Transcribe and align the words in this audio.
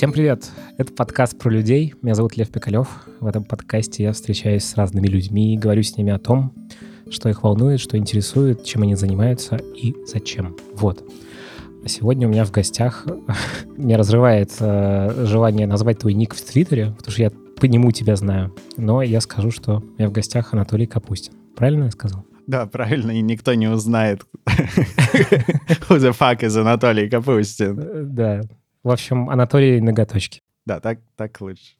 Всем 0.00 0.12
привет! 0.12 0.50
Это 0.78 0.94
подкаст 0.94 1.38
про 1.38 1.50
людей. 1.50 1.92
Меня 2.00 2.14
зовут 2.14 2.34
Лев 2.38 2.48
Пикалев. 2.48 2.88
В 3.20 3.26
этом 3.26 3.44
подкасте 3.44 4.04
я 4.04 4.14
встречаюсь 4.14 4.64
с 4.64 4.74
разными 4.74 5.06
людьми 5.06 5.52
и 5.52 5.58
говорю 5.58 5.82
с 5.82 5.94
ними 5.98 6.10
о 6.10 6.18
том, 6.18 6.54
что 7.10 7.28
их 7.28 7.42
волнует, 7.42 7.80
что 7.80 7.98
интересует, 7.98 8.64
чем 8.64 8.80
они 8.80 8.94
занимаются 8.94 9.56
и 9.56 9.94
зачем. 10.06 10.56
Вот. 10.72 11.04
А 11.84 11.86
сегодня 11.86 12.28
у 12.28 12.30
меня 12.30 12.46
в 12.46 12.50
гостях 12.50 13.06
меня 13.76 13.98
разрывает 13.98 14.50
э, 14.58 15.26
желание 15.26 15.66
назвать 15.66 15.98
твой 15.98 16.14
ник 16.14 16.34
в 16.34 16.42
Твиттере, 16.42 16.94
потому 16.96 17.12
что 17.12 17.20
я 17.20 17.30
по 17.60 17.66
нему 17.66 17.92
тебя 17.92 18.16
знаю. 18.16 18.56
Но 18.78 19.02
я 19.02 19.20
скажу, 19.20 19.50
что 19.50 19.80
у 19.80 19.98
меня 19.98 20.08
в 20.08 20.12
гостях 20.12 20.54
Анатолий 20.54 20.86
Капустин. 20.86 21.34
Правильно 21.54 21.84
я 21.84 21.90
сказал? 21.90 22.24
Да, 22.46 22.64
правильно, 22.64 23.10
и 23.10 23.20
никто 23.20 23.52
не 23.52 23.68
узнает, 23.68 24.22
who 24.46 25.98
the 25.98 26.16
fuck 26.18 26.40
is 26.40 26.58
Анатолий 26.58 27.10
Капустин. 27.10 28.14
Да. 28.14 28.40
В 28.82 28.90
общем, 28.90 29.28
Анатолий 29.28 29.80
Ноготочки. 29.80 30.40
Да, 30.66 30.78
так, 30.80 31.00
так 31.16 31.40
лучше. 31.40 31.74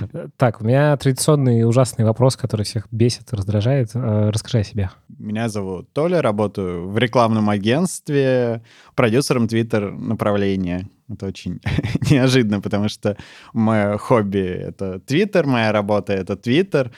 Так, 0.36 0.60
у 0.60 0.64
меня 0.64 0.96
традиционный 0.96 1.64
ужасный 1.64 2.04
вопрос, 2.04 2.36
который 2.36 2.64
всех 2.64 2.88
бесит, 2.90 3.32
раздражает. 3.32 3.90
Э, 3.94 4.30
расскажи 4.30 4.58
о 4.58 4.64
себе. 4.64 4.90
Меня 5.18 5.48
зовут 5.48 5.92
Толя, 5.92 6.22
работаю 6.22 6.88
в 6.88 6.98
рекламном 6.98 7.50
агентстве, 7.50 8.62
продюсером 8.94 9.48
Твиттер 9.48 9.92
направления. 9.92 10.88
Это 11.08 11.26
очень 11.26 11.60
неожиданно, 12.10 12.60
потому 12.60 12.88
что 12.88 13.16
мое 13.52 13.96
хобби— 13.98 14.38
это 14.40 14.98
Твиттер, 15.00 15.46
моя 15.46 15.70
работа— 15.72 16.12
это 16.14 16.36
Твиттер, 16.36 16.90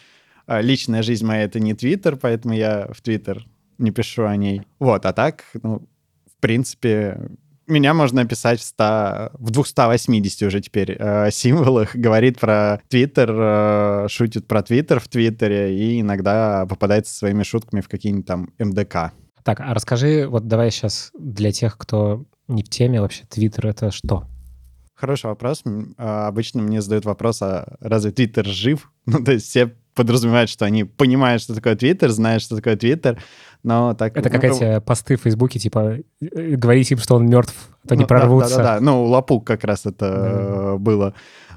а 0.47 0.61
личная 0.61 1.03
жизнь 1.03 1.27
моя— 1.27 1.43
это 1.45 1.61
не 1.61 1.75
Твиттер, 1.75 2.17
поэтому 2.17 2.55
я 2.55 2.89
в 2.93 3.03
Твиттер 3.03 3.45
не 3.79 3.91
пишу 3.91 4.25
о 4.25 4.37
ней. 4.37 4.63
Вот, 4.79 5.05
а 5.05 5.13
так, 5.13 5.45
ну, 5.63 5.87
в 6.27 6.41
принципе, 6.41 7.29
меня 7.67 7.95
можно 7.95 8.23
описать 8.23 8.61
в, 8.61 8.65
100, 8.65 9.31
в 9.35 9.51
280 9.51 10.43
уже 10.43 10.61
теперь 10.61 10.97
э, 10.99 11.31
символах. 11.31 11.95
Говорит 11.97 12.39
про 12.39 12.81
Твиттер, 12.89 13.31
э, 13.33 14.07
шутит 14.09 14.47
про 14.47 14.63
Твиттер 14.63 15.01
в 15.01 15.09
Твиттере 15.09 15.77
и 15.77 16.01
иногда 16.01 16.67
попадает 16.67 17.07
со 17.07 17.15
своими 17.15 17.43
шутками 17.43 17.81
в 17.81 17.89
какие-нибудь 17.89 18.27
там 18.27 18.51
МДК. 18.59 19.13
Так, 19.43 19.61
а 19.61 19.75
расскажи, 19.75 20.27
вот 20.27 20.49
давай 20.49 20.71
сейчас 20.71 21.11
для 21.19 21.53
тех, 21.53 21.77
кто 21.77 22.25
не 22.49 22.63
в 22.63 22.69
теме 22.69 23.01
вообще, 23.01 23.25
Твиттер— 23.27 23.67
это 23.69 23.91
что? 23.91 24.25
Хороший 24.95 25.27
вопрос. 25.27 25.63
А, 25.99 26.29
обычно 26.29 26.63
мне 26.63 26.81
задают 26.81 27.05
вопрос, 27.05 27.43
а 27.43 27.77
разве 27.81 28.11
Твиттер 28.11 28.47
жив? 28.47 28.91
Ну, 29.07 29.23
то 29.23 29.33
есть 29.33 29.47
все 29.47 29.75
подразумевают, 29.95 30.49
что 30.49 30.65
они 30.65 30.85
понимают, 30.85 31.43
что 31.43 31.55
такое 31.55 31.77
Твиттер, 31.77 32.11
знают, 32.11 32.43
что 32.43 32.57
такое 32.57 32.77
Твиттер, 32.77 33.23
но 33.65 33.95
так... 33.95 34.17
Это 34.17 34.31
как 34.31 34.43
ну, 34.43 34.55
эти 34.55 34.81
посты 34.81 35.17
в 35.17 35.23
Фейсбуке, 35.23 35.59
типа, 35.59 35.99
э, 36.21 36.55
говорите 36.55 36.95
им, 36.95 37.01
что 37.01 37.17
он 37.17 37.27
мертв, 37.27 37.55
а 37.83 37.89
то 37.89 37.95
ну, 37.95 38.03
не 38.03 38.07
прорвутся. 38.07 38.59
Да-да-да, 38.59 38.81
ну, 38.81 39.05
Лапук 39.05 39.47
как 39.47 39.65
раз 39.65 39.87
это 39.87 40.07
mm. 40.07 40.79
было. 40.79 41.15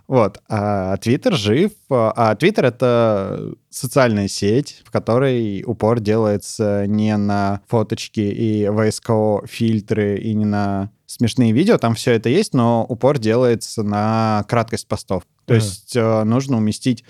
Вот. 0.07 0.39
А 0.47 0.95
Твиттер 0.97 1.35
жив. 1.35 1.71
А 1.89 2.33
Твиттер— 2.35 2.65
это 2.67 3.53
социальная 3.69 4.29
сеть, 4.29 4.81
в 4.85 4.91
которой 4.91 5.63
упор 5.65 5.99
делается 5.99 6.87
не 6.87 7.15
на 7.17 7.59
фоточки 7.67 8.21
и 8.21 8.63
VSCO-фильтры, 8.63 10.17
и 10.17 10.33
не 10.33 10.45
на 10.45 10.91
смешные 11.05 11.51
видео. 11.51 11.77
Там 11.77 11.93
все 11.95 12.13
это 12.13 12.29
есть, 12.29 12.53
но 12.53 12.85
упор 12.87 13.17
делается 13.19 13.83
на 13.83 14.45
краткость 14.47 14.87
постов. 14.87 15.23
То 15.45 15.53
mm. 15.53 15.57
есть 15.57 15.95
э, 15.95 16.23
нужно 16.23 16.57
уместить 16.57 17.03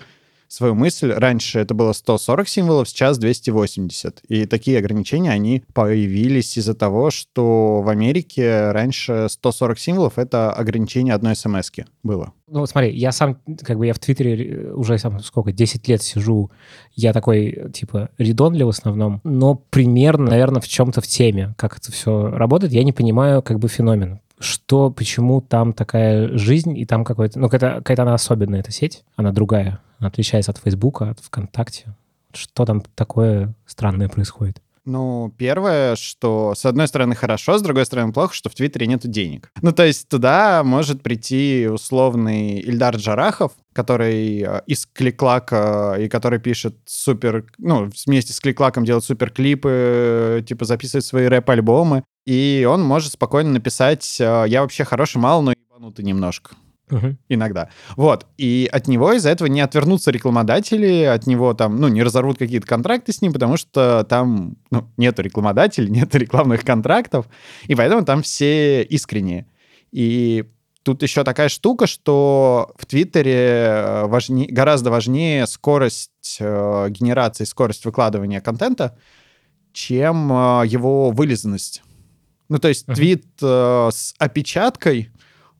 свою 0.48 0.74
мысль. 0.74 1.12
Раньше 1.12 1.60
это 1.60 1.74
было 1.74 1.92
140 1.92 2.48
символов, 2.48 2.88
сейчас 2.88 3.18
280. 3.18 4.22
И 4.28 4.46
такие 4.46 4.78
ограничения, 4.78 5.30
они 5.30 5.62
появились 5.74 6.56
из-за 6.56 6.74
того, 6.74 7.10
что 7.10 7.82
в 7.82 7.88
Америке 7.88 8.70
раньше 8.72 9.26
140 9.28 9.78
символов— 9.78 10.12
это 10.18 10.52
ограничение 10.52 11.14
одной 11.14 11.36
смс 11.36 11.70
было. 12.02 12.32
Ну, 12.50 12.64
смотри, 12.64 12.96
я 12.96 13.12
сам, 13.12 13.38
как 13.62 13.76
бы 13.76 13.86
я 13.86 13.92
в 13.92 13.98
Твиттере 13.98 14.72
уже 14.72 14.98
там 14.98 15.20
сколько, 15.20 15.52
10 15.52 15.86
лет 15.86 16.02
сижу, 16.02 16.50
я 16.94 17.12
такой, 17.12 17.70
типа, 17.74 18.08
редонли 18.16 18.62
в 18.62 18.70
основном, 18.70 19.20
но 19.22 19.54
примерно, 19.54 20.30
наверное, 20.30 20.62
в 20.62 20.68
чем-то 20.68 21.02
в 21.02 21.06
теме, 21.06 21.54
как 21.58 21.76
это 21.76 21.92
все 21.92 22.30
работает, 22.30 22.72
я 22.72 22.84
не 22.84 22.92
понимаю, 22.92 23.42
как 23.42 23.58
бы, 23.58 23.68
феномен 23.68 24.20
что, 24.40 24.90
почему 24.90 25.40
там 25.40 25.72
такая 25.72 26.36
жизнь, 26.38 26.78
и 26.78 26.84
там 26.84 27.04
какой-то... 27.04 27.40
Ну, 27.40 27.48
какая-то, 27.48 27.82
какая 27.82 28.02
она 28.02 28.14
особенная, 28.14 28.60
эта 28.60 28.70
сеть, 28.70 29.02
она 29.16 29.32
другая, 29.32 29.80
отличается 30.00 30.50
от 30.50 30.58
Фейсбука, 30.58 31.10
от 31.10 31.20
ВКонтакте. 31.20 31.94
Что 32.32 32.64
там 32.64 32.82
такое 32.94 33.54
странное 33.66 34.08
происходит? 34.08 34.60
Ну, 34.88 35.34
первое, 35.36 35.96
что 35.96 36.54
с 36.56 36.64
одной 36.64 36.88
стороны 36.88 37.14
хорошо, 37.14 37.58
с 37.58 37.62
другой 37.62 37.84
стороны 37.84 38.10
плохо, 38.10 38.32
что 38.32 38.48
в 38.48 38.54
Твиттере 38.54 38.86
нет 38.86 39.06
денег. 39.06 39.50
Ну, 39.60 39.70
то 39.72 39.84
есть 39.84 40.08
туда 40.08 40.62
может 40.64 41.02
прийти 41.02 41.68
условный 41.70 42.60
Ильдар 42.60 42.96
Джарахов, 42.96 43.52
который 43.74 44.40
э, 44.40 44.62
из 44.66 44.86
Кликлака 44.86 45.96
и 46.00 46.08
который 46.08 46.38
пишет 46.38 46.74
супер, 46.86 47.44
ну, 47.58 47.90
вместе 48.06 48.32
с 48.32 48.40
Кликлаком 48.40 48.86
делает 48.86 49.04
супер 49.04 49.30
клипы, 49.30 50.42
типа 50.48 50.64
записывает 50.64 51.04
свои 51.04 51.26
рэп-альбомы, 51.26 52.02
и 52.24 52.66
он 52.66 52.82
может 52.82 53.12
спокойно 53.12 53.50
написать 53.50 54.18
э, 54.20 54.44
«Я 54.48 54.62
вообще 54.62 54.84
хороший 54.84 55.18
мал, 55.18 55.42
но 55.42 55.52
ебанутый 55.52 56.04
немножко». 56.04 56.54
Угу. 56.90 57.16
Иногда. 57.28 57.68
Вот. 57.96 58.26
И 58.36 58.68
от 58.70 58.88
него 58.88 59.12
из-за 59.12 59.30
этого 59.30 59.48
не 59.48 59.60
отвернутся 59.60 60.10
рекламодатели, 60.10 61.02
от 61.02 61.26
него 61.26 61.54
там, 61.54 61.76
ну, 61.76 61.88
не 61.88 62.02
разорвут 62.02 62.38
какие-то 62.38 62.66
контракты 62.66 63.12
с 63.12 63.22
ним, 63.22 63.32
потому 63.32 63.56
что 63.56 64.06
там, 64.08 64.56
ну, 64.70 64.88
нету 64.96 65.22
рекламодателей, 65.22 65.90
нет 65.90 66.14
рекламных 66.14 66.64
контрактов, 66.64 67.26
и 67.66 67.74
поэтому 67.74 68.04
там 68.04 68.22
все 68.22 68.82
искренние. 68.82 69.46
И 69.92 70.44
тут 70.82 71.02
еще 71.02 71.24
такая 71.24 71.48
штука, 71.48 71.86
что 71.86 72.72
в 72.76 72.86
Твиттере 72.86 73.34
э, 73.34 74.06
важнее, 74.06 74.50
гораздо 74.50 74.90
важнее 74.90 75.46
скорость 75.46 76.38
э, 76.40 76.86
генерации, 76.90 77.44
скорость 77.44 77.84
выкладывания 77.84 78.40
контента, 78.40 78.96
чем 79.72 80.32
э, 80.32 80.66
его 80.66 81.10
вылизанность. 81.10 81.82
Ну, 82.48 82.58
то 82.58 82.68
есть 82.68 82.88
uh-huh. 82.88 82.94
твит 82.94 83.26
э, 83.42 83.88
с 83.92 84.14
опечаткой 84.18 85.10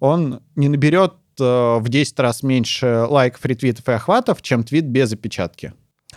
он 0.00 0.41
не 0.56 0.69
наберет 0.69 1.14
э, 1.41 1.78
в 1.78 1.88
10 1.88 2.19
раз 2.20 2.42
меньше 2.42 3.06
лайков, 3.09 3.44
ретвитов 3.44 3.88
и 3.88 3.92
охватов, 3.92 4.42
чем 4.42 4.64
твит 4.64 4.84
без 4.86 5.12
опечатки. 5.12 5.72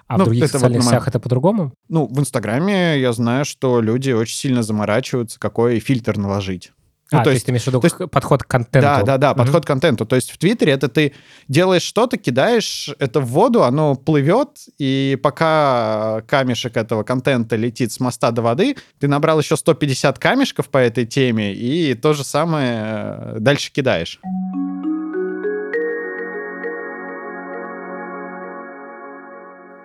А 0.08 0.18
ну, 0.18 0.24
в 0.24 0.28
других 0.28 0.50
социальных 0.50 0.81
вот, 0.81 0.88
сетях 0.88 1.08
это 1.08 1.19
по-другому? 1.19 1.74
Ну, 1.90 2.08
в 2.08 2.19
Инстаграме 2.19 3.00
я 3.00 3.14
знаю, 3.14 3.46
что 3.46 3.81
люди 3.81 4.12
очень 4.12 4.36
сильно 4.36 4.64
заморачиваются, 4.64 5.40
какой 5.40 5.80
фильтр 5.80 6.18
наложить. 6.18 6.72
Ну, 7.12 7.20
а, 7.20 7.24
то, 7.26 7.32
есть, 7.32 7.46
ты 7.46 7.52
имеешь 7.52 7.64
в 7.64 7.68
виду 7.68 7.82
есть, 7.84 7.98
подход 8.10 8.44
к 8.44 8.48
контенту. 8.48 8.80
Да, 8.82 9.02
да, 9.04 9.18
да, 9.18 9.32
mm-hmm. 9.32 9.38
подход 9.38 9.66
к 9.66 9.68
контенту. 9.68 10.06
То 10.06 10.16
есть 10.16 10.32
в 10.32 10.38
Твиттере 10.38 10.72
это 10.72 10.88
ты 10.88 11.14
делаешь 11.50 11.82
что-то, 11.82 12.18
кидаешь 12.18 12.90
это 13.00 13.20
в 13.20 13.26
воду, 13.26 13.64
оно 13.64 13.96
плывет, 13.96 14.60
и 14.78 15.20
пока 15.22 16.22
камешек 16.28 16.78
этого 16.78 17.04
контента 17.04 17.58
летит 17.58 17.92
с 17.92 18.00
моста 18.00 18.32
до 18.32 18.42
воды, 18.42 18.78
ты 19.00 19.10
набрал 19.10 19.42
еще 19.42 19.58
150 19.58 20.20
камешков 20.20 20.70
по 20.70 20.78
этой 20.78 21.06
теме, 21.06 21.54
и 21.54 21.96
то 21.96 22.14
же 22.14 22.24
самое 22.24 22.76
э, 22.78 23.38
дальше 23.40 23.74
кидаешь. 23.74 24.22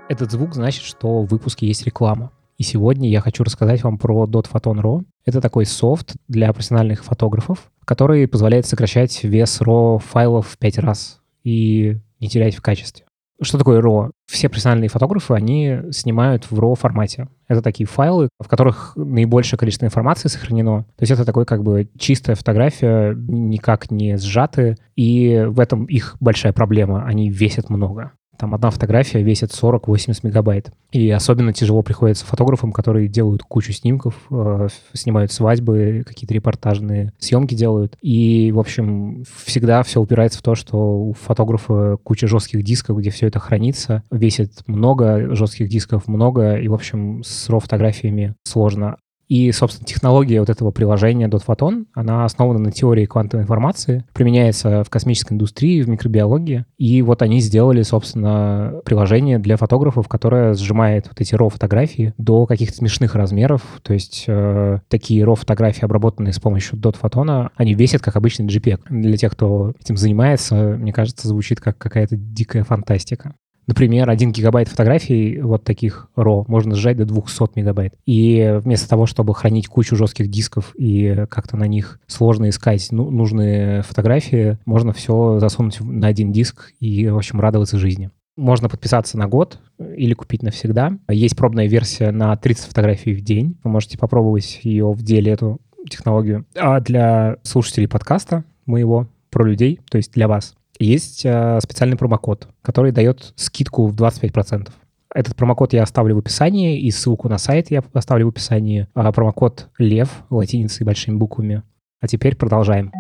Этот 0.09 0.31
звук 0.31 0.55
значит, 0.55 0.85
что 0.85 1.23
в 1.23 1.27
выпуске 1.27 1.67
есть 1.67 1.85
реклама. 1.85 2.31
И 2.57 2.63
сегодня 2.63 3.11
я 3.11 3.21
хочу 3.21 3.45
рассказать 3.45 3.83
вам 3.83 3.99
про 3.99 4.27
DotPhoton.ro. 4.27 5.03
Это 5.27 5.41
такой 5.41 5.67
софт 5.67 6.15
для 6.27 6.53
профессиональных 6.53 7.05
фотографов, 7.05 7.71
который 7.85 8.27
позволяет 8.27 8.67
сокращать 8.67 9.23
вес 9.25 9.61
RAW 9.61 9.99
файлов 9.99 10.49
в 10.49 10.59
5 10.59 10.79
раз 10.79 11.21
и 11.45 11.99
не 12.19 12.29
терять 12.29 12.55
в 12.55 12.63
качестве. 12.63 13.05
Что 13.43 13.59
такое 13.59 13.83
RAW? 13.83 14.13
Все 14.27 14.49
профессиональные 14.49 14.89
фотографы, 14.89 15.35
они 15.35 15.81
снимают 15.91 16.51
в 16.51 16.59
RAW 16.59 16.75
формате. 16.77 17.29
Это 17.47 17.61
такие 17.61 17.87
файлы, 17.87 18.31
в 18.43 18.49
которых 18.49 18.95
наибольшее 18.97 19.59
количество 19.59 19.85
информации 19.85 20.29
сохранено. 20.29 20.85
То 20.97 21.03
есть 21.03 21.13
это 21.13 21.27
такой 21.27 21.45
как 21.45 21.63
бы 21.63 21.91
чистая 21.99 22.37
фотография, 22.37 23.15
никак 23.15 23.91
не 23.91 24.17
сжатые, 24.17 24.79
и 24.95 25.45
в 25.47 25.61
этом 25.61 25.85
их 25.85 26.17
большая 26.21 26.55
проблема. 26.55 27.05
Они 27.05 27.29
весят 27.29 27.69
много. 27.69 28.13
Там 28.39 28.55
одна 28.55 28.71
фотография 28.71 29.23
весит 29.23 29.51
40-80 29.51 30.21
мегабайт. 30.23 30.71
И 30.93 31.11
особенно 31.11 31.53
тяжело 31.53 31.83
приходится 31.83 32.25
фотографам, 32.25 32.73
которые 32.73 33.09
делают 33.09 33.43
кучу 33.43 33.73
снимков, 33.73 34.15
э, 34.31 34.69
снимают 34.93 35.33
свадьбы, 35.33 36.05
какие-то 36.07 36.35
репортажные 36.35 37.13
съемки 37.19 37.55
делают. 37.55 37.97
И, 38.03 38.53
в 38.53 38.59
общем, 38.59 39.25
всегда 39.45 39.83
все 39.83 40.01
упирается 40.01 40.39
в 40.39 40.43
то, 40.43 40.55
что 40.55 40.77
у 40.77 41.13
фотографа 41.13 41.97
куча 42.03 42.27
жестких 42.27 42.63
дисков, 42.63 42.99
где 42.99 43.11
все 43.11 43.27
это 43.27 43.39
хранится, 43.39 44.03
весит 44.11 44.53
много, 44.67 45.35
жестких 45.35 45.69
дисков 45.69 46.09
много, 46.09 46.57
и, 46.57 46.69
в 46.69 46.75
общем, 46.75 47.23
с 47.25 47.49
RAW-фотографиями 47.49 48.35
сложно. 48.45 48.97
И, 49.29 49.51
собственно, 49.53 49.87
технология 49.87 50.41
вот 50.41 50.51
этого 50.51 50.71
приложения 50.71 51.29
DotPhoton, 51.29 51.87
она 51.95 52.25
основана 52.25 52.59
на 52.59 52.71
теории 52.71 53.07
квантовой 53.07 53.45
информации, 53.45 54.05
применяется 54.13 54.85
в 54.85 54.91
космической 54.91 55.35
индустрии, 55.35 55.83
в 55.83 55.89
микробиологии. 55.89 56.65
И 56.79 57.03
вот 57.03 57.23
они 57.23 57.41
сделали, 57.41 57.83
собственно, 57.83 58.81
приложение 58.85 59.39
для 59.39 59.57
фотографов, 59.57 60.09
которое 60.09 60.55
сжимает 60.55 61.09
вот 61.09 61.21
эти 61.21 61.35
RAW-фотографии 61.35 62.15
до 62.19 62.47
каких-то 62.47 62.77
смешных 62.77 63.15
размеров. 63.15 63.63
То 63.83 63.93
есть 63.93 64.25
э, 64.29 64.79
такие 64.89 65.25
RAW-фотографии, 65.25 65.85
обработанные 65.85 66.33
с 66.33 66.39
помощью 66.39 66.79
DotPhoton, 66.79 67.51
они 67.57 67.75
весят 67.75 68.03
как 68.03 68.17
обычный 68.17 68.47
JPEG. 68.47 68.81
Для 68.91 69.17
тех, 69.17 69.33
кто 69.33 69.73
этим 69.81 69.97
занимается, 69.97 70.55
мне 70.55 70.93
кажется, 70.93 71.29
звучит 71.29 71.61
как 71.61 71.79
какая-то 71.79 72.17
дикая 72.17 72.65
фантастика. 72.65 73.35
Например, 73.67 74.09
1 74.09 74.33
гигабайт 74.33 74.69
фотографий 74.69 75.41
вот 75.41 75.65
таких 75.65 76.09
RAW 76.17 76.45
можно 76.47 76.75
сжать 76.75 76.97
до 76.97 77.05
200 77.05 77.59
мегабайт. 77.59 77.95
И 78.07 78.59
вместо 78.61 78.89
того, 78.89 79.07
чтобы 79.07 79.35
хранить 79.35 79.67
кучу 79.67 79.97
жестких 79.97 80.29
дисков 80.29 80.75
и 80.77 81.25
как-то 81.29 81.57
на 81.57 81.65
них 81.65 81.99
сложно 82.07 82.49
искать 82.49 82.87
ну, 82.91 83.11
нужные 83.11 83.83
фотографии, 83.83 84.59
можно 84.65 84.93
все 84.93 85.39
засунуть 85.41 85.81
на 85.81 86.07
один 86.07 86.33
диск 86.33 86.73
и, 86.79 87.09
в 87.09 87.17
общем, 87.17 87.41
радоваться 87.41 87.79
жизни. 87.79 88.11
Можно 88.37 88.69
подписаться 88.69 89.19
на 89.19 89.27
год 89.29 89.61
или 89.79 90.13
купить 90.13 90.43
навсегда. 90.43 90.99
Есть 91.09 91.37
пробная 91.37 91.67
версия 91.67 92.11
на 92.11 92.37
30 92.37 92.67
фотографий 92.67 93.15
в 93.15 93.23
день. 93.23 93.59
Вы 93.65 93.71
можете 93.71 93.99
попробовать 93.99 94.61
ее 94.63 94.93
в 94.93 95.03
деле, 95.03 95.33
эту 95.33 95.59
технологию. 95.89 96.45
А 96.55 96.81
для 96.81 97.37
слушателей 97.43 97.89
подкаста 97.89 98.45
моего 98.67 99.09
про 99.31 99.45
людей, 99.47 99.81
то 99.91 99.97
есть 99.97 100.13
для 100.13 100.29
вас, 100.29 100.55
есть 100.79 101.25
э, 101.25 101.59
специальный 101.63 101.97
промокод, 101.97 102.49
который 102.63 102.93
дает 102.93 103.33
скидку 103.37 103.87
в 103.87 103.95
25%. 103.95 104.71
Этот 105.15 105.35
промокод 105.35 105.73
я 105.73 105.83
оставлю 105.83 106.17
в 106.17 106.19
описании, 106.19 106.81
и 106.81 106.91
ссылку 106.91 107.29
на 107.29 107.39
сайт 107.39 107.71
я 107.71 107.83
оставлю 107.93 108.27
в 108.27 108.29
описании. 108.31 108.89
А 108.95 109.11
промокод 109.13 109.71
ЛЕВ 109.79 110.11
латиницей 110.31 110.85
большими 110.85 111.17
буквами. 111.17 111.63
А 112.01 112.09
теперь 112.09 112.37
продолжаем. 112.37 112.93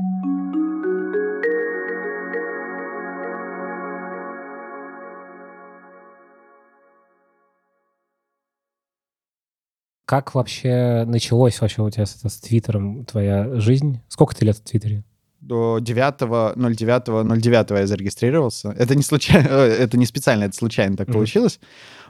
Как 10.06 10.34
вообще 10.36 11.04
началось 11.04 11.60
вообще 11.60 11.82
у 11.82 11.90
тебя 11.90 12.06
с, 12.06 12.22
с 12.22 12.40
Твиттером 12.40 13.04
твоя 13.04 13.58
жизнь? 13.58 14.00
Сколько 14.08 14.36
ты 14.36 14.44
лет 14.44 14.56
в 14.56 14.62
Твиттере? 14.62 15.02
До 15.46 15.78
9.09.09 15.78 17.78
я 17.78 17.86
зарегистрировался. 17.86 18.74
Это 18.76 18.94
не 18.94 19.02
случайно, 19.02 19.48
это 19.48 19.96
не 19.96 20.06
специально, 20.06 20.44
это 20.44 20.56
случайно 20.56 20.96
так 20.96 21.08
mm-hmm. 21.08 21.12
получилось. 21.12 21.60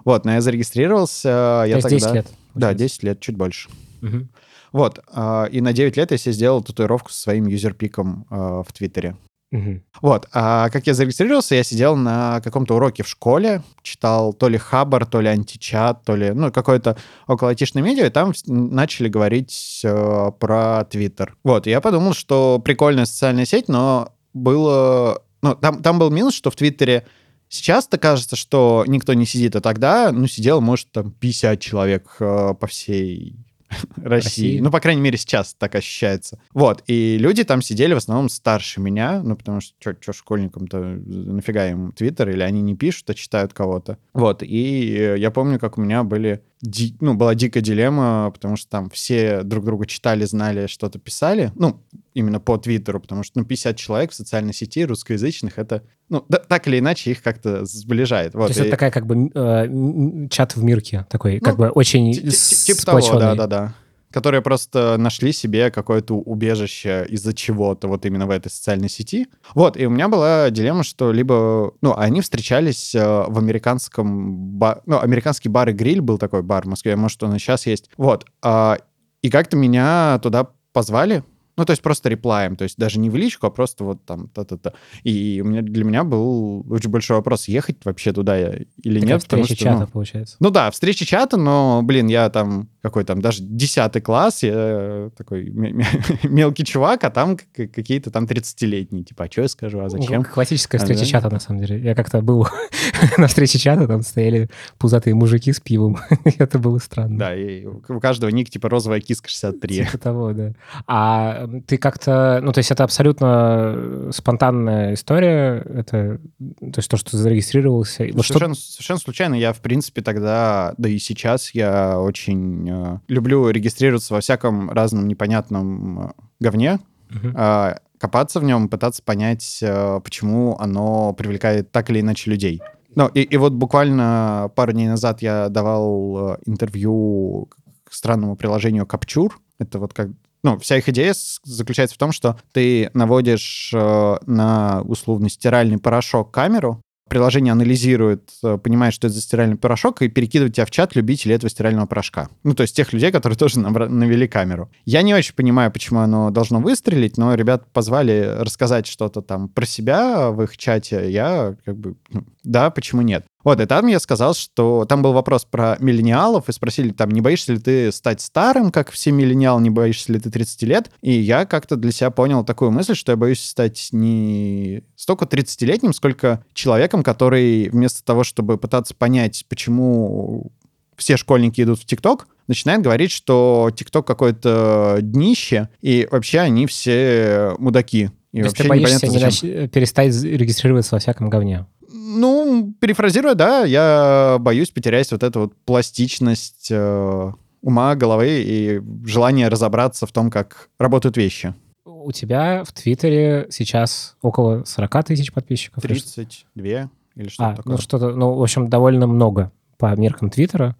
Вот, 0.04 0.24
но 0.24 0.32
я 0.32 0.40
зарегистрировался. 0.40 1.28
То 1.28 1.64
я 1.66 1.76
есть 1.76 1.82
тогда... 1.82 1.98
10 1.98 2.14
лет? 2.14 2.26
Да, 2.54 2.74
10 2.74 3.02
лет, 3.02 3.20
чуть 3.20 3.36
больше. 3.36 3.68
Mm-hmm. 4.02 4.26
Вот, 4.72 5.00
а, 5.12 5.48
и 5.50 5.60
на 5.60 5.72
9 5.72 5.96
лет 5.96 6.10
я 6.10 6.18
себе 6.18 6.32
сделал 6.32 6.62
татуировку 6.62 7.10
со 7.10 7.20
своим 7.20 7.46
юзерпиком 7.46 8.26
в 8.30 8.66
Твиттере. 8.72 9.16
Угу. 9.56 9.80
Вот, 10.02 10.28
а 10.32 10.68
как 10.68 10.86
я 10.86 10.92
зарегистрировался, 10.92 11.54
я 11.54 11.64
сидел 11.64 11.96
на 11.96 12.40
каком-то 12.42 12.76
уроке 12.76 13.02
в 13.02 13.08
школе, 13.08 13.62
читал 13.82 14.34
то 14.34 14.48
ли 14.48 14.58
Хабар, 14.58 15.06
то 15.06 15.20
ли 15.20 15.28
Античат, 15.28 16.04
то 16.04 16.14
ли, 16.14 16.32
ну, 16.32 16.52
какое-то 16.52 16.98
около 17.26 17.50
айтишное 17.50 17.82
медиа, 17.82 18.06
и 18.06 18.10
там 18.10 18.32
начали 18.46 19.08
говорить 19.08 19.80
э, 19.82 20.30
про 20.38 20.84
Твиттер. 20.84 21.36
Вот, 21.42 21.66
я 21.66 21.80
подумал, 21.80 22.12
что 22.12 22.60
прикольная 22.62 23.06
социальная 23.06 23.46
сеть, 23.46 23.68
но 23.68 24.12
было... 24.34 25.22
Ну, 25.40 25.54
там, 25.54 25.82
там 25.82 25.98
был 25.98 26.10
минус, 26.10 26.34
что 26.34 26.50
в 26.50 26.56
Твиттере 26.56 27.06
Сейчас-то 27.48 27.96
кажется, 27.96 28.34
что 28.34 28.82
никто 28.88 29.14
не 29.14 29.24
сидит, 29.24 29.54
а 29.54 29.60
тогда, 29.60 30.10
ну, 30.10 30.26
сидел, 30.26 30.60
может, 30.60 30.90
там 30.90 31.12
50 31.12 31.60
человек 31.60 32.16
э, 32.18 32.54
по 32.58 32.66
всей 32.66 33.36
России. 33.96 34.60
Ну, 34.60 34.70
по 34.70 34.80
крайней 34.80 35.00
мере, 35.00 35.18
сейчас 35.18 35.54
так 35.54 35.74
ощущается. 35.74 36.38
Вот, 36.52 36.82
и 36.86 37.18
люди 37.18 37.44
там 37.44 37.62
сидели 37.62 37.94
в 37.94 37.98
основном 37.98 38.28
старше 38.28 38.80
меня, 38.80 39.22
ну, 39.22 39.36
потому 39.36 39.60
что 39.60 39.96
что 40.00 40.12
школьникам-то 40.12 40.78
нафига 40.78 41.68
им 41.68 41.92
Твиттер, 41.92 42.30
или 42.30 42.42
они 42.42 42.62
не 42.62 42.76
пишут, 42.76 43.10
а 43.10 43.14
читают 43.14 43.52
кого-то. 43.52 43.98
Вот, 44.12 44.42
и 44.42 45.14
я 45.18 45.30
помню, 45.30 45.58
как 45.58 45.78
у 45.78 45.80
меня 45.80 46.02
были 46.02 46.42
ди, 46.62 46.96
ну, 47.00 47.14
была 47.14 47.34
дикая 47.34 47.60
дилемма, 47.60 48.30
потому 48.32 48.56
что 48.56 48.70
там 48.70 48.90
все 48.90 49.42
друг 49.42 49.64
друга 49.64 49.86
читали, 49.86 50.24
знали, 50.24 50.66
что-то 50.66 50.98
писали. 50.98 51.52
Ну, 51.54 51.82
именно 52.14 52.40
по 52.40 52.56
Твиттеру, 52.56 53.00
потому 53.00 53.22
что, 53.22 53.38
ну, 53.38 53.44
50 53.44 53.76
человек 53.76 54.10
в 54.10 54.14
социальной 54.14 54.54
сети 54.54 54.84
русскоязычных, 54.84 55.58
это, 55.58 55.82
ну, 56.08 56.24
да, 56.28 56.38
так 56.38 56.66
или 56.68 56.78
иначе 56.78 57.10
их 57.10 57.22
как-то 57.22 57.64
сближает. 57.64 58.34
Вот, 58.34 58.46
То 58.46 58.50
есть 58.50 58.60
и... 58.60 58.62
это 58.62 58.70
такая 58.70 58.90
как 58.90 59.06
бы 59.06 59.30
э, 59.34 60.28
чат 60.30 60.56
в 60.56 60.62
мирке, 60.62 61.06
такой, 61.10 61.34
ну, 61.34 61.40
как 61.40 61.56
бы 61.56 61.68
очень 61.68 62.12
Типа 62.12 62.84
того, 62.84 63.18
да-да-да 63.18 63.74
которые 64.10 64.42
просто 64.42 64.96
нашли 64.98 65.32
себе 65.32 65.70
какое-то 65.70 66.14
убежище 66.14 67.06
из-за 67.08 67.34
чего-то 67.34 67.88
вот 67.88 68.06
именно 68.06 68.26
в 68.26 68.30
этой 68.30 68.50
социальной 68.50 68.88
сети. 68.88 69.26
Вот, 69.54 69.76
и 69.76 69.86
у 69.86 69.90
меня 69.90 70.08
была 70.08 70.50
дилемма, 70.50 70.84
что 70.84 71.12
либо... 71.12 71.72
Ну, 71.80 71.94
они 71.96 72.20
встречались 72.20 72.94
э, 72.94 73.00
в 73.00 73.38
американском... 73.38 74.58
Ба... 74.58 74.82
Ну, 74.86 75.00
американский 75.00 75.48
бар 75.48 75.68
и 75.68 75.72
гриль 75.72 76.00
был 76.00 76.18
такой 76.18 76.42
бар 76.42 76.64
в 76.64 76.68
Москве, 76.68 76.96
может, 76.96 77.22
он 77.22 77.34
и 77.34 77.38
сейчас 77.38 77.66
есть. 77.66 77.90
Вот. 77.96 78.26
Э, 78.44 78.76
и 79.22 79.30
как-то 79.30 79.56
меня 79.56 80.18
туда 80.22 80.48
позвали, 80.72 81.24
ну, 81.56 81.64
то 81.64 81.70
есть 81.70 81.82
просто 81.82 82.08
реплаем, 82.08 82.56
то 82.56 82.64
есть 82.64 82.76
даже 82.76 82.98
не 82.98 83.10
в 83.10 83.16
личку, 83.16 83.46
а 83.46 83.50
просто 83.50 83.84
вот 83.84 84.04
там 84.04 84.28
та-та-та. 84.28 84.72
И 85.04 85.40
у 85.44 85.48
меня, 85.48 85.62
для 85.62 85.84
меня 85.84 86.04
был 86.04 86.64
очень 86.70 86.90
большой 86.90 87.16
вопрос, 87.16 87.48
ехать 87.48 87.76
вообще 87.84 88.12
туда 88.12 88.38
или 88.38 89.00
Такая 89.00 89.14
нет. 89.14 89.22
Встреча 89.22 89.54
что, 89.54 89.64
чата, 89.64 89.80
ну, 89.80 89.86
получается. 89.86 90.36
Ну 90.40 90.50
да, 90.50 90.70
встреча 90.70 91.04
чата, 91.04 91.36
но, 91.36 91.80
блин, 91.82 92.08
я 92.08 92.28
там 92.30 92.68
какой 92.86 93.02
там, 93.02 93.20
даже 93.20 93.42
10 93.42 94.02
класс, 94.04 94.44
я 94.44 95.10
такой 95.16 95.50
мелкий 96.22 96.64
чувак, 96.64 97.02
а 97.02 97.10
там 97.10 97.36
какие-то 97.52 98.12
там 98.12 98.26
30-летние. 98.26 99.02
Типа, 99.02 99.24
а 99.24 99.30
что 99.30 99.42
я 99.42 99.48
скажу, 99.48 99.80
а 99.80 99.88
зачем? 99.88 100.22
Классическая 100.22 100.78
встреча 100.78 101.02
а, 101.02 101.06
чата, 101.06 101.28
на 101.28 101.40
самом 101.40 101.62
деле. 101.62 101.80
Я 101.80 101.96
как-то 101.96 102.20
был 102.20 102.46
на 103.18 103.26
встрече 103.26 103.58
чата, 103.58 103.88
там 103.88 104.02
стояли 104.02 104.48
пузатые 104.78 105.14
мужики 105.14 105.52
с 105.52 105.58
пивом. 105.58 105.98
Это 106.38 106.60
было 106.60 106.78
странно. 106.78 107.18
Да, 107.18 107.34
и 107.34 107.66
у 107.66 108.00
каждого 108.00 108.30
ник 108.30 108.50
типа 108.50 108.68
розовая 108.68 109.00
киска 109.00 109.28
63. 109.28 109.84
Типа 109.84 109.98
того, 109.98 110.32
да. 110.32 110.52
А 110.86 111.45
ты 111.66 111.78
как-то... 111.78 112.40
Ну, 112.42 112.52
то 112.52 112.58
есть 112.58 112.70
это 112.70 112.84
абсолютно 112.84 114.10
спонтанная 114.12 114.94
история? 114.94 115.62
Это 115.74 116.20
то 116.38 116.78
есть 116.78 116.88
то, 116.88 116.96
что 116.96 117.10
ты 117.10 117.16
зарегистрировался? 117.16 118.04
Совершенно, 118.04 118.54
совершенно 118.54 119.00
случайно. 119.00 119.34
Я, 119.34 119.52
в 119.52 119.60
принципе, 119.60 120.02
тогда, 120.02 120.74
да 120.78 120.88
и 120.88 120.98
сейчас 120.98 121.50
я 121.54 121.98
очень 121.98 122.66
Э, 122.76 122.98
люблю 123.08 123.48
регистрироваться 123.50 124.14
во 124.14 124.20
всяком 124.20 124.70
разном 124.70 125.08
непонятном 125.08 126.00
э, 126.00 126.12
говне, 126.40 126.78
uh-huh. 127.10 127.78
копаться 127.98 128.40
в 128.40 128.44
нем, 128.44 128.68
пытаться 128.68 129.02
понять, 129.02 129.58
э, 129.62 130.00
почему 130.02 130.56
оно 130.58 131.12
привлекает 131.12 131.72
так 131.72 131.90
или 131.90 132.00
иначе 132.00 132.30
людей. 132.30 132.60
Ну, 132.94 133.08
и, 133.08 133.22
и 133.22 133.36
вот 133.36 133.52
буквально 133.52 134.50
пару 134.54 134.72
дней 134.72 134.88
назад 134.88 135.20
я 135.22 135.48
давал 135.48 136.38
интервью 136.46 137.48
к 137.84 137.92
странному 137.92 138.36
приложению 138.36 138.84
Capture. 138.84 139.32
Это 139.58 139.78
вот 139.78 139.92
как 139.92 140.08
ну, 140.46 140.58
вся 140.60 140.76
их 140.76 140.88
идея 140.88 141.12
заключается 141.42 141.96
в 141.96 141.98
том, 141.98 142.12
что 142.12 142.38
ты 142.52 142.88
наводишь 142.94 143.72
э, 143.74 144.16
на 144.26 144.82
условный 144.82 145.28
стиральный 145.28 145.76
порошок 145.76 146.30
камеру, 146.30 146.80
приложение 147.08 147.50
анализирует, 147.50 148.30
э, 148.44 148.56
понимает, 148.56 148.94
что 148.94 149.08
это 149.08 149.14
за 149.16 149.22
стиральный 149.22 149.56
порошок, 149.56 150.02
и 150.02 150.08
перекидывает 150.08 150.54
тебя 150.54 150.64
в 150.66 150.70
чат 150.70 150.94
любителей 150.94 151.34
этого 151.34 151.50
стирального 151.50 151.86
порошка. 151.86 152.28
Ну, 152.44 152.54
то 152.54 152.62
есть 152.62 152.76
тех 152.76 152.92
людей, 152.92 153.10
которые 153.10 153.36
тоже 153.38 153.58
навели 153.58 154.28
камеру. 154.28 154.70
Я 154.84 155.02
не 155.02 155.14
очень 155.14 155.34
понимаю, 155.34 155.72
почему 155.72 155.98
оно 155.98 156.30
должно 156.30 156.60
выстрелить, 156.60 157.16
но 157.16 157.34
ребят 157.34 157.66
позвали 157.72 158.36
рассказать 158.38 158.86
что-то 158.86 159.22
там 159.22 159.48
про 159.48 159.66
себя 159.66 160.30
в 160.30 160.42
их 160.42 160.56
чате. 160.56 161.10
Я 161.10 161.56
как 161.64 161.76
бы, 161.76 161.96
ну, 162.10 162.24
да, 162.44 162.70
почему 162.70 163.02
нет? 163.02 163.24
Вот, 163.46 163.60
и 163.60 163.66
там 163.66 163.86
я 163.86 164.00
сказал, 164.00 164.34
что 164.34 164.86
там 164.86 165.02
был 165.02 165.12
вопрос 165.12 165.44
про 165.44 165.76
миллениалов, 165.78 166.48
и 166.48 166.52
спросили 166.52 166.90
там, 166.90 167.12
не 167.12 167.20
боишься 167.20 167.52
ли 167.52 167.60
ты 167.60 167.92
стать 167.92 168.20
старым, 168.20 168.72
как 168.72 168.90
все 168.90 169.12
миллениалы, 169.12 169.62
не 169.62 169.70
боишься 169.70 170.12
ли 170.12 170.18
ты 170.18 170.32
30 170.32 170.62
лет? 170.64 170.90
И 171.00 171.12
я 171.12 171.46
как-то 171.46 171.76
для 171.76 171.92
себя 171.92 172.10
понял 172.10 172.44
такую 172.44 172.72
мысль, 172.72 172.96
что 172.96 173.12
я 173.12 173.16
боюсь 173.16 173.40
стать 173.40 173.90
не 173.92 174.82
столько 174.96 175.26
30-летним, 175.26 175.92
сколько 175.92 176.44
человеком, 176.54 177.04
который 177.04 177.68
вместо 177.68 178.04
того, 178.04 178.24
чтобы 178.24 178.58
пытаться 178.58 178.96
понять, 178.96 179.46
почему 179.48 180.50
все 180.96 181.16
школьники 181.16 181.60
идут 181.60 181.78
в 181.78 181.84
ТикТок, 181.84 182.26
начинает 182.48 182.82
говорить, 182.82 183.12
что 183.12 183.70
ТикТок 183.72 184.04
какое-то 184.08 184.98
днище, 185.00 185.68
и 185.80 186.08
вообще 186.10 186.40
они 186.40 186.66
все 186.66 187.54
мудаки. 187.58 188.10
И 188.32 188.40
То 188.40 188.44
есть 188.46 188.56
ты 188.56 188.68
боишься 188.68 189.06
не 189.06 189.18
нач... 189.18 189.40
перестать 189.40 190.12
регистрироваться 190.24 190.96
во 190.96 190.98
всяком 190.98 191.30
говне? 191.30 191.64
Ну, 192.08 192.72
перефразируя, 192.80 193.34
да, 193.34 193.64
я 193.64 194.36
боюсь 194.38 194.70
потерять 194.70 195.10
вот 195.10 195.24
эту 195.24 195.40
вот 195.40 195.56
пластичность 195.64 196.68
э, 196.70 197.32
ума, 197.62 197.96
головы 197.96 198.44
и 198.46 198.80
желание 199.04 199.48
разобраться 199.48 200.06
в 200.06 200.12
том, 200.12 200.30
как 200.30 200.68
работают 200.78 201.16
вещи. 201.16 201.52
У 201.84 202.12
тебя 202.12 202.62
в 202.62 202.72
Твиттере 202.72 203.48
сейчас 203.50 204.16
около 204.22 204.62
40 204.64 205.04
тысяч 205.04 205.32
подписчиков? 205.32 205.82
32 205.82 206.90
или 207.16 207.28
что-то 207.28 207.50
а, 207.50 207.56
такое. 207.56 207.72
Ну, 207.72 207.82
что-то, 207.82 208.10
ну, 208.10 208.34
в 208.34 208.42
общем, 208.42 208.68
довольно 208.68 209.08
много 209.08 209.50
по 209.76 209.94
меркам 209.96 210.30
Твиттера. 210.30 210.76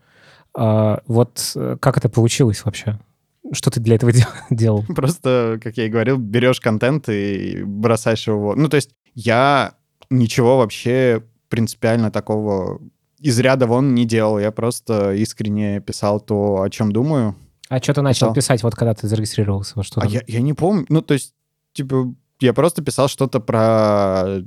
А, 0.55 1.01
вот 1.09 1.53
э, 1.57 1.77
как 1.81 1.97
это 1.97 2.09
получилось 2.09 2.65
вообще? 2.65 3.01
Что 3.53 3.71
ты 3.71 3.81
для 3.81 3.97
этого 3.97 4.13
делал? 4.51 4.85
Просто, 4.95 5.59
как 5.61 5.77
я 5.77 5.87
и 5.87 5.89
говорил, 5.89 6.19
берешь 6.19 6.61
контент 6.61 7.09
и 7.09 7.65
бросаешь 7.65 8.29
его. 8.29 8.55
Ну, 8.55 8.69
то 8.69 8.77
есть 8.77 8.91
я 9.15 9.75
ничего 10.11 10.59
вообще 10.59 11.23
принципиально 11.49 12.11
такого 12.11 12.81
из 13.19 13.39
ряда 13.39 13.67
вон 13.67 13.95
не 13.95 14.05
делал. 14.05 14.39
Я 14.39 14.53
просто 14.53 15.15
искренне 15.15 15.81
писал 15.81 16.21
то, 16.21 16.63
о 16.63 16.71
чем 16.71 16.93
думаю. 16.93 17.35
А 17.69 17.79
что 17.83 17.95
ты 17.95 18.03
начал 18.03 18.29
писал. 18.29 18.35
писать, 18.35 18.63
вот 18.63 18.75
когда 18.75 18.95
ты 18.95 19.09
зарегистрировался? 19.09 19.83
Что 19.83 20.01
а 20.01 20.07
я, 20.07 20.23
я 20.27 20.41
не 20.41 20.53
помню. 20.53 20.87
Ну, 20.89 21.03
то 21.03 21.15
есть, 21.15 21.35
типа, 21.73 22.15
я 22.41 22.53
просто 22.53 22.83
писал 22.83 23.09
что-то 23.09 23.41
про, 23.41 24.43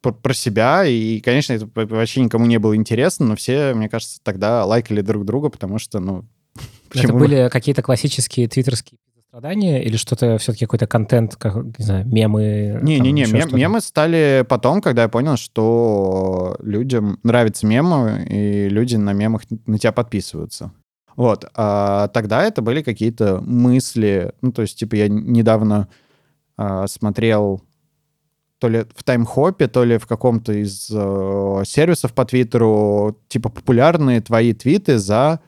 про, 0.00 0.12
про 0.12 0.34
себя, 0.34 0.84
и, 0.84 1.20
конечно, 1.20 1.54
это 1.54 1.66
вообще 1.74 2.20
никому 2.20 2.46
не 2.46 2.58
было 2.58 2.76
интересно, 2.76 3.26
но 3.26 3.36
все, 3.36 3.74
мне 3.74 3.88
кажется, 3.88 4.20
тогда 4.22 4.64
лайкали 4.64 5.00
друг 5.00 5.24
друга, 5.24 5.48
потому 5.48 5.78
что, 5.78 5.98
ну... 5.98 6.24
Это 6.94 7.12
были 7.12 7.48
какие-то 7.48 7.82
классические 7.82 8.48
твиттерские 8.48 8.98
страдания 9.32 9.82
или 9.82 9.96
что-то 9.96 10.36
все-таки 10.36 10.66
какой-то 10.66 10.86
контент, 10.86 11.36
как, 11.36 11.54
не 11.78 11.84
знаю, 11.84 12.06
мемы? 12.06 12.78
Не-не-не, 12.82 13.24
мем, 13.24 13.48
мемы 13.56 13.80
стали 13.80 14.44
потом, 14.46 14.82
когда 14.82 15.04
я 15.04 15.08
понял, 15.08 15.38
что 15.38 16.58
людям 16.60 17.18
нравятся 17.22 17.66
мемы, 17.66 18.26
и 18.28 18.68
люди 18.68 18.96
на 18.96 19.14
мемах 19.14 19.44
на 19.64 19.78
тебя 19.78 19.92
подписываются. 19.92 20.72
Вот. 21.16 21.46
А 21.54 22.08
тогда 22.08 22.42
это 22.42 22.60
были 22.60 22.82
какие-то 22.82 23.40
мысли. 23.40 24.34
Ну, 24.42 24.52
то 24.52 24.60
есть, 24.60 24.78
типа, 24.78 24.96
я 24.96 25.08
недавно 25.08 25.88
а, 26.58 26.86
смотрел 26.86 27.62
то 28.58 28.68
ли 28.68 28.84
в 28.94 29.02
таймхопе, 29.02 29.66
то 29.66 29.82
ли 29.82 29.96
в 29.96 30.06
каком-то 30.06 30.52
из 30.52 30.90
э, 30.92 31.62
сервисов 31.64 32.12
по 32.12 32.26
Твиттеру, 32.26 33.18
типа, 33.28 33.48
популярные 33.48 34.20
твои 34.20 34.52
твиты 34.52 34.98
за, 34.98 35.40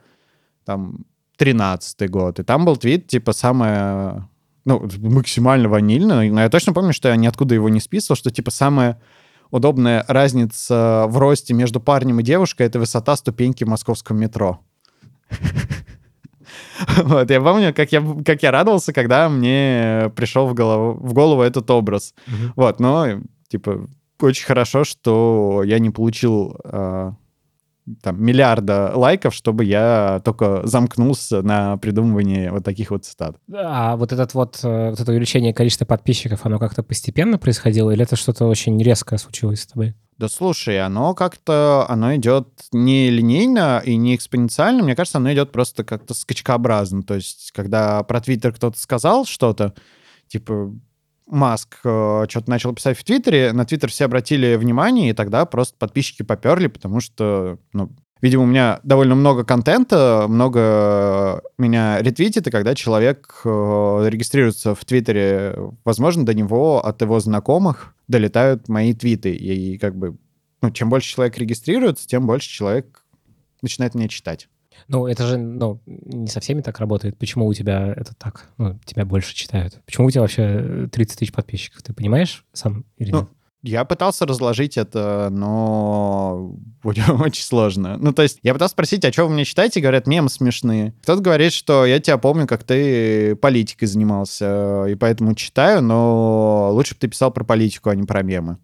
там, 0.64 1.04
13 1.36 2.10
год. 2.10 2.38
И 2.38 2.42
там 2.42 2.64
был 2.64 2.76
твит, 2.76 3.08
типа, 3.08 3.32
самое, 3.32 4.28
ну, 4.64 4.88
максимально 4.98 5.68
ванильно. 5.68 6.22
Но 6.22 6.40
я 6.40 6.48
точно 6.48 6.72
помню, 6.72 6.92
что 6.92 7.08
я 7.08 7.16
ниоткуда 7.16 7.54
его 7.54 7.68
не 7.68 7.80
списывал, 7.80 8.16
что, 8.16 8.30
типа, 8.30 8.50
самая 8.50 9.00
удобная 9.50 10.04
разница 10.08 11.06
в 11.08 11.18
росте 11.18 11.54
между 11.54 11.80
парнем 11.80 12.20
и 12.20 12.22
девушкой— 12.22 12.66
это 12.68 12.78
высота 12.78 13.16
ступеньки 13.16 13.64
в 13.64 13.68
московском 13.68 14.18
метро. 14.18 14.60
Вот, 16.96 17.30
я 17.30 17.40
помню, 17.40 17.72
как 17.72 17.92
я, 17.92 18.04
как 18.24 18.42
я 18.42 18.50
радовался, 18.50 18.92
когда 18.92 19.28
мне 19.28 20.12
пришел 20.16 20.46
в 20.46 20.54
голову, 20.54 20.94
в 21.00 21.14
голову 21.14 21.42
этот 21.42 21.70
образ. 21.70 22.14
Вот, 22.56 22.80
но, 22.80 23.20
типа, 23.48 23.88
очень 24.20 24.44
хорошо, 24.44 24.84
что 24.84 25.62
я 25.64 25.78
не 25.78 25.90
получил 25.90 26.56
а, 26.64 27.14
там, 28.02 28.22
миллиарда 28.22 28.92
лайков, 28.94 29.34
чтобы 29.34 29.64
я 29.64 30.20
только 30.24 30.66
замкнулся 30.66 31.42
на 31.42 31.76
придумывании 31.76 32.48
вот 32.48 32.64
таких 32.64 32.90
вот 32.90 33.04
цитат. 33.04 33.36
А 33.52 33.96
вот, 33.96 34.12
этот 34.12 34.34
вот, 34.34 34.60
э, 34.62 34.90
вот 34.90 35.00
это 35.00 35.12
увеличение 35.12 35.52
количества 35.52 35.84
подписчиков, 35.84 36.46
оно 36.46 36.58
как-то 36.58 36.82
постепенно 36.82 37.38
происходило, 37.38 37.90
или 37.90 38.02
это 38.02 38.16
что-то 38.16 38.46
очень 38.46 38.80
резкое 38.82 39.18
случилось 39.18 39.62
с 39.62 39.66
тобой? 39.66 39.94
Да 40.16 40.28
слушай, 40.28 40.80
оно 40.80 41.12
как-то, 41.14 41.86
оно 41.88 42.14
идет 42.14 42.48
не 42.72 43.10
линейно 43.10 43.82
и 43.84 43.96
не 43.96 44.14
экспоненциально, 44.14 44.82
мне 44.82 44.94
кажется, 44.94 45.18
оно 45.18 45.32
идет 45.32 45.50
просто 45.50 45.82
как-то 45.82 46.14
скачкообразно. 46.14 47.02
То 47.02 47.14
есть, 47.14 47.50
когда 47.52 48.02
про 48.04 48.20
Твиттер 48.20 48.52
кто-то 48.52 48.78
сказал 48.78 49.24
что-то, 49.24 49.74
типа, 50.28 50.72
Маск 51.26 51.76
э, 51.85 52.26
что-то 52.28 52.50
начал 52.50 52.75
писать 52.75 52.99
в 52.99 53.04
Твиттере, 53.04 53.52
на 53.52 53.64
Твиттер 53.64 53.90
все 53.90 54.04
обратили 54.04 54.57
внимание, 54.57 55.11
и 55.11 55.14
тогда 55.14 55.45
просто 55.47 55.76
подписчики 55.78 56.23
поперли, 56.23 56.66
потому 56.66 57.00
что, 57.00 57.59
ну, 57.73 57.90
видимо, 58.21 58.43
у 58.43 58.47
меня 58.47 58.81
довольно 58.83 59.14
много 59.14 59.45
контента, 59.45 60.26
много 60.28 61.43
меня 61.57 62.00
ретвитит, 62.02 62.47
и 62.47 62.50
когда 62.50 62.75
человек 62.75 63.40
э, 63.45 63.49
регистрируется 64.09 64.75
в 64.75 64.85
Твиттере, 64.85 65.57
возможно, 65.85 66.26
до 66.26 66.35
него 66.35 66.85
от 66.85 67.00
его 67.00 67.19
знакомых 67.21 67.95
долетают 68.07 68.69
мои 68.69 68.93
твиты, 68.93 69.35
и 69.35 69.78
как 69.78 69.97
бы, 69.97 70.19
ну, 70.61 70.71
чем 70.71 70.90
больше 70.90 71.09
человек 71.09 71.38
регистрируется, 71.38 72.07
тем 72.07 72.26
больше 72.26 72.50
человек 72.50 73.04
начинает 73.62 73.95
меня 73.95 74.09
читать. 74.09 74.49
Ну, 74.88 75.07
это 75.07 75.26
же, 75.26 75.37
ну, 75.37 75.81
не 75.87 76.28
со 76.28 76.40
всеми 76.40 76.61
так 76.61 76.78
работает. 76.78 77.19
Почему 77.19 77.47
у 77.47 77.54
тебя 77.54 77.93
это 77.97 78.14
так? 78.14 78.49
Ну, 78.59 78.78
тебя 78.85 79.04
больше 79.04 79.35
читают. 79.35 79.81
Почему 79.87 80.07
у 80.07 80.11
тебя 80.11 80.23
вообще 80.23 80.88
30 80.90 81.19
тысяч 81.19 81.33
подписчиков? 81.33 81.83
Ты 81.83 81.93
понимаешь 81.93 82.45
сам 82.52 82.85
или 82.99 83.11
ну, 83.11 83.21
нет? 83.21 83.28
Я 83.66 83.87
пытался 83.87 84.26
разложить 84.26 84.76
это, 84.76 85.28
но 85.31 86.54
очень 86.85 87.43
сложно. 87.43 87.97
Ну, 87.97 88.12
то 88.12 88.23
есть 88.23 88.38
я 88.43 88.52
пытался 88.52 88.73
спросить, 88.73 89.07
а 89.07 89.12
что 89.12 89.25
вы 89.25 89.33
мне 89.33 89.47
читаете? 89.47 89.81
Говорят, 89.81 90.07
мемы 90.07 90.28
смешные. 90.28 90.93
Кто-то 91.02 91.23
говорит, 91.23 91.54
что 91.54 91.87
я 91.87 91.99
тебя 91.99 92.19
помню, 92.19 92.47
как 92.47 92.62
ты 92.62 93.37
политикой 93.37 93.87
занимался, 93.87 94.85
и 94.87 94.95
поэтому 94.97 95.35
читаю, 95.35 95.83
но 95.83 96.71
лучше 96.73 96.95
бы 96.95 97.00
ты 97.00 97.09
писал 97.09 97.31
про 97.31 97.43
политику, 97.43 97.88
а 97.88 97.95
не 97.95 98.04
про 98.04 98.23
мемы. 98.23 98.59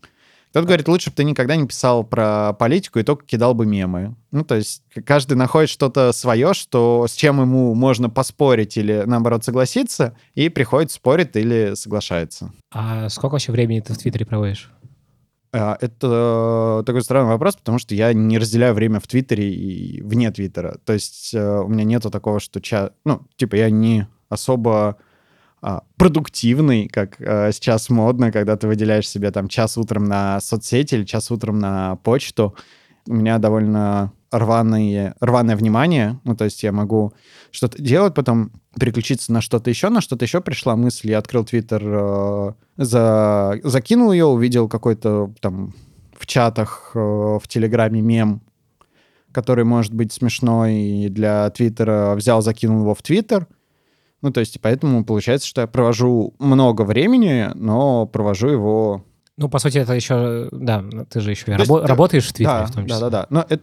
Кто-то 0.51 0.67
говорит, 0.67 0.89
лучше 0.89 1.11
бы 1.11 1.17
ты 1.17 1.25
никогда 1.25 1.55
не 1.55 1.67
писал 1.67 2.03
про 2.03 2.53
политику 2.55 2.99
и 2.99 3.05
только 3.05 3.25
кидал 3.25 3.55
бы 3.55 3.67
мемы. 3.67 4.17
Ну, 4.33 4.45
то 4.45 4.57
есть 4.57 4.83
каждый 5.05 5.35
находит 5.35 5.71
что-то 5.71 6.13
свое, 6.13 6.55
что, 6.55 7.07
с 7.09 7.13
чем 7.13 7.41
ему 7.41 7.75
можно 7.75 8.11
поспорить 8.11 8.77
или, 8.77 9.05
наоборот, 9.07 9.45
согласиться, 9.45 10.17
и 10.35 10.49
приходит, 10.49 10.91
спорит 10.91 11.37
или 11.37 11.75
соглашается. 11.75 12.53
А 12.73 13.09
сколько 13.09 13.35
вообще 13.35 13.53
времени 13.53 13.81
ты 13.81 13.95
в 13.95 13.99
Твиттере 13.99 14.27
проводишь? 14.27 14.73
А, 15.53 15.77
это 15.81 16.83
такой 16.85 17.03
странный 17.03 17.31
вопрос, 17.31 17.57
потому 17.57 17.79
что 17.79 17.95
я 17.95 18.13
не 18.13 18.39
разделяю 18.39 18.75
время 18.75 18.99
в 19.01 19.07
Твиттере 19.07 19.53
и 19.53 20.03
вне 20.03 20.31
Твиттера. 20.31 20.79
То 20.85 20.93
есть 20.93 21.35
э, 21.35 21.61
у 21.61 21.69
меня 21.69 21.85
нету 21.85 22.11
такого, 22.11 22.41
что... 22.41 22.61
Ча... 22.61 22.91
Ну, 23.05 23.23
типа 23.37 23.57
я 23.57 23.71
не 23.71 24.09
особо 24.29 24.97
продуктивный, 25.97 26.89
как 26.89 27.17
а, 27.21 27.51
сейчас 27.53 27.91
модно, 27.91 28.33
когда 28.33 28.57
ты 28.57 28.67
выделяешь 28.67 29.09
себе 29.09 29.31
там 29.31 29.49
час 29.49 29.77
утром 29.77 30.05
на 30.05 30.41
соцсети 30.41 30.95
или 30.95 31.05
час 31.05 31.31
утром 31.31 31.59
на 31.59 31.97
почту. 31.97 32.55
У 33.07 33.15
меня 33.15 33.39
довольно 33.39 34.13
рваные, 34.31 35.15
рваное 35.21 35.57
внимание, 35.57 36.21
ну, 36.25 36.37
то 36.37 36.45
есть 36.45 36.63
я 36.63 36.73
могу 36.73 37.13
что-то 37.51 37.83
делать, 37.83 38.15
потом 38.15 38.53
переключиться 38.79 39.33
на 39.33 39.41
что-то 39.41 39.71
еще, 39.71 39.89
на 39.89 40.01
что-то 40.01 40.25
еще 40.25 40.41
пришла 40.41 40.77
мысль, 40.77 41.11
я 41.11 41.19
открыл 41.19 41.45
Твиттер, 41.45 41.83
э, 41.85 42.53
за, 42.77 43.59
закинул 43.65 44.13
ее, 44.13 44.27
увидел 44.27 44.69
какой-то 44.69 45.33
там 45.41 45.75
в 46.17 46.27
чатах, 46.27 46.93
э, 46.95 46.99
в 46.99 47.43
Телеграме 47.49 48.01
мем, 48.01 48.43
который 49.33 49.65
может 49.65 49.95
быть 49.95 50.13
смешной, 50.13 51.09
для 51.11 51.51
Твиттера. 51.51 52.15
Взял, 52.15 52.43
закинул 52.43 52.83
его 52.83 52.95
в 52.95 53.03
Твиттер, 53.03 53.47
ну, 54.23 54.31
то 54.31 54.41
есть, 54.41 54.61
поэтому 54.61 55.05
получается, 55.05 55.49
что 55.49 55.63
я 55.63 55.67
провожу 55.67 56.35
много 56.39 56.83
времени, 56.83 57.51
но 57.55 58.07
провожу 58.07 58.49
его... 58.49 59.05
Ну, 59.37 59.49
по 59.49 59.59
сути, 59.59 59.79
это 59.79 59.95
еще... 59.95 60.49
Да, 60.53 60.85
ты 61.09 61.21
же 61.21 61.31
еще 61.31 61.47
рабо- 61.47 61.79
есть, 61.79 61.89
работаешь 61.89 62.29
в 62.29 62.33
Твиттере 62.33 62.59
да, 62.59 62.67
в 62.67 62.73
том 62.73 62.87
числе. 62.87 63.01
Да-да-да. 63.01 63.27
Но 63.31 63.47
это, 63.49 63.63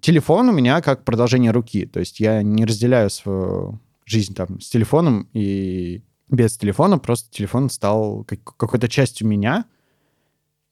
телефон 0.00 0.48
у 0.48 0.52
меня 0.52 0.80
как 0.80 1.04
продолжение 1.04 1.52
руки. 1.52 1.86
То 1.86 2.00
есть 2.00 2.18
я 2.18 2.42
не 2.42 2.64
разделяю 2.64 3.08
свою 3.10 3.78
жизнь 4.04 4.34
там 4.34 4.60
с 4.60 4.68
телефоном 4.68 5.28
и 5.32 6.02
без 6.28 6.56
телефона. 6.58 6.98
Просто 6.98 7.30
телефон 7.30 7.70
стал 7.70 8.24
как- 8.24 8.56
какой-то 8.56 8.88
частью 8.88 9.28
меня. 9.28 9.66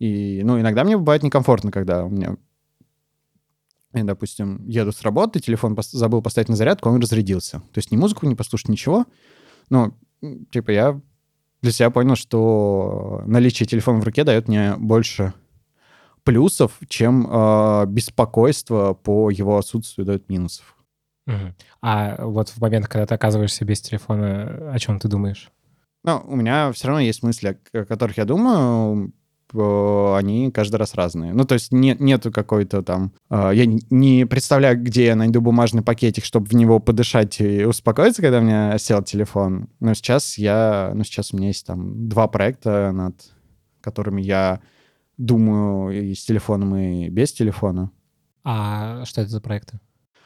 И, 0.00 0.40
ну, 0.42 0.58
иногда 0.58 0.82
мне 0.82 0.96
бывает 0.96 1.22
некомфортно, 1.22 1.70
когда 1.70 2.04
у 2.04 2.08
меня 2.08 2.36
я, 3.92 4.04
допустим, 4.04 4.66
еду 4.68 4.92
с 4.92 5.02
работы, 5.02 5.40
телефон 5.40 5.74
пос- 5.74 5.90
забыл 5.92 6.22
поставить 6.22 6.48
на 6.48 6.56
зарядку, 6.56 6.88
он 6.88 7.00
разрядился. 7.00 7.58
То 7.72 7.78
есть 7.78 7.90
ни 7.90 7.96
музыку 7.96 8.26
не 8.26 8.34
послушать, 8.34 8.68
ничего. 8.68 9.06
Но, 9.68 9.94
типа, 10.50 10.70
я 10.70 11.00
для 11.62 11.72
себя 11.72 11.90
понял, 11.90 12.16
что 12.16 13.22
наличие 13.26 13.66
телефона 13.66 14.00
в 14.00 14.04
руке 14.04 14.24
дает 14.24 14.48
мне 14.48 14.76
больше 14.76 15.32
плюсов, 16.22 16.78
чем 16.88 17.26
э, 17.28 17.86
беспокойство 17.86 18.94
по 18.94 19.30
его 19.30 19.58
отсутствию 19.58 20.06
дает 20.06 20.28
минусов. 20.28 20.76
Угу. 21.26 21.54
А 21.82 22.24
вот 22.24 22.48
в 22.48 22.60
момент, 22.60 22.88
когда 22.88 23.06
ты 23.06 23.14
оказываешься 23.14 23.64
без 23.64 23.80
телефона, 23.80 24.70
о 24.72 24.78
чем 24.78 24.98
ты 24.98 25.08
думаешь? 25.08 25.50
Ну, 26.04 26.22
у 26.26 26.36
меня 26.36 26.72
все 26.72 26.88
равно 26.88 27.00
есть 27.00 27.22
мысли, 27.22 27.58
о 27.72 27.84
которых 27.84 28.16
я 28.18 28.24
думаю. 28.24 29.12
Э, 29.54 30.16
они 30.16 30.50
каждый 30.50 30.76
раз 30.76 30.94
разные. 30.94 31.32
Ну, 31.32 31.44
то 31.44 31.54
есть 31.54 31.72
нет, 31.72 32.00
нету 32.00 32.32
какой-то 32.32 32.82
там... 32.82 33.12
Э, 33.30 33.50
я 33.52 33.66
не 33.66 34.26
представляю, 34.26 34.82
где 34.82 35.06
я 35.06 35.16
найду 35.16 35.40
бумажный 35.40 35.82
пакетик, 35.82 36.24
чтобы 36.24 36.46
в 36.46 36.54
него 36.54 36.78
подышать 36.78 37.40
и 37.40 37.64
успокоиться, 37.64 38.22
когда 38.22 38.38
у 38.38 38.42
меня 38.42 38.78
сел 38.78 39.02
телефон. 39.02 39.68
Но 39.80 39.94
сейчас 39.94 40.38
я... 40.38 40.92
Ну, 40.94 41.04
сейчас 41.04 41.32
у 41.32 41.36
меня 41.36 41.48
есть 41.48 41.66
там 41.66 42.08
два 42.08 42.28
проекта, 42.28 42.92
над 42.92 43.14
которыми 43.80 44.20
я 44.22 44.60
думаю 45.16 46.10
и 46.10 46.14
с 46.14 46.24
телефоном, 46.24 46.76
и 46.76 47.08
без 47.08 47.32
телефона. 47.32 47.90
А 48.44 49.04
что 49.04 49.20
это 49.20 49.30
за 49.30 49.40
проекты? 49.40 49.80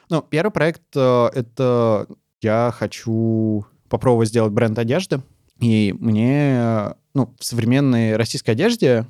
Ну, 0.09 0.21
первый 0.21 0.51
проект 0.51 0.83
э,— 0.95 1.29
это 1.33 2.07
я 2.41 2.71
хочу 2.75 3.65
попробовать 3.89 4.29
сделать 4.29 4.53
бренд 4.53 4.77
одежды. 4.77 5.21
И 5.59 5.95
мне, 5.99 6.93
ну, 7.13 7.33
в 7.39 7.43
современной 7.43 8.15
российской 8.15 8.51
одежде 8.51 9.05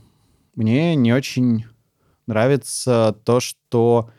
мне 0.56 0.96
не 0.96 1.14
очень 1.14 1.66
нравится 2.28 3.16
то, 3.24 3.40
что 3.40 4.10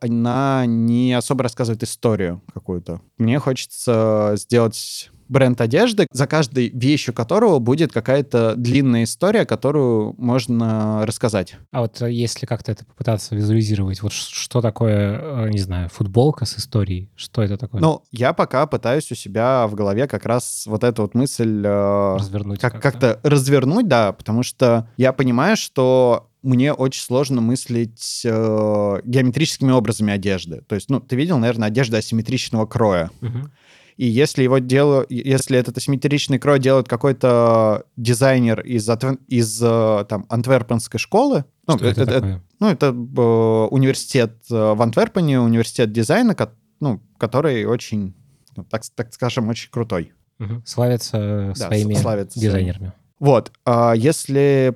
она 0.00 0.66
не 0.66 1.14
особо 1.14 1.44
рассказывает 1.44 1.82
историю 1.82 2.42
какую-то. 2.52 3.00
Мне 3.16 3.38
хочется 3.38 4.34
сделать 4.36 5.10
бренд 5.34 5.60
одежды, 5.60 6.06
за 6.12 6.26
каждой 6.28 6.70
вещью 6.70 7.12
которого 7.12 7.58
будет 7.58 7.92
какая-то 7.92 8.54
длинная 8.56 9.02
история, 9.02 9.44
которую 9.44 10.14
можно 10.16 11.04
рассказать. 11.04 11.56
А 11.72 11.80
вот 11.80 12.00
э, 12.00 12.12
если 12.12 12.46
как-то 12.46 12.70
это 12.70 12.84
попытаться 12.84 13.34
визуализировать, 13.34 14.00
вот 14.00 14.12
что 14.12 14.62
такое, 14.62 15.46
э, 15.46 15.50
не 15.50 15.58
знаю, 15.58 15.88
футболка 15.88 16.44
с 16.44 16.56
историей? 16.56 17.10
Что 17.16 17.42
это 17.42 17.58
такое? 17.58 17.80
Ну, 17.80 18.04
я 18.12 18.32
пока 18.32 18.64
пытаюсь 18.66 19.10
у 19.10 19.16
себя 19.16 19.66
в 19.66 19.74
голове 19.74 20.06
как 20.06 20.24
раз 20.24 20.64
вот 20.66 20.84
эту 20.84 21.02
вот 21.02 21.14
мысль... 21.14 21.62
Э, 21.66 22.16
развернуть 22.16 22.60
как- 22.60 22.80
как-то. 22.80 22.90
как-то 22.90 23.28
развернуть, 23.28 23.88
да, 23.88 24.12
потому 24.12 24.44
что 24.44 24.88
я 24.96 25.12
понимаю, 25.12 25.56
что 25.56 26.30
мне 26.44 26.72
очень 26.72 27.02
сложно 27.02 27.40
мыслить 27.40 28.22
э, 28.24 29.00
геометрическими 29.04 29.72
образами 29.72 30.12
одежды. 30.12 30.60
То 30.68 30.74
есть, 30.74 30.90
ну, 30.90 31.00
ты 31.00 31.16
видел, 31.16 31.38
наверное, 31.38 31.68
одежда 31.68 31.96
асимметричного 31.98 32.66
кроя. 32.66 33.10
Мгм. 33.20 33.50
И 33.96 34.06
если 34.06 34.42
его 34.42 34.58
дело, 34.58 35.06
если 35.08 35.56
этот 35.58 35.76
асимметричный 35.78 36.38
крой 36.38 36.58
делает 36.58 36.88
какой-то 36.88 37.84
дизайнер 37.96 38.60
из, 38.60 38.88
из 39.28 39.62
э, 39.62 40.04
там, 40.08 40.26
антверпенской 40.28 40.98
школы, 40.98 41.44
ну, 41.66 41.76
Что 41.78 41.86
это 41.86 42.02
это- 42.02 42.12
такое? 42.12 42.42
ну, 42.60 42.68
это 42.68 42.86
э, 42.86 43.68
университет 43.70 44.32
э, 44.50 44.74
в 44.74 44.82
Антверпене, 44.82 45.40
университет 45.40 45.92
дизайна, 45.92 46.36
ну, 46.80 47.00
который 47.18 47.64
очень, 47.66 48.14
ну, 48.56 48.64
так, 48.64 48.82
так 48.94 49.14
скажем, 49.14 49.48
очень 49.48 49.70
крутой. 49.70 50.12
Мгм. 50.38 50.62
Славятся 50.66 51.52
Да, 51.56 51.68
своими 51.68 51.94
славятся 51.94 52.40
дизайнерами. 52.40 52.92
Вот, 53.20 53.52
а 53.64 53.94
если 53.94 54.74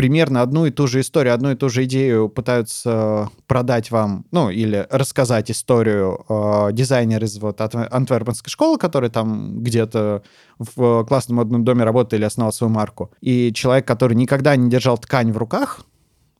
примерно 0.00 0.40
одну 0.40 0.64
и 0.64 0.70
ту 0.70 0.86
же 0.86 1.00
историю, 1.00 1.34
одну 1.34 1.50
и 1.50 1.56
ту 1.56 1.68
же 1.68 1.84
идею 1.84 2.30
пытаются 2.30 3.28
продать 3.46 3.90
вам, 3.90 4.24
ну, 4.30 4.48
или 4.48 4.86
рассказать 4.88 5.50
историю 5.50 6.24
э, 6.26 6.72
дизайнер 6.72 7.22
из 7.22 7.38
вот 7.38 7.60
от 7.60 7.74
антверпенской 7.74 8.50
школы, 8.50 8.78
который 8.78 9.10
там 9.10 9.62
где-то 9.62 10.22
в 10.58 11.04
классном 11.04 11.36
модном 11.36 11.64
доме 11.64 11.84
работает 11.84 12.14
или 12.14 12.24
основал 12.24 12.50
свою 12.50 12.72
марку, 12.72 13.12
и 13.20 13.52
человек, 13.52 13.86
который 13.86 14.14
никогда 14.14 14.56
не 14.56 14.70
держал 14.70 14.96
ткань 14.96 15.32
в 15.32 15.36
руках, 15.36 15.84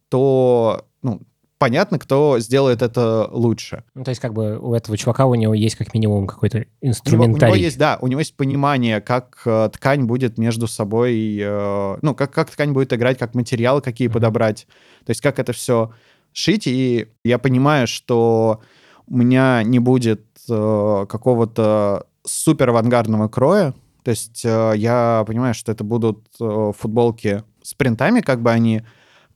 то, 0.08 0.86
ну, 1.02 1.20
понятно, 1.60 1.98
кто 1.98 2.38
сделает 2.40 2.80
это 2.80 3.28
лучше. 3.30 3.84
Ну, 3.94 4.02
то 4.02 4.08
есть 4.08 4.20
как 4.20 4.32
бы 4.32 4.58
у 4.58 4.74
этого 4.74 4.96
чувака, 4.96 5.26
у 5.26 5.34
него 5.34 5.52
есть 5.52 5.76
как 5.76 5.92
минимум 5.92 6.26
какой-то 6.26 6.56
У 6.56 6.60
него, 6.62 6.66
у 6.80 6.86
него 6.86 6.90
инструментарий. 6.90 7.62
есть, 7.62 7.78
да, 7.78 7.98
у 8.00 8.06
него 8.06 8.20
есть 8.20 8.34
понимание, 8.34 9.02
как 9.02 9.42
э, 9.44 9.68
ткань 9.72 10.04
будет 10.04 10.38
между 10.38 10.66
собой, 10.66 11.38
э, 11.38 11.96
ну, 12.00 12.14
как, 12.14 12.32
как 12.32 12.50
ткань 12.50 12.72
будет 12.72 12.94
играть, 12.94 13.18
как 13.18 13.34
материалы 13.34 13.82
какие 13.82 14.08
Мгм. 14.08 14.14
подобрать, 14.14 14.66
то 15.04 15.10
есть 15.10 15.20
как 15.20 15.38
это 15.38 15.52
все 15.52 15.92
шить, 16.32 16.66
и 16.66 17.08
я 17.24 17.38
понимаю, 17.38 17.86
что 17.86 18.60
у 19.06 19.16
меня 19.18 19.62
не 19.62 19.80
будет 19.80 20.22
э, 20.48 21.06
какого-то 21.08 22.06
супер 22.24 22.70
авангардного 22.70 23.28
кроя, 23.28 23.74
то 24.02 24.10
есть 24.10 24.42
э, 24.46 24.72
я 24.76 25.24
понимаю, 25.26 25.52
что 25.52 25.72
это 25.72 25.84
будут 25.84 26.26
э, 26.40 26.72
футболки 26.78 27.44
с 27.62 27.74
принтами, 27.74 28.20
как 28.20 28.40
бы 28.40 28.50
они 28.50 28.82